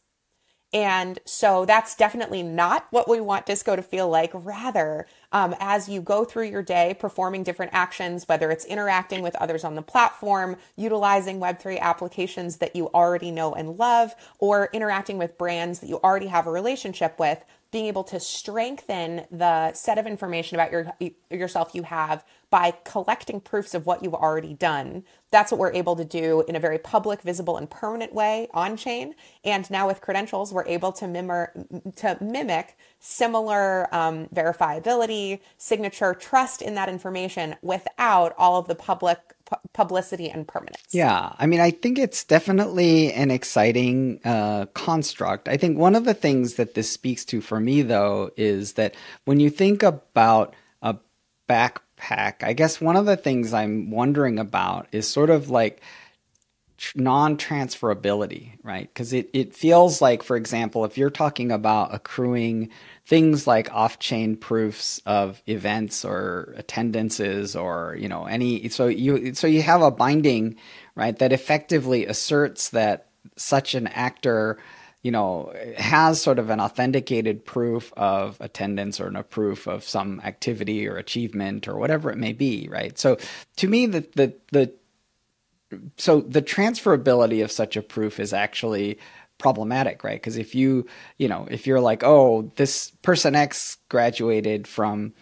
and 0.72 1.18
so 1.26 1.66
that's 1.66 1.94
definitely 1.94 2.42
not 2.42 2.87
what 2.90 3.08
we 3.08 3.20
want 3.20 3.44
disco 3.44 3.76
to 3.76 3.82
feel 3.82 4.08
like. 4.08 4.30
Rather, 4.32 5.06
um, 5.30 5.54
as 5.61 5.88
you 5.88 6.00
go 6.00 6.24
through 6.24 6.44
your 6.44 6.62
day 6.62 6.96
performing 6.98 7.42
different 7.42 7.72
actions, 7.74 8.26
whether 8.26 8.50
it's 8.50 8.64
interacting 8.64 9.22
with 9.22 9.37
others 9.37 9.64
on 9.64 9.74
the 9.74 9.82
platform, 9.82 10.56
utilizing 10.76 11.40
Web3 11.40 11.78
applications 11.78 12.56
that 12.58 12.74
you 12.74 12.88
already 12.88 13.30
know 13.30 13.52
and 13.52 13.76
love, 13.76 14.14
or 14.38 14.70
interacting 14.72 15.18
with 15.18 15.37
brands 15.37 15.80
that 15.80 15.88
you 15.88 15.96
already 16.02 16.28
have 16.28 16.46
a 16.46 16.50
relationship 16.50 17.18
with, 17.18 17.44
being 17.72 17.87
able 17.87 18.04
to 18.04 18.20
strengthen 18.20 19.24
the 19.30 19.72
set 19.72 19.98
of 19.98 20.06
information 20.06 20.56
about 20.56 20.70
your 20.70 20.92
yourself 21.30 21.74
you 21.74 21.82
have 21.82 22.24
by 22.50 22.74
collecting 22.85 23.40
proofs 23.40 23.72
of 23.72 23.87
what 23.87 24.04
you've 24.04 24.14
already 24.14 24.52
done. 24.52 25.02
That's 25.30 25.50
what 25.50 25.58
we're 25.58 25.72
able 25.72 25.96
to 25.96 26.04
do 26.04 26.44
in 26.46 26.54
a 26.54 26.61
very 26.61 26.78
public, 26.78 27.22
visible, 27.22 27.56
and 27.56 27.68
permanent 27.68 28.12
way 28.12 28.48
on 28.52 28.76
chain. 28.76 29.14
And 29.42 29.68
now 29.70 29.87
with 29.87 30.02
credentials, 30.02 30.52
we're 30.52 30.66
able 30.66 30.92
to 30.92 31.08
mimic 31.08 31.50
to 31.96 32.18
mimic 32.20 32.76
similar 33.00 33.92
um, 33.94 34.26
verifiability, 34.26 35.40
signature, 35.56 36.12
trust 36.12 36.61
in 36.61 36.74
that 36.74 36.90
information 36.90 37.56
without 37.62 38.35
all 38.37 38.58
of 38.58 38.68
the 38.68 38.74
public 38.74 39.32
publicity 39.72 40.30
and 40.30 40.46
permanence. 40.46 40.82
Yeah, 40.92 41.32
I 41.38 41.46
mean, 41.46 41.60
I 41.60 41.70
think 41.70 41.98
it's 41.98 42.24
definitely 42.24 43.12
an 43.12 43.30
exciting 43.30 44.20
uh, 44.24 44.66
construct. 44.74 45.48
I 45.48 45.56
think 45.56 45.78
one 45.78 45.94
of 45.94 46.04
the 46.04 46.14
things 46.14 46.54
that 46.54 46.74
this 46.74 46.90
speaks 46.90 47.24
to 47.26 47.40
for 47.40 47.60
me, 47.60 47.82
though, 47.82 48.30
is 48.36 48.74
that 48.74 48.94
when 49.24 49.40
you 49.40 49.50
think 49.50 49.82
about 49.82 50.54
a 50.82 50.96
backpack, 51.48 52.42
I 52.42 52.52
guess 52.52 52.80
one 52.80 52.96
of 52.96 53.06
the 53.06 53.16
things 53.16 53.52
I'm 53.52 53.90
wondering 53.90 54.38
about 54.38 54.88
is 54.92 55.08
sort 55.08 55.30
of 55.30 55.50
like 55.50 55.80
non-transferability, 56.95 58.53
right? 58.62 58.88
Because 58.92 59.12
it, 59.12 59.31
it 59.33 59.55
feels 59.55 60.01
like, 60.01 60.23
for 60.23 60.37
example, 60.37 60.85
if 60.85 60.99
you're 60.99 61.11
talking 61.11 61.53
about 61.53 61.95
accruing 61.95 62.71
things 63.07 63.47
like 63.47 63.73
off-chain 63.73 64.37
proofs 64.37 65.01
of 65.07 65.42
events 65.47 66.05
or 66.05 66.55
attendances 66.57 67.57
or 67.57 67.97
you 67.99 68.09
know 68.09 68.27
any 68.27 68.68
so 68.68 68.87
you 68.87 69.35
so 69.35 69.49
you 69.49 69.61
have 69.61 69.83
a 69.83 69.90
binding 69.90 70.57
right 70.95 71.18
that 71.18 71.33
effectively 71.33 72.07
asserts 72.07 72.71
that 72.71 73.09
such 73.37 73.75
an 73.75 73.88
actor 73.88 74.57
you 75.03 75.11
know 75.11 75.53
has 75.77 76.23
sort 76.23 76.38
of 76.38 76.49
an 76.49 76.61
authenticated 76.61 77.45
proof 77.45 77.92
of 77.97 78.37
attendance 78.40 79.01
or 79.01 79.09
a 79.09 79.25
proof 79.25 79.66
of 79.66 79.83
some 79.83 80.21
activity 80.21 80.87
or 80.87 80.97
achievement 80.97 81.66
or 81.66 81.77
whatever 81.77 82.11
it 82.11 82.18
may 82.18 82.33
be 82.33 82.68
right 82.71 82.99
so 82.99 83.16
to 83.57 83.66
me 83.66 83.87
the 83.87 84.07
the 84.14 84.33
the 84.53 84.73
so 85.96 86.20
the 86.20 86.42
transferability 86.42 87.42
of 87.42 87.52
such 87.52 87.76
a 87.76 87.82
proof 87.82 88.20
is 88.20 88.32
actually 88.32 88.98
problematic, 89.38 90.04
right? 90.04 90.20
Because 90.20 90.37
if 90.37 90.54
you, 90.54 90.87
you 91.18 91.28
know, 91.28 91.46
if 91.50 91.66
you're 91.66 91.80
like, 91.80 92.04
oh, 92.04 92.50
this 92.56 92.90
person 93.02 93.35
X 93.35 93.76
graduated 93.88 94.68
from, 94.68 95.12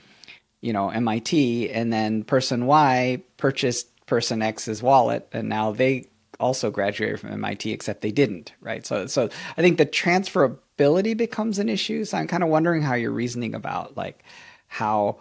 you 0.61 0.73
know, 0.73 0.91
MIT, 0.91 1.71
and 1.71 1.93
then 1.93 2.25
person 2.25 2.67
Y 2.67 3.23
purchased 3.39 3.89
person 4.07 4.43
X's 4.43 4.83
wallet, 4.83 5.27
and 5.33 5.49
now 5.49 5.73
they 5.73 6.07
also 6.39 6.71
graduated 6.71 7.21
from 7.21 7.33
MIT, 7.33 7.71
except 7.73 8.03
they 8.03 8.13
didn't, 8.13 8.53
right? 8.61 8.85
So, 8.85 9.07
so 9.07 9.29
I 9.57 9.63
think 9.63 9.79
the 9.79 9.87
transferability 9.87 11.17
becomes 11.17 11.59
an 11.59 11.69
issue. 11.69 12.05
So 12.05 12.19
I'm 12.19 12.27
kind 12.27 12.43
of 12.43 12.49
wondering 12.49 12.83
how 12.83 12.95
you're 12.95 13.11
reasoning 13.11 13.55
about 13.55 13.97
like 13.97 14.23
how 14.69 15.19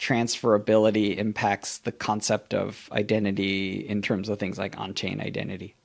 transferability 0.00 1.16
impacts 1.18 1.78
the 1.78 1.92
concept 1.92 2.54
of 2.54 2.88
identity 2.90 3.86
in 3.86 4.00
terms 4.00 4.28
of 4.28 4.38
things 4.38 4.58
like 4.58 4.78
on-chain 4.78 5.20
identity. 5.20 5.76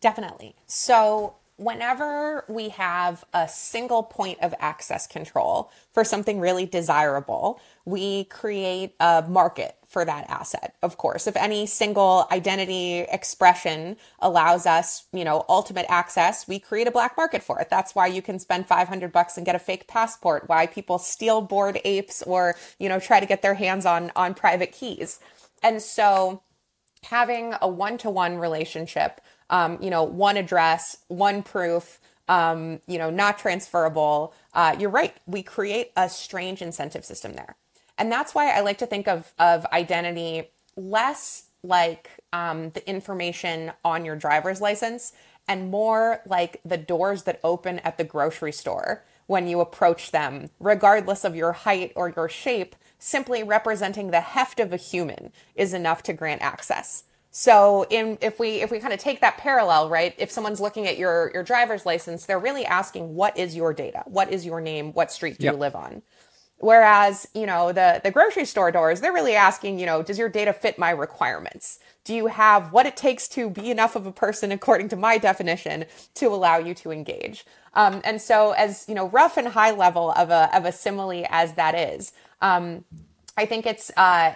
Definitely. 0.00 0.56
So 0.66 1.36
whenever 1.56 2.44
we 2.48 2.70
have 2.70 3.24
a 3.32 3.46
single 3.46 4.02
point 4.02 4.38
of 4.40 4.52
access 4.58 5.06
control 5.06 5.70
for 5.92 6.02
something 6.02 6.40
really 6.40 6.66
desirable, 6.66 7.60
we 7.84 8.24
create 8.24 8.94
a 8.98 9.24
market 9.28 9.76
for 9.86 10.04
that 10.04 10.28
asset. 10.28 10.74
Of 10.82 10.96
course, 10.96 11.28
if 11.28 11.36
any 11.36 11.66
single 11.66 12.26
identity 12.32 13.00
expression 13.00 13.96
allows 14.18 14.66
us, 14.66 15.04
you 15.12 15.22
know, 15.22 15.44
ultimate 15.48 15.86
access, 15.88 16.48
we 16.48 16.58
create 16.58 16.88
a 16.88 16.90
black 16.90 17.16
market 17.16 17.42
for 17.42 17.60
it. 17.60 17.70
That's 17.70 17.94
why 17.94 18.08
you 18.08 18.20
can 18.20 18.40
spend 18.40 18.66
500 18.66 19.12
bucks 19.12 19.36
and 19.36 19.46
get 19.46 19.54
a 19.54 19.60
fake 19.60 19.86
passport, 19.86 20.48
why 20.48 20.66
people 20.66 20.98
steal 20.98 21.40
bored 21.40 21.80
apes 21.84 22.22
or, 22.22 22.56
you 22.80 22.88
know, 22.88 22.98
try 22.98 23.20
to 23.20 23.26
get 23.26 23.42
their 23.42 23.54
hands 23.54 23.86
on 23.86 24.10
on 24.16 24.34
private 24.34 24.72
keys. 24.72 25.20
And 25.62 25.80
so 25.80 26.42
having 27.04 27.54
a 27.60 27.68
one-to-one 27.68 28.38
relationship 28.38 29.20
um, 29.50 29.78
you 29.80 29.90
know, 29.90 30.02
one 30.02 30.36
address, 30.36 30.98
one 31.08 31.42
proof, 31.42 32.00
um, 32.28 32.80
you 32.86 32.98
know, 32.98 33.10
not 33.10 33.38
transferable. 33.38 34.34
Uh, 34.52 34.76
you're 34.78 34.90
right. 34.90 35.14
We 35.26 35.42
create 35.42 35.92
a 35.96 36.08
strange 36.08 36.62
incentive 36.62 37.04
system 37.04 37.34
there. 37.34 37.56
And 37.98 38.10
that's 38.10 38.34
why 38.34 38.50
I 38.50 38.60
like 38.60 38.78
to 38.78 38.86
think 38.86 39.06
of, 39.06 39.32
of 39.38 39.66
identity 39.66 40.50
less 40.76 41.44
like 41.62 42.10
um, 42.32 42.70
the 42.70 42.88
information 42.88 43.72
on 43.84 44.04
your 44.04 44.16
driver's 44.16 44.60
license 44.60 45.12
and 45.46 45.70
more 45.70 46.20
like 46.26 46.60
the 46.64 46.76
doors 46.76 47.24
that 47.24 47.40
open 47.44 47.78
at 47.80 47.98
the 47.98 48.04
grocery 48.04 48.52
store 48.52 49.04
when 49.26 49.46
you 49.46 49.60
approach 49.60 50.10
them, 50.10 50.50
regardless 50.60 51.24
of 51.24 51.36
your 51.36 51.52
height 51.52 51.92
or 51.96 52.12
your 52.14 52.28
shape, 52.28 52.76
simply 52.98 53.42
representing 53.42 54.10
the 54.10 54.20
heft 54.20 54.60
of 54.60 54.72
a 54.72 54.76
human 54.76 55.32
is 55.54 55.72
enough 55.72 56.02
to 56.02 56.12
grant 56.12 56.42
access. 56.42 57.04
So 57.36 57.84
in, 57.90 58.16
if 58.20 58.38
we 58.38 58.62
if 58.62 58.70
we 58.70 58.78
kind 58.78 58.92
of 58.92 59.00
take 59.00 59.20
that 59.20 59.38
parallel, 59.38 59.88
right? 59.88 60.14
If 60.18 60.30
someone's 60.30 60.60
looking 60.60 60.86
at 60.86 60.96
your 60.96 61.32
your 61.34 61.42
driver's 61.42 61.84
license, 61.84 62.26
they're 62.26 62.38
really 62.38 62.64
asking 62.64 63.16
what 63.16 63.36
is 63.36 63.56
your 63.56 63.74
data? 63.74 64.04
What 64.06 64.32
is 64.32 64.46
your 64.46 64.60
name? 64.60 64.92
What 64.92 65.10
street 65.10 65.38
do 65.38 65.46
yep. 65.46 65.54
you 65.54 65.58
live 65.58 65.74
on? 65.74 66.02
Whereas, 66.58 67.26
you 67.34 67.44
know, 67.44 67.72
the 67.72 68.00
the 68.04 68.12
grocery 68.12 68.44
store 68.44 68.70
doors, 68.70 69.00
they're 69.00 69.12
really 69.12 69.34
asking, 69.34 69.80
you 69.80 69.86
know, 69.86 70.00
does 70.00 70.16
your 70.16 70.28
data 70.28 70.52
fit 70.52 70.78
my 70.78 70.90
requirements? 70.90 71.80
Do 72.04 72.14
you 72.14 72.28
have 72.28 72.72
what 72.72 72.86
it 72.86 72.96
takes 72.96 73.26
to 73.30 73.50
be 73.50 73.68
enough 73.68 73.96
of 73.96 74.06
a 74.06 74.12
person 74.12 74.52
according 74.52 74.88
to 74.90 74.96
my 74.96 75.18
definition 75.18 75.86
to 76.14 76.28
allow 76.28 76.58
you 76.58 76.72
to 76.74 76.92
engage? 76.92 77.44
Um, 77.74 78.00
and 78.04 78.22
so, 78.22 78.52
as 78.52 78.84
you 78.86 78.94
know, 78.94 79.08
rough 79.08 79.36
and 79.36 79.48
high 79.48 79.72
level 79.72 80.12
of 80.12 80.30
a 80.30 80.56
of 80.56 80.66
a 80.66 80.70
simile 80.70 81.26
as 81.30 81.54
that 81.54 81.74
is, 81.74 82.12
um, 82.40 82.84
I 83.36 83.44
think 83.44 83.66
it's 83.66 83.90
uh, 83.96 84.34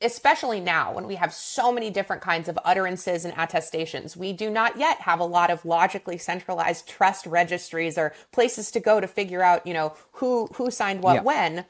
especially 0.00 0.60
now 0.60 0.92
when 0.92 1.06
we 1.06 1.16
have 1.16 1.32
so 1.32 1.72
many 1.72 1.90
different 1.90 2.22
kinds 2.22 2.48
of 2.48 2.58
utterances 2.64 3.24
and 3.24 3.34
attestations, 3.36 4.16
we 4.16 4.32
do 4.32 4.50
not 4.50 4.78
yet 4.78 5.00
have 5.00 5.20
a 5.20 5.24
lot 5.24 5.50
of 5.50 5.64
logically 5.64 6.18
centralized 6.18 6.88
trust 6.88 7.26
registries 7.26 7.98
or 7.98 8.14
places 8.32 8.70
to 8.70 8.80
go 8.80 9.00
to 9.00 9.06
figure 9.06 9.42
out, 9.42 9.66
you 9.66 9.74
know, 9.74 9.94
who 10.12 10.46
who 10.54 10.70
signed 10.70 11.02
what 11.02 11.14
yeah. 11.14 11.22
when. 11.22 11.64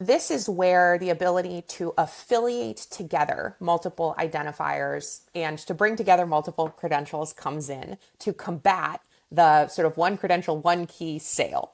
This 0.00 0.30
is 0.30 0.48
where 0.48 0.96
the 0.96 1.10
ability 1.10 1.62
to 1.68 1.92
affiliate 1.98 2.76
together 2.76 3.56
multiple 3.58 4.14
identifiers 4.16 5.22
and 5.34 5.58
to 5.58 5.74
bring 5.74 5.96
together 5.96 6.24
multiple 6.24 6.68
credentials 6.68 7.32
comes 7.32 7.68
in 7.68 7.98
to 8.20 8.32
combat 8.32 9.00
the 9.30 9.66
sort 9.68 9.86
of 9.86 9.96
one 9.96 10.16
credential, 10.16 10.58
one 10.58 10.86
key 10.86 11.18
sale. 11.18 11.72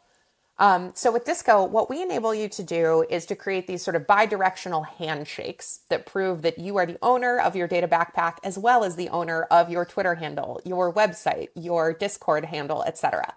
Um, 0.56 0.92
so 0.94 1.10
with 1.10 1.24
Disco, 1.24 1.64
what 1.64 1.90
we 1.90 2.00
enable 2.00 2.32
you 2.32 2.48
to 2.50 2.62
do 2.62 3.04
is 3.10 3.26
to 3.26 3.34
create 3.34 3.66
these 3.66 3.82
sort 3.82 3.96
of 3.96 4.06
bi-directional 4.06 4.84
handshakes 4.84 5.80
that 5.88 6.06
prove 6.06 6.42
that 6.42 6.58
you 6.58 6.76
are 6.76 6.86
the 6.86 6.98
owner 7.02 7.40
of 7.40 7.56
your 7.56 7.66
data 7.66 7.88
backpack 7.88 8.36
as 8.44 8.56
well 8.56 8.84
as 8.84 8.94
the 8.94 9.08
owner 9.08 9.42
of 9.44 9.68
your 9.68 9.84
Twitter 9.84 10.14
handle, 10.14 10.60
your 10.64 10.92
website, 10.92 11.48
your 11.56 11.92
Discord 11.92 12.44
handle, 12.44 12.84
etc. 12.84 13.34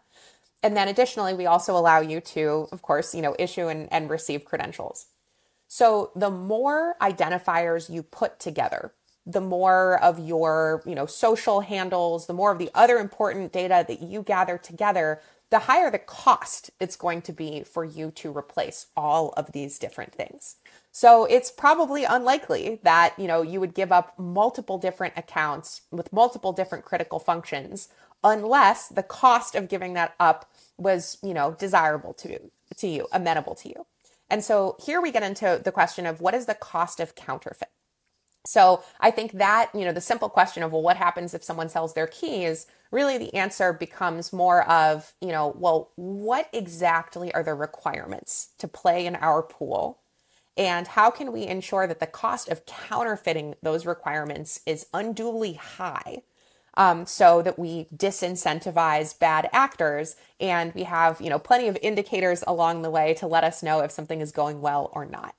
And 0.62 0.78
then 0.78 0.88
additionally, 0.88 1.34
we 1.34 1.48
also 1.48 1.76
allow 1.76 2.02
you 2.02 2.22
to, 2.22 2.68
of 2.72 2.84
course, 2.84 3.16
you 3.16 3.24
know, 3.24 3.36
issue 3.40 3.68
and, 3.68 3.92
and 3.92 4.12
receive 4.12 4.46
credentials. 4.46 5.08
So 5.68 6.12
the 6.16 6.30
more 6.32 6.96
identifiers 7.02 7.90
you 7.90 8.04
put 8.04 8.40
together, 8.40 8.94
the 9.26 9.42
more 9.42 10.02
of 10.02 10.20
your, 10.20 10.82
you 10.86 10.96
know, 10.96 11.06
social 11.06 11.62
handles, 11.62 12.28
the 12.28 12.34
more 12.34 12.52
of 12.52 12.60
the 12.60 12.70
other 12.74 12.98
important 12.98 13.52
data 13.52 13.84
that 13.88 14.02
you 14.02 14.22
gather 14.22 14.58
together, 14.58 15.20
the 15.50 15.60
higher 15.60 15.90
the 15.90 16.00
cost 16.00 16.72
it's 16.80 16.96
going 16.96 17.22
to 17.22 17.32
be 17.32 17.64
for 17.64 17.86
you 17.86 18.12
to 18.12 18.36
replace 18.36 18.88
all 18.96 19.34
of 19.38 19.52
these 19.54 19.80
different 19.80 20.14
things. 20.14 20.58
So 20.92 21.26
it's 21.26 21.52
probably 21.52 22.04
unlikely 22.04 22.80
that, 22.84 23.18
you 23.18 23.28
know, 23.28 23.42
you 23.42 23.60
would 23.60 23.74
give 23.74 23.92
up 23.92 24.18
multiple 24.18 24.78
different 24.78 25.14
accounts 25.16 25.82
with 25.92 26.12
multiple 26.12 26.54
different 26.54 26.86
critical 26.86 27.20
functions 27.20 27.90
unless 28.24 28.88
the 28.88 29.04
cost 29.04 29.56
of 29.56 29.70
giving 29.70 29.94
that 29.94 30.16
up 30.20 30.52
was, 30.78 31.18
you 31.22 31.34
know, 31.34 31.56
desirable 31.58 32.14
to 32.14 32.40
to 32.76 32.88
you, 32.88 33.08
amenable 33.14 33.56
to 33.56 33.70
you. 33.70 33.86
And 34.30 34.44
so 34.44 34.76
here 34.84 35.00
we 35.00 35.12
get 35.12 35.24
into 35.24 35.62
the 35.64 35.72
question 35.72 36.06
of 36.06 36.20
what 36.20 36.34
is 36.34 36.46
the 36.48 36.54
cost 36.54 37.00
of 37.00 37.16
counterfeit? 37.16 37.70
So 38.48 38.84
I 39.00 39.12
think 39.12 39.34
that, 39.34 39.70
you 39.74 39.84
know, 39.84 39.92
the 39.92 40.02
simple 40.02 40.30
question 40.30 40.64
of, 40.64 40.72
well, 40.72 40.82
what 40.82 40.98
happens 40.98 41.34
if 41.34 41.44
someone 41.44 41.70
sells 41.70 41.94
their 41.94 42.08
keys? 42.08 42.66
Really, 42.92 43.18
the 43.18 43.34
answer 43.36 43.74
becomes 43.74 44.32
more 44.32 44.68
of, 44.70 45.14
you 45.22 45.30
know, 45.30 45.54
well, 45.58 45.92
what 45.96 46.50
exactly 46.54 47.34
are 47.34 47.44
the 47.44 47.54
requirements 47.54 48.50
to 48.60 48.68
play 48.68 49.06
in 49.06 49.18
our 49.18 49.42
pool? 49.42 50.00
And 50.56 50.88
how 50.88 51.12
can 51.12 51.32
we 51.32 51.46
ensure 51.46 51.86
that 51.88 52.00
the 52.00 52.08
cost 52.08 52.48
of 52.48 52.66
counterfeiting 52.66 53.56
those 53.62 53.86
requirements 53.86 54.62
is 54.66 54.88
unduly 54.94 55.54
high? 55.54 56.24
Um, 56.76 57.08
so 57.08 57.42
that 57.42 57.58
we 57.58 57.88
disincentivize 57.96 59.18
bad 59.18 59.50
actors 59.52 60.16
and 60.40 60.72
we 60.76 60.84
have 60.84 61.20
you 61.20 61.28
know 61.28 61.40
plenty 61.40 61.68
of 61.68 61.78
indicators 61.82 62.44
along 62.46 62.84
the 62.84 62.92
way 62.92 63.16
to 63.16 63.26
let 63.26 63.44
us 63.44 63.64
know 63.64 63.80
if 63.80 63.90
something 63.90 64.22
is 64.22 64.32
going 64.32 64.62
well 64.62 64.92
or 64.94 65.04
not 65.04 65.34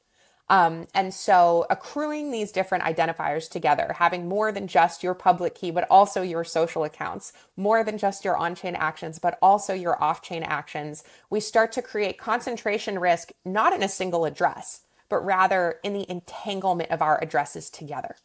um, 0.50 0.86
and 0.94 1.12
so 1.12 1.66
accruing 1.68 2.30
these 2.30 2.52
different 2.52 2.84
identifiers 2.84 3.50
together, 3.50 3.94
having 3.98 4.28
more 4.28 4.50
than 4.50 4.66
just 4.66 5.02
your 5.02 5.14
public 5.14 5.54
key, 5.54 5.70
but 5.70 5.86
also 5.90 6.22
your 6.22 6.42
social 6.42 6.84
accounts, 6.84 7.34
more 7.56 7.84
than 7.84 7.98
just 7.98 8.24
your 8.24 8.36
on 8.36 8.54
chain 8.54 8.74
actions, 8.74 9.18
but 9.18 9.38
also 9.42 9.74
your 9.74 10.02
off 10.02 10.22
chain 10.22 10.42
actions, 10.42 11.04
we 11.28 11.38
start 11.38 11.70
to 11.72 11.82
create 11.82 12.16
concentration 12.16 12.98
risk, 12.98 13.30
not 13.44 13.74
in 13.74 13.82
a 13.82 13.88
single 13.88 14.24
address, 14.24 14.82
but 15.10 15.24
rather 15.24 15.80
in 15.84 15.92
the 15.92 16.10
entanglement 16.10 16.90
of 16.90 17.02
our 17.02 17.22
addresses 17.22 17.68
together. 17.68 18.16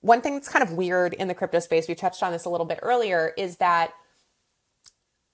One 0.00 0.22
thing 0.22 0.34
that's 0.34 0.48
kind 0.48 0.62
of 0.62 0.72
weird 0.72 1.12
in 1.12 1.28
the 1.28 1.34
crypto 1.34 1.58
space, 1.58 1.88
we 1.88 1.94
touched 1.94 2.22
on 2.22 2.32
this 2.32 2.46
a 2.46 2.50
little 2.50 2.66
bit 2.66 2.78
earlier, 2.82 3.34
is 3.36 3.56
that 3.56 3.92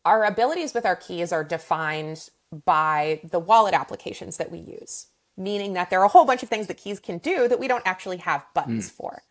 our 0.05 0.25
abilities 0.25 0.75
with 0.75 0.87
our 0.87 0.97
keys 0.97 1.33
are 1.33 1.45
defined 1.45 2.31
by 2.65 3.21
the 3.23 3.39
wallet 3.39 3.75
applications 3.75 4.39
that 4.39 4.51
we 4.51 4.59
use 4.59 5.07
meaning 5.41 5.73
that 5.73 5.91
there 5.91 6.01
are 6.01 6.05
a 6.05 6.09
whole 6.09 6.25
bunch 6.25 6.43
of 6.43 6.49
things 6.49 6.67
that 6.69 6.77
keys 6.77 7.01
can 7.01 7.19
do 7.19 7.49
that 7.49 7.59
we 7.59 7.67
don't 7.67 7.87
actually 7.87 8.19
have 8.19 8.45
buttons 8.55 8.89
mm. 8.89 8.93
for. 8.93 9.23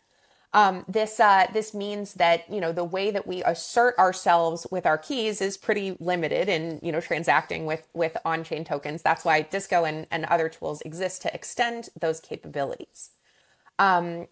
Um, 0.52 0.84
this 0.88 1.20
uh, 1.20 1.46
this 1.52 1.72
means 1.72 2.14
that 2.14 2.50
you 2.52 2.60
know 2.60 2.72
the 2.72 2.84
way 2.84 3.12
that 3.12 3.24
we 3.24 3.42
assert 3.44 3.96
ourselves 3.98 4.66
with 4.70 4.84
our 4.84 4.98
keys 4.98 5.40
is 5.40 5.56
pretty 5.56 5.96
limited 6.00 6.48
in 6.48 6.80
you 6.82 6.90
know 6.90 7.00
transacting 7.00 7.66
with 7.66 7.86
with 7.94 8.16
on 8.24 8.42
chain 8.42 8.64
tokens. 8.64 9.00
That's 9.00 9.24
why 9.24 9.42
Disco 9.42 9.84
and, 9.84 10.08
and 10.10 10.24
other 10.24 10.48
tools 10.48 10.80
exist 10.82 11.22
to 11.22 11.32
extend 11.32 11.90
those 11.98 12.18
capabilities. 12.18 13.10
Um, 13.78 14.26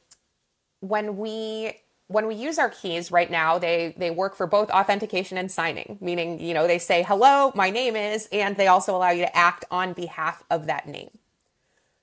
when 0.81 1.17
we 1.19 1.75
when 2.09 2.27
we 2.27 2.35
use 2.35 2.59
our 2.59 2.71
keys 2.71 3.13
right 3.13 3.31
now, 3.31 3.59
they 3.59 3.95
they 3.97 4.11
work 4.11 4.35
for 4.35 4.49
both 4.49 4.71
authentication 4.71 5.39
and 5.39 5.53
signing, 5.53 5.99
meaning 6.01 6.41
you 6.41 6.53
know 6.53 6.67
they 6.67 6.81
say 6.81 7.05
hello, 7.05 7.53
my 7.55 7.71
name 7.71 7.95
is, 7.95 8.29
and 8.33 8.57
they 8.57 8.67
also 8.67 8.97
allow 8.97 9.11
you 9.11 9.25
to 9.25 9.37
act 9.37 9.65
on 9.71 9.93
behalf 9.93 10.43
of 10.51 10.67
that 10.67 10.89
name. 10.89 11.11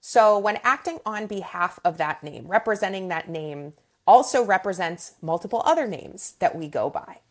So 0.07 0.37
when 0.37 0.59
acting 0.63 0.99
on 1.03 1.25
behalf 1.25 1.79
of 1.83 1.97
that 1.97 2.21
name, 2.21 2.45
representing 2.45 3.07
that 3.07 3.27
name 3.27 3.73
also 4.05 4.45
represents 4.45 5.15
multiple 5.19 5.63
other 5.65 5.87
names 5.87 6.35
that 6.37 6.55
we 6.55 6.67
go 6.67 6.91
by. 6.91 7.21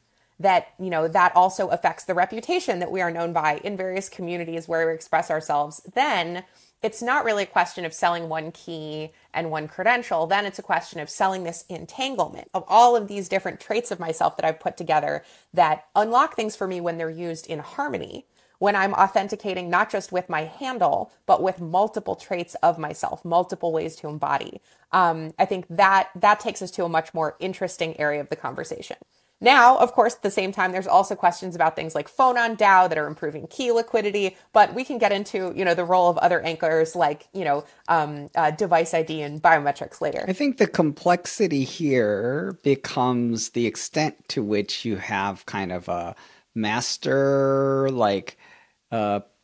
That, 0.40 0.72
you 0.80 0.90
know, 0.90 1.06
that 1.06 1.36
also 1.36 1.68
affects 1.68 2.02
the 2.02 2.14
reputation 2.14 2.80
that 2.80 2.90
we 2.90 3.00
are 3.00 3.12
known 3.12 3.32
by 3.32 3.60
in 3.62 3.76
various 3.76 4.08
communities 4.08 4.66
where 4.66 4.88
we 4.88 4.92
express 4.92 5.30
ourselves. 5.30 5.82
Then 5.94 6.42
it's 6.82 7.00
not 7.00 7.24
really 7.24 7.44
a 7.44 7.46
question 7.46 7.84
of 7.84 7.94
selling 7.94 8.28
one 8.28 8.50
key 8.50 9.12
and 9.32 9.52
one 9.52 9.68
credential. 9.68 10.26
Then 10.26 10.44
it's 10.44 10.58
a 10.58 10.62
question 10.62 10.98
of 10.98 11.08
selling 11.08 11.44
this 11.44 11.64
entanglement 11.68 12.50
of 12.54 12.64
all 12.66 12.96
of 12.96 13.06
these 13.06 13.28
different 13.28 13.60
traits 13.60 13.92
of 13.92 14.00
myself 14.00 14.36
that 14.36 14.44
I've 14.44 14.58
put 14.58 14.76
together 14.76 15.22
that 15.52 15.86
unlock 15.94 16.34
things 16.34 16.56
for 16.56 16.66
me 16.66 16.80
when 16.80 16.98
they're 16.98 17.08
used 17.08 17.46
in 17.46 17.60
harmony 17.60 18.26
when 18.64 18.74
I'm 18.74 18.94
authenticating 18.94 19.68
not 19.68 19.90
just 19.90 20.10
with 20.10 20.30
my 20.30 20.44
handle, 20.44 21.12
but 21.26 21.42
with 21.42 21.60
multiple 21.60 22.14
traits 22.14 22.54
of 22.62 22.78
myself, 22.78 23.22
multiple 23.22 23.72
ways 23.72 23.94
to 23.96 24.08
embody. 24.08 24.62
Um, 24.90 25.34
I 25.38 25.44
think 25.44 25.66
that 25.68 26.08
that 26.14 26.40
takes 26.40 26.62
us 26.62 26.70
to 26.70 26.84
a 26.86 26.88
much 26.88 27.12
more 27.12 27.36
interesting 27.40 28.00
area 28.00 28.22
of 28.22 28.30
the 28.30 28.36
conversation. 28.36 28.96
Now, 29.38 29.76
of 29.76 29.92
course, 29.92 30.14
at 30.14 30.22
the 30.22 30.30
same 30.30 30.50
time, 30.50 30.72
there's 30.72 30.86
also 30.86 31.14
questions 31.14 31.54
about 31.54 31.76
things 31.76 31.94
like 31.94 32.08
Phonon 32.08 32.56
DAO 32.56 32.88
that 32.88 32.96
are 32.96 33.06
improving 33.06 33.46
key 33.48 33.70
liquidity, 33.70 34.34
but 34.54 34.72
we 34.72 34.82
can 34.82 34.96
get 34.96 35.12
into, 35.12 35.52
you 35.54 35.66
know, 35.66 35.74
the 35.74 35.84
role 35.84 36.08
of 36.08 36.16
other 36.16 36.40
anchors 36.40 36.96
like, 36.96 37.28
you 37.34 37.44
know, 37.44 37.66
um, 37.88 38.30
uh, 38.34 38.50
device 38.50 38.94
ID 38.94 39.20
and 39.20 39.42
biometrics 39.42 40.00
later. 40.00 40.24
I 40.26 40.32
think 40.32 40.56
the 40.56 40.66
complexity 40.66 41.64
here 41.64 42.58
becomes 42.62 43.50
the 43.50 43.66
extent 43.66 44.26
to 44.28 44.42
which 44.42 44.86
you 44.86 44.96
have 44.96 45.44
kind 45.44 45.70
of 45.70 45.86
a 45.90 46.16
master, 46.54 47.90
like, 47.90 48.38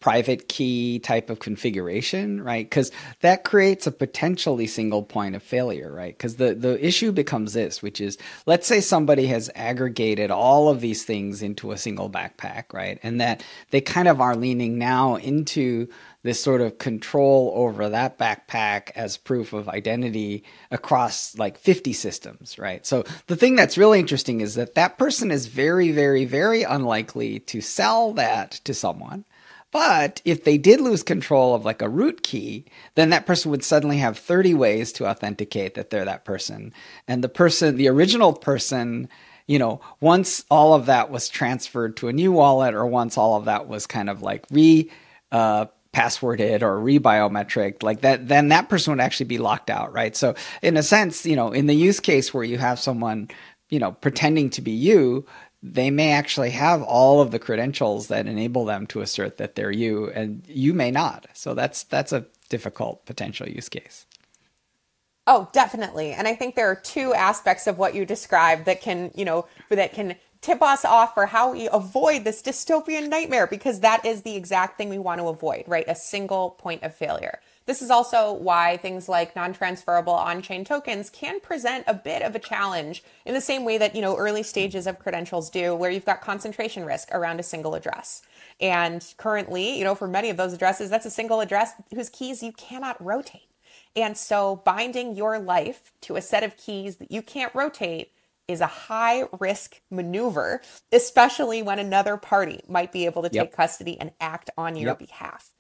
private 0.00 0.48
key 0.48 0.98
type 0.98 1.28
of 1.28 1.38
configuration, 1.38 2.42
right? 2.42 2.64
Because 2.64 2.90
that 3.20 3.44
creates 3.44 3.86
a 3.86 3.92
potentially 3.92 4.66
single 4.66 5.02
point 5.02 5.36
of 5.36 5.42
failure, 5.42 5.92
right? 5.92 6.16
Because 6.16 6.36
the, 6.36 6.54
the 6.54 6.84
issue 6.84 7.12
becomes 7.12 7.52
this, 7.52 7.82
which 7.82 8.00
is 8.00 8.16
let's 8.46 8.66
say 8.66 8.80
somebody 8.80 9.26
has 9.26 9.50
aggregated 9.54 10.30
all 10.30 10.70
of 10.70 10.80
these 10.80 11.04
things 11.04 11.42
into 11.42 11.70
a 11.70 11.78
single 11.78 12.08
backpack, 12.08 12.72
right? 12.72 12.98
And 13.02 13.20
that 13.20 13.44
they 13.70 13.82
kind 13.82 14.08
of 14.08 14.22
are 14.22 14.34
leaning 14.34 14.78
now 14.78 15.16
into 15.16 15.88
this 16.22 16.42
sort 16.42 16.60
of 16.60 16.78
control 16.78 17.52
over 17.54 17.90
that 17.90 18.18
backpack 18.18 18.90
as 18.94 19.16
proof 19.16 19.52
of 19.52 19.68
identity 19.68 20.44
across 20.70 21.36
like 21.38 21.58
50 21.58 21.92
systems, 21.92 22.58
right? 22.58 22.84
So 22.86 23.04
the 23.26 23.36
thing 23.36 23.54
that's 23.54 23.78
really 23.78 23.98
interesting 23.98 24.40
is 24.40 24.54
that 24.54 24.74
that 24.74 24.98
person 24.98 25.30
is 25.30 25.46
very, 25.46 25.92
very, 25.92 26.24
very 26.24 26.62
unlikely 26.62 27.40
to 27.40 27.60
sell 27.60 28.12
that 28.14 28.52
to 28.64 28.74
someone 28.74 29.24
but 29.72 30.20
if 30.24 30.44
they 30.44 30.58
did 30.58 30.80
lose 30.80 31.02
control 31.02 31.54
of 31.54 31.64
like 31.64 31.82
a 31.82 31.88
root 31.88 32.22
key, 32.22 32.64
then 32.96 33.10
that 33.10 33.26
person 33.26 33.50
would 33.50 33.64
suddenly 33.64 33.98
have 33.98 34.18
30 34.18 34.54
ways 34.54 34.92
to 34.92 35.06
authenticate 35.06 35.74
that 35.74 35.90
they're 35.90 36.04
that 36.04 36.24
person. 36.24 36.72
And 37.06 37.22
the 37.22 37.28
person, 37.28 37.76
the 37.76 37.88
original 37.88 38.32
person, 38.32 39.08
you 39.46 39.58
know, 39.58 39.80
once 40.00 40.44
all 40.50 40.74
of 40.74 40.86
that 40.86 41.10
was 41.10 41.28
transferred 41.28 41.96
to 41.98 42.08
a 42.08 42.12
new 42.12 42.32
wallet 42.32 42.74
or 42.74 42.86
once 42.86 43.16
all 43.16 43.36
of 43.36 43.44
that 43.44 43.68
was 43.68 43.86
kind 43.86 44.10
of 44.10 44.22
like 44.22 44.44
re 44.50 44.90
uh, 45.30 45.66
passworded 45.92 46.62
or 46.62 46.78
re-biometric 46.78 47.82
like 47.82 48.02
that 48.02 48.28
then 48.28 48.48
that 48.48 48.68
person 48.68 48.92
would 48.92 49.00
actually 49.00 49.26
be 49.26 49.38
locked 49.38 49.68
out 49.68 49.92
right 49.92 50.14
so 50.14 50.36
in 50.62 50.76
a 50.76 50.84
sense 50.84 51.26
you 51.26 51.34
know 51.34 51.50
in 51.50 51.66
the 51.66 51.74
use 51.74 51.98
case 51.98 52.32
where 52.32 52.44
you 52.44 52.58
have 52.58 52.78
someone 52.78 53.28
you 53.70 53.78
know 53.80 53.90
pretending 53.90 54.48
to 54.48 54.62
be 54.62 54.70
you 54.70 55.26
they 55.62 55.90
may 55.90 56.12
actually 56.12 56.50
have 56.50 56.82
all 56.82 57.20
of 57.20 57.30
the 57.30 57.38
credentials 57.38 58.08
that 58.08 58.26
enable 58.26 58.64
them 58.64 58.86
to 58.88 59.00
assert 59.00 59.36
that 59.36 59.54
they're 59.54 59.70
you 59.70 60.10
and 60.10 60.42
you 60.46 60.72
may 60.72 60.90
not. 60.90 61.26
So 61.34 61.54
that's 61.54 61.82
that's 61.84 62.12
a 62.12 62.26
difficult 62.48 63.04
potential 63.04 63.48
use 63.48 63.68
case. 63.68 64.06
Oh 65.26 65.48
definitely. 65.52 66.12
And 66.12 66.26
i 66.26 66.34
think 66.34 66.54
there 66.54 66.70
are 66.70 66.76
two 66.76 67.12
aspects 67.14 67.66
of 67.66 67.78
what 67.78 67.94
you 67.94 68.06
described 68.06 68.64
that 68.64 68.80
can 68.80 69.10
you 69.14 69.24
know 69.24 69.46
that 69.68 69.92
can 69.92 70.16
tip 70.40 70.62
us 70.62 70.86
off 70.86 71.12
for 71.12 71.26
how 71.26 71.52
we 71.52 71.68
avoid 71.70 72.24
this 72.24 72.40
dystopian 72.40 73.10
nightmare 73.10 73.46
because 73.46 73.80
that 73.80 74.06
is 74.06 74.22
the 74.22 74.36
exact 74.36 74.78
thing 74.78 74.88
we 74.88 74.98
want 74.98 75.20
to 75.20 75.28
avoid 75.28 75.64
right? 75.66 75.84
A 75.88 75.94
single 75.94 76.50
point 76.50 76.82
of 76.82 76.94
failure 76.94 77.38
this 77.70 77.82
is 77.82 77.90
also 77.90 78.32
why 78.32 78.76
things 78.78 79.08
like 79.08 79.36
non-transferable 79.36 80.12
on-chain 80.12 80.64
tokens 80.64 81.08
can 81.08 81.38
present 81.38 81.84
a 81.86 81.94
bit 81.94 82.20
of 82.20 82.34
a 82.34 82.40
challenge 82.40 83.04
in 83.24 83.32
the 83.32 83.40
same 83.40 83.64
way 83.64 83.78
that, 83.78 83.94
you 83.94 84.02
know, 84.02 84.16
early 84.16 84.42
stages 84.42 84.88
of 84.88 84.98
credentials 84.98 85.48
do 85.50 85.76
where 85.76 85.88
you've 85.88 86.04
got 86.04 86.20
concentration 86.20 86.84
risk 86.84 87.08
around 87.12 87.38
a 87.38 87.44
single 87.44 87.76
address. 87.76 88.22
And 88.60 89.06
currently, 89.18 89.78
you 89.78 89.84
know, 89.84 89.94
for 89.94 90.08
many 90.08 90.30
of 90.30 90.36
those 90.36 90.52
addresses, 90.52 90.90
that's 90.90 91.06
a 91.06 91.10
single 91.10 91.40
address 91.40 91.74
whose 91.94 92.08
keys 92.08 92.42
you 92.42 92.50
cannot 92.50 93.00
rotate. 93.00 93.46
And 93.94 94.18
so 94.18 94.56
binding 94.64 95.14
your 95.14 95.38
life 95.38 95.92
to 96.00 96.16
a 96.16 96.22
set 96.22 96.42
of 96.42 96.56
keys 96.56 96.96
that 96.96 97.12
you 97.12 97.22
can't 97.22 97.54
rotate 97.54 98.10
is 98.48 98.60
a 98.60 98.66
high 98.66 99.28
risk 99.38 99.80
maneuver, 99.92 100.60
especially 100.90 101.62
when 101.62 101.78
another 101.78 102.16
party 102.16 102.62
might 102.68 102.90
be 102.90 103.04
able 103.04 103.22
to 103.22 103.28
take 103.28 103.36
yep. 103.36 103.52
custody 103.52 103.96
and 104.00 104.10
act 104.20 104.50
on 104.58 104.74
your 104.74 104.88
yep. 104.88 104.98
behalf. 104.98 105.50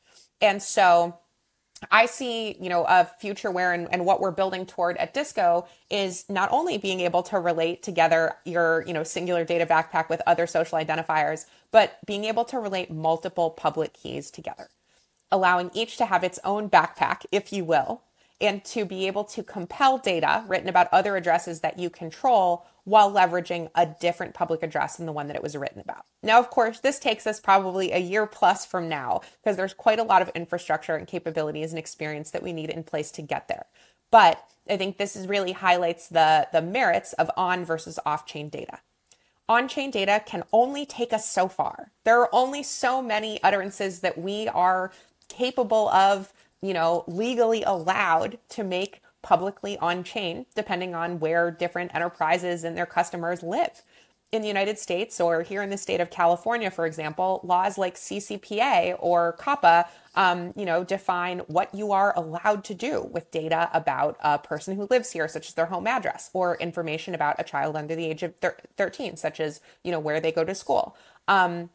And 0.40 0.60
so 0.60 1.19
I 1.90 2.06
see, 2.06 2.56
you 2.60 2.68
know, 2.68 2.84
a 2.84 3.06
future 3.18 3.50
where 3.50 3.72
and, 3.72 3.88
and 3.90 4.04
what 4.04 4.20
we're 4.20 4.32
building 4.32 4.66
toward 4.66 4.96
at 4.98 5.14
Disco 5.14 5.66
is 5.88 6.26
not 6.28 6.52
only 6.52 6.76
being 6.76 7.00
able 7.00 7.22
to 7.24 7.38
relate 7.38 7.82
together 7.82 8.34
your, 8.44 8.84
you 8.86 8.92
know, 8.92 9.02
singular 9.02 9.44
data 9.44 9.64
backpack 9.64 10.08
with 10.10 10.20
other 10.26 10.46
social 10.46 10.78
identifiers, 10.78 11.46
but 11.70 11.98
being 12.04 12.24
able 12.24 12.44
to 12.44 12.58
relate 12.58 12.90
multiple 12.90 13.50
public 13.50 13.94
keys 13.94 14.30
together, 14.30 14.68
allowing 15.32 15.70
each 15.72 15.96
to 15.96 16.04
have 16.04 16.22
its 16.22 16.38
own 16.44 16.68
backpack, 16.68 17.24
if 17.32 17.50
you 17.50 17.64
will, 17.64 18.02
and 18.42 18.62
to 18.64 18.84
be 18.84 19.06
able 19.06 19.24
to 19.24 19.42
compel 19.42 19.96
data 19.96 20.44
written 20.48 20.68
about 20.68 20.88
other 20.92 21.16
addresses 21.16 21.60
that 21.60 21.78
you 21.78 21.88
control 21.88 22.66
while 22.90 23.10
leveraging 23.10 23.70
a 23.74 23.86
different 23.86 24.34
public 24.34 24.62
address 24.64 24.96
than 24.96 25.06
the 25.06 25.12
one 25.12 25.28
that 25.28 25.36
it 25.36 25.42
was 25.42 25.56
written 25.56 25.80
about. 25.80 26.04
Now, 26.24 26.40
of 26.40 26.50
course, 26.50 26.80
this 26.80 26.98
takes 26.98 27.24
us 27.24 27.38
probably 27.38 27.92
a 27.92 27.98
year 27.98 28.26
plus 28.26 28.66
from 28.66 28.88
now 28.88 29.20
because 29.42 29.56
there's 29.56 29.74
quite 29.74 30.00
a 30.00 30.04
lot 30.04 30.22
of 30.22 30.30
infrastructure 30.34 30.96
and 30.96 31.06
capabilities 31.06 31.70
and 31.70 31.78
experience 31.78 32.32
that 32.32 32.42
we 32.42 32.52
need 32.52 32.68
in 32.68 32.82
place 32.82 33.12
to 33.12 33.22
get 33.22 33.46
there. 33.46 33.66
But 34.10 34.44
I 34.68 34.76
think 34.76 34.96
this 34.96 35.14
is 35.14 35.28
really 35.28 35.52
highlights 35.52 36.08
the, 36.08 36.48
the 36.52 36.60
merits 36.60 37.12
of 37.12 37.30
on 37.36 37.64
versus 37.64 38.00
off 38.04 38.26
chain 38.26 38.48
data. 38.48 38.80
On 39.48 39.68
chain 39.68 39.92
data 39.92 40.20
can 40.26 40.42
only 40.52 40.84
take 40.84 41.12
us 41.12 41.28
so 41.28 41.46
far. 41.46 41.92
There 42.04 42.20
are 42.20 42.28
only 42.32 42.64
so 42.64 43.00
many 43.00 43.40
utterances 43.42 44.00
that 44.00 44.18
we 44.18 44.48
are 44.48 44.90
capable 45.28 45.88
of 45.90 46.32
you 46.62 46.74
know, 46.74 47.04
legally 47.06 47.62
allowed 47.62 48.38
to 48.50 48.64
make 48.64 49.00
publicly 49.22 49.76
on 49.78 50.02
chain, 50.04 50.46
depending 50.54 50.94
on 50.94 51.20
where 51.20 51.50
different 51.50 51.94
enterprises 51.94 52.64
and 52.64 52.76
their 52.76 52.86
customers 52.86 53.42
live. 53.42 53.82
In 54.32 54.42
the 54.42 54.48
United 54.48 54.78
States 54.78 55.20
or 55.20 55.42
here 55.42 55.60
in 55.60 55.70
the 55.70 55.76
state 55.76 56.00
of 56.00 56.08
California, 56.08 56.70
for 56.70 56.86
example, 56.86 57.40
laws 57.42 57.76
like 57.76 57.96
CCPA 57.96 58.96
or 59.00 59.36
COPPA, 59.40 59.86
um, 60.14 60.52
you 60.54 60.64
know, 60.64 60.84
define 60.84 61.40
what 61.40 61.74
you 61.74 61.90
are 61.90 62.16
allowed 62.16 62.62
to 62.64 62.74
do 62.74 63.02
with 63.12 63.30
data 63.32 63.68
about 63.72 64.16
a 64.20 64.38
person 64.38 64.76
who 64.76 64.86
lives 64.88 65.10
here, 65.10 65.26
such 65.26 65.48
as 65.48 65.54
their 65.54 65.66
home 65.66 65.88
address, 65.88 66.30
or 66.32 66.56
information 66.58 67.12
about 67.12 67.36
a 67.40 67.44
child 67.44 67.74
under 67.74 67.96
the 67.96 68.06
age 68.06 68.22
of 68.22 68.36
thir- 68.36 68.56
13, 68.76 69.16
such 69.16 69.40
as, 69.40 69.60
you 69.82 69.90
know, 69.90 70.00
where 70.00 70.20
they 70.20 70.30
go 70.30 70.44
to 70.44 70.54
school. 70.54 70.96
Um, 71.26 71.70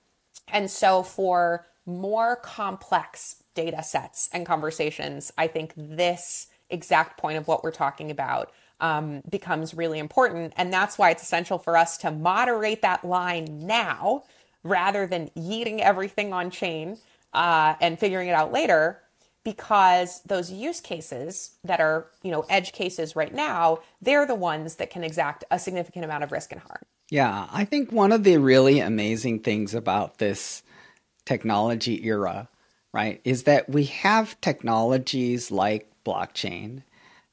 and 0.48 0.72
so 0.72 1.04
for 1.04 1.66
more 1.86 2.38
complex 2.38 3.44
data 3.54 3.84
sets 3.84 4.30
and 4.34 4.46
conversations, 4.46 5.32
I 5.38 5.48
think 5.48 5.74
this 5.76 6.48
exact 6.70 7.18
point 7.18 7.38
of 7.38 7.48
what 7.48 7.64
we're 7.64 7.72
talking 7.72 8.12
about 8.12 8.52
um, 8.80 9.22
becomes 9.30 9.74
really 9.74 10.00
important. 10.00 10.54
And 10.58 10.72
that's 10.72 10.98
why 10.98 11.12
it's 11.12 11.24
essential 11.24 11.58
for 11.58 11.78
us 11.78 11.98
to 12.00 12.12
moderate 12.12 12.82
that 12.82 13.06
line 13.06 13.66
now 13.66 14.24
rather 14.64 15.08
than 15.08 15.30
yeeting 15.38 15.80
everything 15.80 16.34
on 16.34 16.50
chain 16.50 16.98
uh, 17.34 17.76
and 17.80 18.00
figuring 18.00 18.28
it 18.28 18.34
out 18.34 18.52
later 18.52 19.02
because 19.44 20.22
those 20.26 20.52
use 20.52 20.82
cases 20.82 21.52
that 21.64 21.80
are 21.80 22.08
you 22.24 22.32
know 22.32 22.44
edge 22.50 22.72
cases 22.72 23.16
right 23.16 23.32
now 23.32 23.78
they're 24.02 24.26
the 24.26 24.34
ones 24.34 24.78
that 24.78 24.90
can 24.90 25.04
exact 25.04 25.44
a 25.52 25.60
significant 25.60 26.04
amount 26.04 26.24
of 26.24 26.32
risk 26.32 26.52
and 26.52 26.62
harm 26.62 26.82
yeah 27.12 27.48
i 27.52 27.64
think 27.64 27.92
one 27.92 28.12
of 28.12 28.24
the 28.24 28.38
really 28.38 28.80
amazing 28.80 29.40
things 29.40 29.76
about 29.76 30.18
this 30.18 30.64
technology 31.26 32.04
era 32.08 32.50
right, 32.96 33.20
is 33.26 33.44
that 33.44 33.70
we 33.70 33.84
have 33.84 34.40
technologies 34.40 35.52
like 35.52 35.92
blockchain 36.06 36.84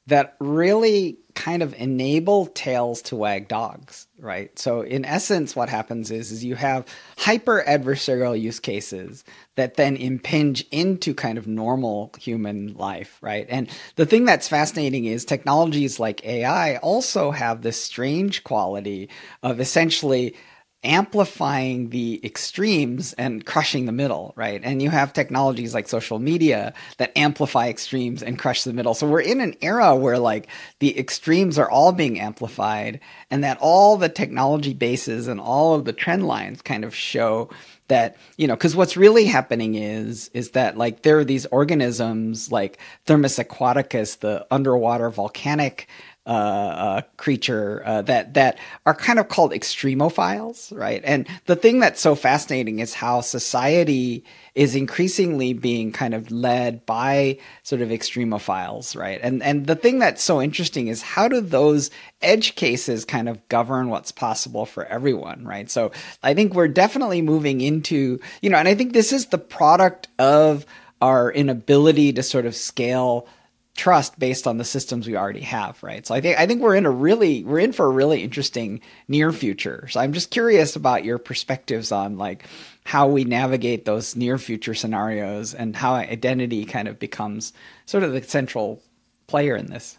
that 0.07 0.35
really 0.39 1.17
kind 1.33 1.63
of 1.63 1.73
enable 1.75 2.47
tails 2.47 3.01
to 3.01 3.15
wag 3.15 3.47
dogs, 3.47 4.05
right? 4.19 4.57
So 4.59 4.81
in 4.81 5.05
essence, 5.05 5.55
what 5.55 5.69
happens 5.69 6.11
is, 6.11 6.31
is 6.31 6.43
you 6.43 6.55
have 6.55 6.85
hyper 7.17 7.63
adversarial 7.65 8.39
use 8.39 8.59
cases 8.59 9.23
that 9.55 9.75
then 9.75 9.95
impinge 9.95 10.65
into 10.71 11.13
kind 11.13 11.37
of 11.37 11.47
normal 11.47 12.11
human 12.19 12.73
life, 12.73 13.17
right? 13.21 13.45
And 13.49 13.69
the 13.95 14.05
thing 14.05 14.25
that's 14.25 14.49
fascinating 14.49 15.05
is 15.05 15.23
technologies 15.23 15.99
like 15.99 16.25
AI 16.25 16.77
also 16.77 17.31
have 17.31 17.61
this 17.61 17.81
strange 17.81 18.43
quality 18.43 19.09
of 19.41 19.61
essentially 19.61 20.35
amplifying 20.83 21.89
the 21.89 22.19
extremes 22.23 23.13
and 23.13 23.45
crushing 23.45 23.85
the 23.85 23.91
middle, 23.91 24.33
right? 24.35 24.61
And 24.63 24.81
you 24.81 24.89
have 24.89 25.13
technologies 25.13 25.73
like 25.73 25.87
social 25.87 26.19
media 26.19 26.73
that 26.97 27.17
amplify 27.17 27.69
extremes 27.69 28.21
and 28.21 28.37
crush 28.37 28.63
the 28.63 28.73
middle. 28.73 28.93
So 28.93 29.07
we're 29.07 29.21
in 29.21 29.41
an 29.41 29.55
era 29.61 29.95
where 29.95 30.19
like 30.19 30.47
the 30.79 30.97
extremes 30.97 31.57
are 31.57 31.69
all 31.69 31.91
being 31.91 32.19
amplified 32.19 32.99
and 33.31 33.43
that 33.43 33.57
all 33.61 33.97
the 33.97 34.09
technology 34.09 34.73
bases 34.73 35.27
and 35.27 35.39
all 35.39 35.73
of 35.75 35.85
the 35.85 35.93
trend 35.93 36.27
lines 36.27 36.61
kind 36.61 36.83
of 36.83 36.93
show 36.93 37.49
that 37.89 38.15
you 38.37 38.47
know 38.47 38.55
because 38.55 38.75
what's 38.75 38.95
really 38.95 39.25
happening 39.25 39.75
is 39.75 40.29
is 40.33 40.51
that 40.51 40.77
like 40.77 41.01
there 41.01 41.19
are 41.19 41.25
these 41.25 41.45
organisms 41.47 42.51
like 42.51 42.79
thermus 43.05 43.37
aquaticus 43.37 44.19
the 44.19 44.45
underwater 44.49 45.09
volcanic 45.09 45.87
uh, 46.25 46.29
uh, 46.29 47.01
creature 47.17 47.83
uh, 47.85 48.01
that 48.01 48.33
that 48.35 48.57
are 48.85 48.93
kind 48.93 49.19
of 49.19 49.27
called 49.27 49.51
extremophiles, 49.51 50.73
right? 50.73 51.01
And 51.03 51.27
the 51.47 51.57
thing 51.57 51.81
that's 51.81 51.99
so 51.99 52.15
fascinating 52.15 52.79
is 52.79 52.93
how 52.93 53.19
society 53.19 54.23
is 54.55 54.73
increasingly 54.73 55.51
being 55.51 55.91
kind 55.91 56.13
of 56.13 56.31
led 56.31 56.85
by 56.85 57.39
sort 57.63 57.81
of 57.81 57.89
extremophiles, 57.89 58.95
right? 58.95 59.19
And 59.21 59.43
and 59.43 59.67
the 59.67 59.75
thing 59.75 59.99
that's 59.99 60.23
so 60.23 60.41
interesting 60.41 60.87
is 60.87 61.01
how 61.01 61.27
do 61.27 61.41
those 61.41 61.91
edge 62.21 62.55
cases 62.55 63.03
kind 63.03 63.27
of 63.27 63.45
govern 63.49 63.89
what's 63.89 64.13
possible 64.13 64.65
for 64.65 64.85
everyone, 64.85 65.43
right? 65.43 65.69
So 65.69 65.91
I 66.23 66.33
think 66.33 66.53
we're 66.53 66.69
definitely 66.69 67.21
moving 67.21 67.59
into 67.59 68.21
you 68.41 68.49
know, 68.49 68.57
and 68.57 68.69
I 68.69 68.75
think 68.75 68.93
this 68.93 69.11
is 69.11 69.25
the 69.25 69.37
product 69.37 70.07
of 70.17 70.65
our 71.01 71.29
inability 71.29 72.13
to 72.13 72.23
sort 72.23 72.45
of 72.45 72.55
scale 72.55 73.27
trust 73.75 74.19
based 74.19 74.45
on 74.45 74.57
the 74.57 74.63
systems 74.63 75.07
we 75.07 75.17
already 75.17 75.41
have, 75.41 75.81
right? 75.81 76.05
So 76.05 76.13
I 76.13 76.21
think 76.21 76.39
I 76.39 76.45
think 76.45 76.61
we're 76.61 76.75
in 76.75 76.85
a 76.85 76.91
really 76.91 77.43
we're 77.43 77.59
in 77.59 77.73
for 77.73 77.85
a 77.85 77.89
really 77.89 78.23
interesting 78.23 78.81
near 79.07 79.31
future. 79.31 79.87
So 79.89 79.99
I'm 79.99 80.13
just 80.13 80.29
curious 80.29 80.75
about 80.75 81.03
your 81.03 81.17
perspectives 81.17 81.91
on 81.91 82.17
like 82.17 82.45
how 82.85 83.07
we 83.07 83.23
navigate 83.23 83.85
those 83.85 84.15
near 84.15 84.37
future 84.37 84.75
scenarios 84.75 85.53
and 85.53 85.75
how 85.75 85.93
identity 85.95 86.65
kind 86.65 86.87
of 86.87 86.99
becomes 86.99 87.53
sort 87.85 88.03
of 88.03 88.13
the 88.13 88.21
central 88.21 88.81
player 89.27 89.55
in 89.55 89.67
this. 89.67 89.97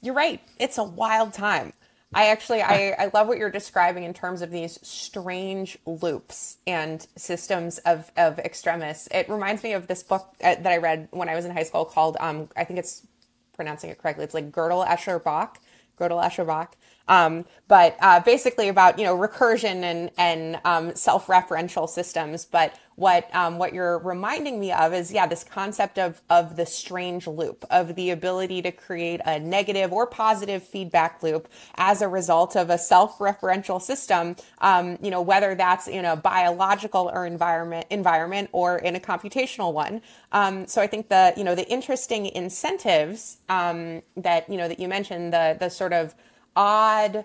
You're 0.00 0.14
right. 0.14 0.40
It's 0.58 0.78
a 0.78 0.84
wild 0.84 1.34
time. 1.34 1.74
I 2.12 2.26
actually 2.28 2.60
I, 2.62 2.94
I 2.98 3.10
love 3.14 3.28
what 3.28 3.38
you're 3.38 3.50
describing 3.50 4.04
in 4.04 4.14
terms 4.14 4.42
of 4.42 4.50
these 4.50 4.78
strange 4.86 5.78
loops 5.86 6.58
and 6.66 7.06
systems 7.16 7.78
of 7.78 8.10
of 8.16 8.38
extremis. 8.40 9.08
It 9.12 9.28
reminds 9.28 9.62
me 9.62 9.72
of 9.74 9.86
this 9.86 10.02
book 10.02 10.28
uh, 10.42 10.56
that 10.56 10.66
I 10.66 10.78
read 10.78 11.08
when 11.12 11.28
I 11.28 11.36
was 11.36 11.44
in 11.44 11.52
high 11.52 11.62
school 11.62 11.84
called 11.84 12.16
um 12.20 12.48
I 12.56 12.64
think 12.64 12.80
it's 12.80 13.06
pronouncing 13.54 13.90
it 13.90 13.98
correctly. 13.98 14.24
It's 14.24 14.34
like 14.34 14.50
Gödel 14.50 14.86
Escher 14.86 15.22
Bach, 15.22 15.60
Gödel 15.98 16.22
Escher 16.22 16.46
Bach, 16.46 16.76
um, 17.08 17.44
but 17.68 17.96
uh, 18.00 18.20
basically 18.20 18.68
about 18.68 18.98
you 18.98 19.04
know 19.04 19.16
recursion 19.16 19.82
and 19.82 20.10
and 20.18 20.60
um, 20.64 20.94
self-referential 20.94 21.88
systems. 21.88 22.44
But 22.44 22.74
what 22.96 23.34
um, 23.34 23.58
what 23.58 23.72
you're 23.72 23.98
reminding 23.98 24.60
me 24.60 24.72
of 24.72 24.92
is 24.92 25.12
yeah 25.12 25.26
this 25.26 25.44
concept 25.44 25.98
of 25.98 26.20
of 26.28 26.56
the 26.56 26.66
strange 26.66 27.26
loop 27.26 27.64
of 27.70 27.94
the 27.94 28.10
ability 28.10 28.60
to 28.62 28.72
create 28.72 29.20
a 29.24 29.38
negative 29.38 29.92
or 29.92 30.06
positive 30.06 30.62
feedback 30.62 31.22
loop 31.22 31.48
as 31.76 32.02
a 32.02 32.08
result 32.08 32.56
of 32.56 32.70
a 32.70 32.78
self-referential 32.78 33.80
system. 33.80 34.36
Um, 34.58 34.98
you 35.00 35.10
know 35.10 35.22
whether 35.22 35.54
that's 35.54 35.88
in 35.88 36.04
a 36.04 36.16
biological 36.16 37.10
or 37.12 37.24
environment 37.24 37.86
environment 37.90 38.50
or 38.52 38.78
in 38.78 38.96
a 38.96 39.00
computational 39.00 39.72
one. 39.72 40.02
Um, 40.32 40.66
so 40.66 40.82
I 40.82 40.86
think 40.86 41.08
the 41.08 41.32
you 41.36 41.44
know 41.44 41.54
the 41.54 41.68
interesting 41.68 42.26
incentives 42.26 43.38
um, 43.48 44.02
that 44.16 44.48
you 44.50 44.56
know 44.56 44.68
that 44.68 44.78
you 44.78 44.88
mentioned 44.88 45.32
the 45.32 45.56
the 45.58 45.70
sort 45.70 45.92
of 45.92 46.14
odd 46.60 47.24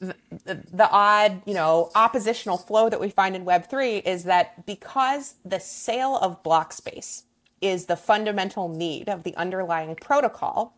the, 0.00 0.16
the, 0.72 0.90
odd, 0.90 1.42
you 1.46 1.54
know, 1.54 1.90
oppositional 1.94 2.56
flow 2.56 2.88
that 2.88 3.00
we 3.00 3.08
find 3.08 3.36
in 3.36 3.44
Web3 3.44 4.04
is 4.04 4.24
that 4.24 4.66
because 4.66 5.36
the 5.44 5.60
sale 5.60 6.16
of 6.16 6.42
block 6.42 6.72
space 6.72 7.24
is 7.60 7.86
the 7.86 7.94
fundamental 7.94 8.68
need 8.68 9.08
of 9.08 9.22
the 9.22 9.36
underlying 9.36 9.94
protocol, 9.94 10.74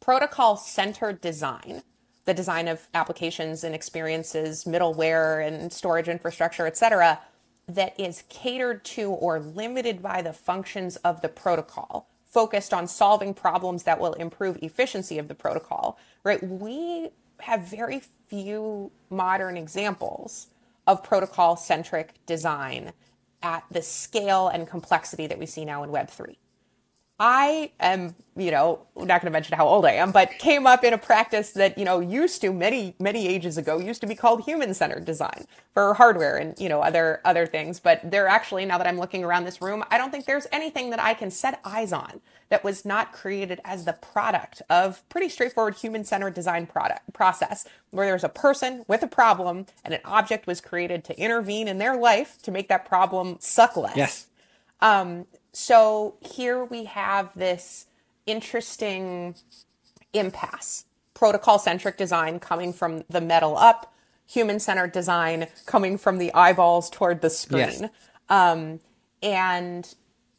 protocol 0.00 0.56
centered 0.56 1.20
design, 1.20 1.82
the 2.24 2.34
design 2.34 2.66
of 2.66 2.88
applications 2.92 3.62
and 3.62 3.72
experiences, 3.74 4.64
middleware 4.64 5.46
and 5.46 5.72
storage 5.72 6.08
infrastructure, 6.08 6.66
et 6.66 6.76
cetera, 6.76 7.20
that 7.68 7.98
is 8.00 8.24
catered 8.28 8.84
to 8.84 9.10
or 9.10 9.38
limited 9.38 10.02
by 10.02 10.20
the 10.20 10.32
functions 10.32 10.96
of 10.96 11.20
the 11.20 11.28
protocol 11.28 12.08
focused 12.34 12.74
on 12.74 12.88
solving 12.88 13.32
problems 13.32 13.84
that 13.84 14.00
will 14.00 14.12
improve 14.14 14.58
efficiency 14.60 15.18
of 15.18 15.28
the 15.28 15.34
protocol, 15.34 15.96
right? 16.24 16.42
We 16.42 17.10
have 17.40 17.62
very 17.62 18.02
few 18.26 18.90
modern 19.08 19.56
examples 19.56 20.48
of 20.86 21.02
protocol 21.04 21.56
centric 21.56 22.14
design 22.26 22.92
at 23.40 23.64
the 23.70 23.82
scale 23.82 24.48
and 24.48 24.68
complexity 24.68 25.28
that 25.28 25.38
we 25.38 25.46
see 25.46 25.64
now 25.64 25.84
in 25.84 25.90
Web3. 25.90 26.36
I 27.20 27.70
am, 27.78 28.16
you 28.36 28.50
know, 28.50 28.80
not 28.96 29.06
going 29.06 29.26
to 29.26 29.30
mention 29.30 29.56
how 29.56 29.68
old 29.68 29.86
I 29.86 29.92
am, 29.92 30.10
but 30.10 30.30
came 30.38 30.66
up 30.66 30.82
in 30.82 30.92
a 30.92 30.98
practice 30.98 31.52
that, 31.52 31.78
you 31.78 31.84
know, 31.84 32.00
used 32.00 32.40
to 32.40 32.52
many, 32.52 32.96
many 32.98 33.28
ages 33.28 33.56
ago 33.56 33.78
used 33.78 34.00
to 34.00 34.08
be 34.08 34.16
called 34.16 34.44
human-centered 34.44 35.04
design 35.04 35.46
for 35.72 35.94
hardware 35.94 36.36
and, 36.36 36.58
you 36.58 36.68
know, 36.68 36.80
other, 36.82 37.20
other 37.24 37.46
things. 37.46 37.78
But 37.78 38.00
there 38.10 38.26
actually, 38.26 38.64
now 38.64 38.78
that 38.78 38.88
I'm 38.88 38.98
looking 38.98 39.22
around 39.22 39.44
this 39.44 39.62
room, 39.62 39.84
I 39.92 39.98
don't 39.98 40.10
think 40.10 40.26
there's 40.26 40.48
anything 40.50 40.90
that 40.90 41.00
I 41.00 41.14
can 41.14 41.30
set 41.30 41.60
eyes 41.64 41.92
on 41.92 42.20
that 42.48 42.64
was 42.64 42.84
not 42.84 43.12
created 43.12 43.60
as 43.64 43.84
the 43.84 43.92
product 43.92 44.60
of 44.68 45.08
pretty 45.08 45.28
straightforward 45.28 45.76
human-centered 45.76 46.34
design 46.34 46.66
product 46.66 47.12
process 47.12 47.64
where 47.90 48.06
there's 48.06 48.24
a 48.24 48.28
person 48.28 48.84
with 48.88 49.04
a 49.04 49.08
problem 49.08 49.66
and 49.84 49.94
an 49.94 50.00
object 50.04 50.48
was 50.48 50.60
created 50.60 51.04
to 51.04 51.16
intervene 51.16 51.68
in 51.68 51.78
their 51.78 51.96
life 51.96 52.42
to 52.42 52.50
make 52.50 52.68
that 52.68 52.84
problem 52.84 53.36
suck 53.38 53.76
less. 53.76 53.96
Yes. 53.96 54.26
Um, 54.80 55.26
so 55.54 56.16
here 56.20 56.64
we 56.64 56.84
have 56.84 57.30
this 57.34 57.86
interesting 58.26 59.34
impasse 60.12 60.84
protocol 61.14 61.58
centric 61.58 61.96
design 61.96 62.40
coming 62.40 62.72
from 62.72 63.04
the 63.08 63.20
metal 63.20 63.56
up, 63.56 63.94
human 64.26 64.58
centered 64.58 64.92
design 64.92 65.46
coming 65.64 65.96
from 65.96 66.18
the 66.18 66.32
eyeballs 66.34 66.90
toward 66.90 67.20
the 67.20 67.30
screen. 67.30 67.60
Yes. 67.60 67.90
Um, 68.28 68.80
and 69.22 69.94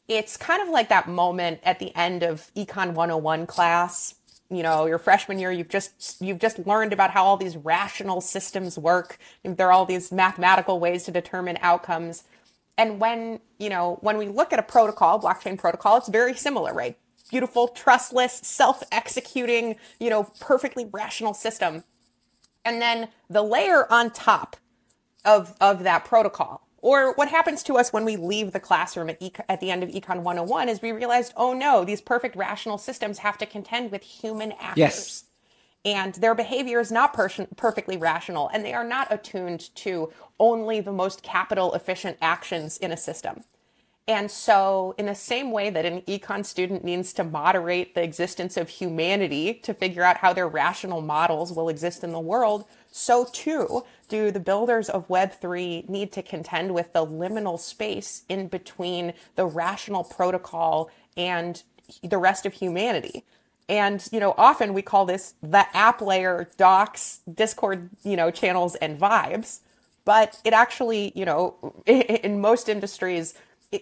it's 0.07 0.37
kind 0.37 0.61
of 0.61 0.69
like 0.69 0.89
that 0.89 1.07
moment 1.07 1.59
at 1.63 1.79
the 1.79 1.95
end 1.95 2.21
of 2.23 2.51
Econ 2.55 2.93
101 2.93 3.47
class. 3.47 4.15
You 4.49 4.61
know, 4.61 4.85
your 4.85 4.99
freshman 4.99 5.39
year, 5.39 5.51
you've 5.51 5.69
just 5.69 6.21
you've 6.21 6.37
just 6.39 6.67
learned 6.67 6.93
about 6.93 7.11
how 7.11 7.25
all 7.25 7.37
these 7.37 7.57
rational 7.57 8.21
systems 8.21 8.77
work. 8.77 9.17
There 9.43 9.67
are 9.67 9.71
all 9.71 9.85
these 9.85 10.11
mathematical 10.11 10.79
ways 10.79 11.03
to 11.05 11.11
determine 11.11 11.57
outcomes. 11.61 12.25
And 12.77 12.99
when, 12.99 13.39
you 13.57 13.69
know, 13.69 13.97
when 14.01 14.17
we 14.17 14.27
look 14.27 14.51
at 14.51 14.59
a 14.59 14.63
protocol, 14.63 15.19
blockchain 15.21 15.57
protocol, 15.57 15.97
it's 15.97 16.09
very 16.09 16.33
similar, 16.33 16.73
right? 16.73 16.97
Beautiful, 17.29 17.69
trustless, 17.69 18.33
self-executing, 18.43 19.77
you 19.99 20.09
know, 20.09 20.31
perfectly 20.39 20.85
rational 20.91 21.33
system. 21.33 21.83
And 22.63 22.81
then 22.81 23.09
the 23.29 23.41
layer 23.41 23.91
on 23.91 24.11
top 24.11 24.57
of, 25.23 25.55
of 25.61 25.83
that 25.83 26.05
protocol 26.05 26.61
or 26.77 27.13
what 27.13 27.29
happens 27.29 27.63
to 27.63 27.77
us 27.77 27.91
when 27.91 28.05
we 28.05 28.15
leave 28.15 28.51
the 28.51 28.59
classroom 28.59 29.09
at, 29.09 29.19
at 29.49 29.59
the 29.59 29.71
end 29.71 29.81
of 29.81 29.89
Econ 29.89 30.21
101 30.21 30.69
is 30.69 30.81
we 30.81 30.91
realized, 30.91 31.33
oh 31.35 31.53
no, 31.53 31.83
these 31.83 31.99
perfect 31.99 32.35
rational 32.35 32.77
systems 32.77 33.19
have 33.19 33.39
to 33.39 33.45
contend 33.47 33.91
with 33.91 34.03
human 34.03 34.51
actors. 34.53 34.77
Yes 34.77 35.24
and 35.85 36.15
their 36.15 36.35
behavior 36.35 36.79
is 36.79 36.91
not 36.91 37.13
per- 37.13 37.29
perfectly 37.55 37.95
rational 37.95 38.49
and 38.51 38.65
they 38.65 38.73
are 38.73 38.83
not 38.83 39.07
attuned 39.11 39.73
to 39.75 40.11
only 40.39 40.81
the 40.81 40.91
most 40.91 41.21
capital 41.21 41.73
efficient 41.73 42.17
actions 42.21 42.77
in 42.77 42.91
a 42.91 42.97
system. 42.97 43.43
And 44.07 44.29
so, 44.29 44.93
in 44.99 45.07
the 45.07 45.15
same 45.15 45.51
way 45.51 45.71
that 45.71 45.85
an 45.85 46.01
econ 46.01 46.45
student 46.45 46.83
needs 46.83 47.11
to 47.13 47.23
moderate 47.23 47.95
the 47.95 48.03
existence 48.03 48.55
of 48.55 48.69
humanity 48.69 49.55
to 49.63 49.73
figure 49.73 50.03
out 50.03 50.17
how 50.17 50.31
their 50.31 50.47
rational 50.47 51.01
models 51.01 51.51
will 51.51 51.69
exist 51.69 52.03
in 52.03 52.11
the 52.11 52.19
world, 52.19 52.65
so 52.91 53.25
too 53.31 53.83
do 54.07 54.29
the 54.29 54.39
builders 54.39 54.89
of 54.89 55.07
Web3 55.07 55.89
need 55.89 56.11
to 56.11 56.21
contend 56.21 56.75
with 56.75 56.93
the 56.93 57.03
liminal 57.03 57.59
space 57.59 58.23
in 58.29 58.47
between 58.47 59.13
the 59.35 59.47
rational 59.47 60.03
protocol 60.03 60.91
and 61.17 61.63
the 62.03 62.19
rest 62.19 62.45
of 62.45 62.53
humanity. 62.53 63.23
And, 63.67 64.07
you 64.11 64.19
know, 64.19 64.35
often 64.37 64.73
we 64.73 64.81
call 64.81 65.05
this 65.05 65.33
the 65.41 65.65
app 65.75 66.01
layer 66.01 66.49
docs, 66.57 67.21
Discord, 67.31 67.89
you 68.03 68.15
know, 68.15 68.29
channels 68.31 68.75
and 68.75 68.99
vibes. 68.99 69.59
But 70.03 70.39
it 70.43 70.53
actually, 70.53 71.11
you 71.15 71.25
know, 71.25 71.73
in 71.85 72.39
most 72.39 72.69
industries, 72.69 73.33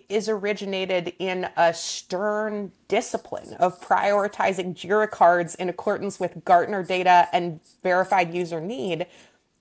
is 0.10 0.30
originated 0.30 1.14
in 1.20 1.50
a 1.58 1.74
stern 1.74 2.72
discipline 2.88 3.54
of 3.56 3.80
prioritizing 3.82 4.74
JIRA 4.74 5.10
cards 5.12 5.56
in 5.56 5.70
accordance 5.70 6.20
with 6.20 6.44
Gartner 6.46 6.84
data 6.84 7.28
and 7.34 7.60
verified 7.84 8.34
user 8.34 8.62
need. 8.62 9.06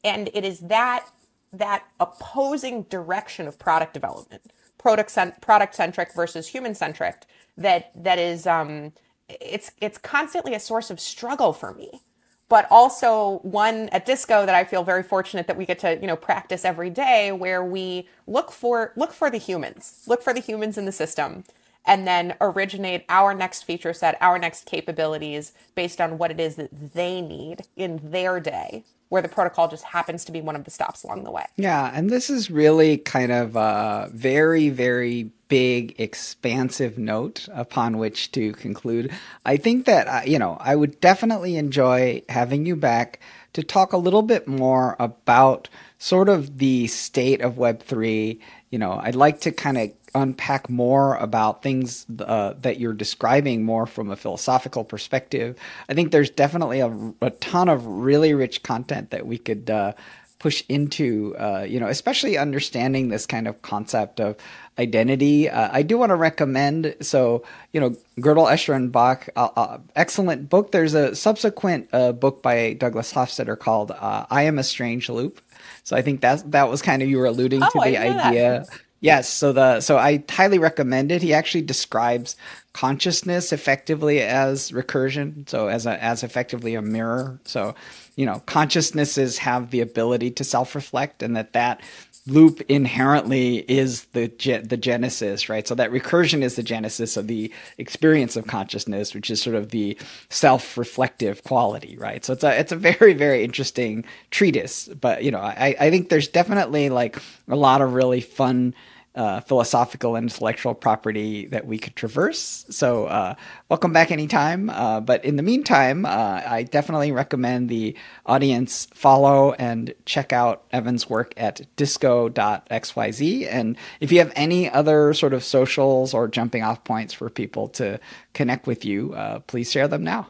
And 0.05 0.31
it 0.33 0.45
is 0.45 0.61
that 0.61 1.07
that 1.53 1.85
opposing 2.01 2.85
direction 2.85 3.47
of 3.47 3.59
product 3.59 3.93
development, 3.93 4.43
product 4.79 5.15
product 5.41 5.75
centric 5.75 6.15
versus 6.15 6.49
human 6.49 6.75
centric, 6.75 7.27
that 7.57 7.91
that 7.95 8.19
is 8.19 8.47
um, 8.47 8.93
it's 9.29 9.73
it's 9.81 9.99
constantly 9.99 10.55
a 10.55 10.61
source 10.61 10.91
of 10.91 11.01
struggle 11.01 11.53
for 11.53 11.75
me 11.75 12.03
but 12.49 12.67
also 12.71 13.39
one 13.43 13.89
at 13.91 14.05
disco 14.07 14.45
that 14.47 14.55
i 14.55 14.65
feel 14.65 14.85
very 14.85 15.03
fortunate 15.03 15.47
that 15.47 15.57
we 15.57 15.67
get 15.67 15.79
to 15.79 15.99
you 16.01 16.07
know 16.07 16.17
practice 16.17 16.65
every 16.65 16.91
day 16.91 17.33
where 17.33 17.65
we 17.65 18.09
look 18.27 18.53
for 18.53 18.93
look 18.97 19.13
for 19.13 19.31
the 19.31 19.39
humans 19.39 20.03
look 20.07 20.23
for 20.23 20.35
the 20.35 20.41
humans 20.41 20.77
in 20.77 20.85
the 20.85 20.93
system 20.93 21.45
and 21.85 22.07
then 22.07 22.35
originate 22.41 23.05
our 23.09 23.35
next 23.35 23.65
feature 23.65 23.93
set, 23.93 24.17
our 24.21 24.39
next 24.39 24.67
capabilities 24.67 25.53
based 25.75 26.01
on 26.01 26.19
what 26.19 26.31
it 26.31 26.41
is 26.41 26.57
that 26.57 26.95
they 26.95 27.21
need 27.21 27.63
in 27.77 28.01
their 28.03 28.41
day, 28.41 28.85
where 29.09 29.23
the 29.23 29.29
protocol 29.29 29.69
just 29.69 29.85
happens 29.85 30.25
to 30.25 30.33
be 30.33 30.41
one 30.41 30.57
of 30.57 30.65
the 30.65 30.71
stops 30.71 31.05
along 31.05 31.25
the 31.25 31.31
way. 31.31 31.45
Yeah, 31.57 31.91
and 31.93 32.09
this 32.09 32.31
is 32.31 32.51
really 32.51 32.99
kind 32.99 33.33
of 33.33 33.57
a 33.57 34.09
very, 34.13 34.69
very 34.69 35.31
big, 35.49 35.95
expansive 36.01 36.97
note 36.97 37.47
upon 37.53 37.99
which 37.99 38.33
to 38.33 38.53
conclude. 38.53 39.13
I 39.45 39.59
think 39.59 39.85
that, 39.85 40.09
uh, 40.09 40.23
you 40.25 40.39
know, 40.39 40.57
I 40.59 40.75
would 40.77 40.99
definitely 40.99 41.57
enjoy 41.57 42.23
having 42.31 42.65
you 42.65 42.75
back 42.75 43.21
to 43.53 43.63
talk 43.63 43.93
a 43.93 43.99
little 43.99 44.23
bit 44.23 44.49
more 44.49 44.97
about 44.99 45.69
sort 46.03 46.29
of 46.29 46.59
the 46.59 46.89
state 46.89 47.41
of 47.41 47.55
Web3. 47.55 48.41
You 48.71 48.79
know, 48.81 49.01
I'd 49.01 49.15
like 49.15 49.43
to 49.43 49.53
kind 49.53 49.79
of 49.79 49.93
unpack 50.17 50.69
more 50.69 51.15
about 51.15 51.63
things 51.63 52.07
uh, 52.19 52.55
that 52.59 52.81
you're 52.81 52.93
describing 52.93 53.63
more 53.65 53.87
from 53.87 54.11
a 54.11 54.17
philosophical 54.17 54.83
perspective. 54.83 55.57
I 55.89 55.95
think 55.95 56.11
there's 56.11 56.29
definitely 56.29 56.81
a, 56.81 56.91
a 57.21 57.31
ton 57.31 57.69
of 57.69 57.87
really 57.87 58.35
rich 58.35 58.65
content 58.65 59.11
that 59.11 59.29
we 59.29 59.39
could 59.39 59.71
uh, 59.71 59.93
push 60.41 60.65
into, 60.69 61.37
uh, 61.39 61.65
you 61.69 61.79
know, 61.79 61.87
especially 61.87 62.37
understanding 62.37 63.09
this 63.09 63.25
kind 63.25 63.47
of 63.47 63.63
concept 63.63 64.19
of 64.19 64.35
identity. 64.81 65.49
Uh, 65.49 65.69
I 65.73 65.83
do 65.83 65.97
want 65.97 66.11
to 66.11 66.17
recommend, 66.17 66.97
so, 67.01 67.45
you 67.73 67.81
know, 67.81 67.91
Gödel, 68.19 68.51
Escher, 68.51 68.75
and 68.75 68.91
Bach, 68.91 69.29
uh, 69.37 69.51
uh, 69.55 69.79
excellent 69.95 70.49
book. 70.49 70.73
There's 70.73 70.95
a 70.95 71.15
subsequent 71.15 71.91
uh, 71.93 72.11
book 72.11 72.43
by 72.43 72.73
Douglas 72.73 73.13
Hofstadter 73.13 73.57
called 73.57 73.93
uh, 73.93 74.27
I 74.29 74.43
Am 74.43 74.59
a 74.59 74.65
Strange 74.65 75.09
Loop. 75.09 75.41
So 75.85 75.97
I 75.97 76.03
think 76.03 76.21
that 76.21 76.51
that 76.53 76.69
was 76.69 76.83
kind 76.83 77.03
of 77.03 77.09
you 77.09 77.19
were 77.19 77.27
alluding 77.27 77.63
oh, 77.63 77.69
to 77.69 77.81
the 77.81 77.99
idea. 77.99 78.61
That. 78.61 78.81
Yes, 79.01 79.29
so 79.29 79.53
the 79.53 79.81
so 79.81 79.99
I 79.99 80.23
highly 80.31 80.59
recommend 80.59 81.11
it. 81.11 81.23
He 81.23 81.35
actually 81.35 81.63
describes 81.63 82.37
consciousness 82.73 83.53
effectively 83.53 84.23
as 84.23 84.71
recursion, 84.71 85.49
so 85.49 85.67
as 85.67 85.87
a 85.87 86.03
as 86.03 86.23
effectively 86.23 86.77
a 86.77 86.83
mirror. 86.83 87.41
So, 87.45 87.75
you 88.15 88.25
know, 88.27 88.41
consciousnesses 88.47 89.39
have 89.39 89.71
the 89.71 89.81
ability 89.81 90.31
to 90.31 90.45
self-reflect 90.45 91.21
and 91.21 91.37
that 91.37 91.53
that 91.53 91.81
loop 92.27 92.61
inherently 92.69 93.59
is 93.69 94.05
the 94.13 94.29
ge- 94.29 94.63
the 94.63 94.77
genesis, 94.77 95.49
right? 95.49 95.67
So 95.67 95.75
that 95.75 95.91
recursion 95.91 96.43
is 96.43 96.55
the 96.55 96.63
genesis 96.63 97.17
of 97.17 97.27
the 97.27 97.53
experience 97.79 98.37
of 98.37 98.47
consciousness, 98.47 99.15
which 99.15 99.31
is 99.31 99.43
sort 99.43 99.57
of 99.57 99.71
the 99.71 99.99
self-reflective 100.29 101.43
quality, 101.43 101.97
right? 101.97 102.25
So 102.25 102.33
it's 102.33 102.45
a 102.45 102.59
it's 102.59 102.73
a 102.73 102.77
very 102.77 103.13
very 103.13 103.43
interesting 103.43 104.05
treatise, 104.31 104.89
but 104.89 105.25
you 105.25 105.31
know, 105.31 105.41
I 105.41 105.75
I 105.81 105.91
think 105.91 106.09
there's 106.09 106.29
definitely 106.29 106.91
like 106.91 107.19
a 107.49 107.57
lot 107.57 107.81
of 107.81 107.95
really 107.95 108.21
fun 108.21 108.75
uh, 109.15 109.41
philosophical 109.41 110.17
and 110.17 110.31
intellectual 110.31 110.75
property 110.75 111.47
that 111.47 111.67
we 111.67 111.79
could 111.79 111.95
traverse. 111.95 112.65
So, 112.71 113.05
uh, 113.07 113.35
welcome 113.69 113.93
back 113.93 114.11
anytime. 114.11 114.71
Uh, 114.71 115.01
but 115.01 115.25
in 115.25 115.37
the 115.37 115.43
meantime, 115.43 116.07
uh, 116.07 116.43
I 116.47 116.63
definitely 116.63 117.13
recommend 117.13 117.69
the 117.69 117.95
audience 118.25 118.87
follow 118.95 119.53
and 119.53 119.95
check 120.07 120.33
out 120.33 120.65
Evin's 120.73 121.11
work 121.11 121.35
at 121.37 121.61
disco.xyz. 121.77 123.49
And 123.51 123.77
if 124.01 124.13
you 124.13 124.19
have 124.19 124.33
any 124.35 124.71
other 124.71 125.13
sort 125.13 125.35
of 125.35 125.45
socials 125.45 126.15
or 126.15 126.27
jumping 126.29 126.63
off 126.63 126.83
points 126.85 127.13
for 127.13 127.29
people 127.29 127.69
to 127.69 128.01
connect 128.33 128.67
with 128.67 128.85
you, 128.85 129.13
uh, 129.13 129.41
please 129.41 129.71
share 129.71 129.89
them 129.89 130.05
now. 130.05 130.29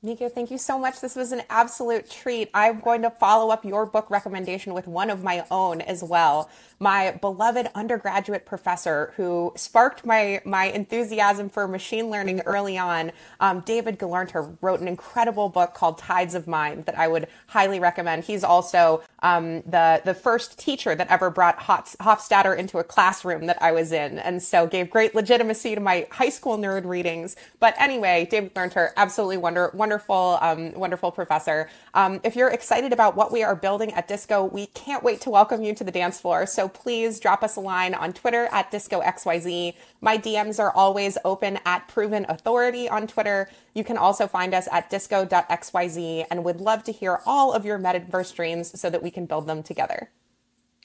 Miko, 0.00 0.28
thank 0.28 0.52
you 0.52 0.58
so 0.58 0.78
much. 0.78 1.00
This 1.00 1.16
was 1.16 1.32
an 1.32 1.42
absolute 1.50 2.08
treat. 2.08 2.50
I'm 2.54 2.78
going 2.78 3.02
to 3.02 3.10
follow 3.10 3.50
up 3.50 3.64
your 3.64 3.84
book 3.84 4.08
recommendation 4.10 4.72
with 4.72 4.86
one 4.86 5.10
of 5.10 5.24
my 5.24 5.44
own 5.50 5.80
as 5.80 6.04
well 6.04 6.48
my 6.80 7.12
beloved 7.12 7.68
undergraduate 7.74 8.46
professor 8.46 9.12
who 9.16 9.52
sparked 9.56 10.06
my 10.06 10.40
my 10.44 10.66
enthusiasm 10.66 11.48
for 11.48 11.66
machine 11.66 12.10
learning 12.10 12.40
early 12.40 12.78
on, 12.78 13.12
um, 13.40 13.60
David 13.60 13.98
Gelernter, 13.98 14.56
wrote 14.60 14.80
an 14.80 14.88
incredible 14.88 15.48
book 15.48 15.74
called 15.74 15.98
Tides 15.98 16.34
of 16.34 16.46
Mind 16.46 16.84
that 16.86 16.98
I 16.98 17.08
would 17.08 17.26
highly 17.48 17.80
recommend. 17.80 18.24
He's 18.24 18.44
also 18.44 19.02
um, 19.22 19.62
the 19.62 20.02
the 20.04 20.14
first 20.14 20.58
teacher 20.58 20.94
that 20.94 21.08
ever 21.08 21.30
brought 21.30 21.58
Hofstadter 21.58 22.56
into 22.56 22.78
a 22.78 22.84
classroom 22.84 23.46
that 23.46 23.60
I 23.60 23.72
was 23.72 23.92
in, 23.92 24.18
and 24.18 24.42
so 24.42 24.66
gave 24.66 24.90
great 24.90 25.14
legitimacy 25.14 25.74
to 25.74 25.80
my 25.80 26.06
high 26.10 26.28
school 26.28 26.58
nerd 26.58 26.84
readings. 26.84 27.36
But 27.60 27.74
anyway, 27.78 28.28
David 28.30 28.54
Gelernter, 28.54 28.90
absolutely 28.96 29.38
wonder, 29.38 29.70
wonderful, 29.74 30.38
um, 30.40 30.72
wonderful 30.74 31.10
professor. 31.10 31.68
Um, 31.94 32.20
if 32.22 32.36
you're 32.36 32.50
excited 32.50 32.92
about 32.92 33.16
what 33.16 33.32
we 33.32 33.42
are 33.42 33.56
building 33.56 33.92
at 33.92 34.06
Disco, 34.06 34.44
we 34.44 34.66
can't 34.66 35.02
wait 35.02 35.20
to 35.22 35.30
welcome 35.30 35.62
you 35.62 35.74
to 35.74 35.84
the 35.84 35.90
dance 35.90 36.20
floor. 36.20 36.46
So 36.68 36.80
please 36.82 37.18
drop 37.18 37.42
us 37.42 37.56
a 37.56 37.60
line 37.60 37.94
on 37.94 38.12
Twitter 38.12 38.46
at 38.52 38.70
DiscoXYZ. 38.70 39.74
My 40.02 40.18
DMs 40.18 40.60
are 40.60 40.70
always 40.70 41.16
open 41.24 41.58
at 41.64 41.88
Proven 41.88 42.26
Authority 42.28 42.90
on 42.90 43.06
Twitter. 43.06 43.48
You 43.72 43.84
can 43.84 43.96
also 43.96 44.26
find 44.26 44.52
us 44.52 44.68
at 44.70 44.90
disco.xyz 44.90 46.26
and 46.30 46.44
would 46.44 46.60
love 46.60 46.84
to 46.84 46.92
hear 46.92 47.20
all 47.24 47.54
of 47.54 47.64
your 47.64 47.78
metaverse 47.78 48.34
dreams 48.34 48.78
so 48.78 48.90
that 48.90 49.02
we 49.02 49.10
can 49.10 49.24
build 49.24 49.46
them 49.46 49.62
together. 49.62 50.10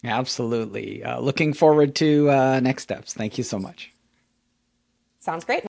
Absolutely. 0.05 1.03
Uh, 1.03 1.19
looking 1.19 1.51
forward 1.51 1.95
to 1.95 2.29
uh, 2.29 2.61
next 2.61 2.83
steps. 2.83 3.13
Thank 3.13 3.37
you 3.37 3.43
so 3.43 3.59
much. 3.59 3.91
Sounds 5.19 5.43
great. 5.43 5.65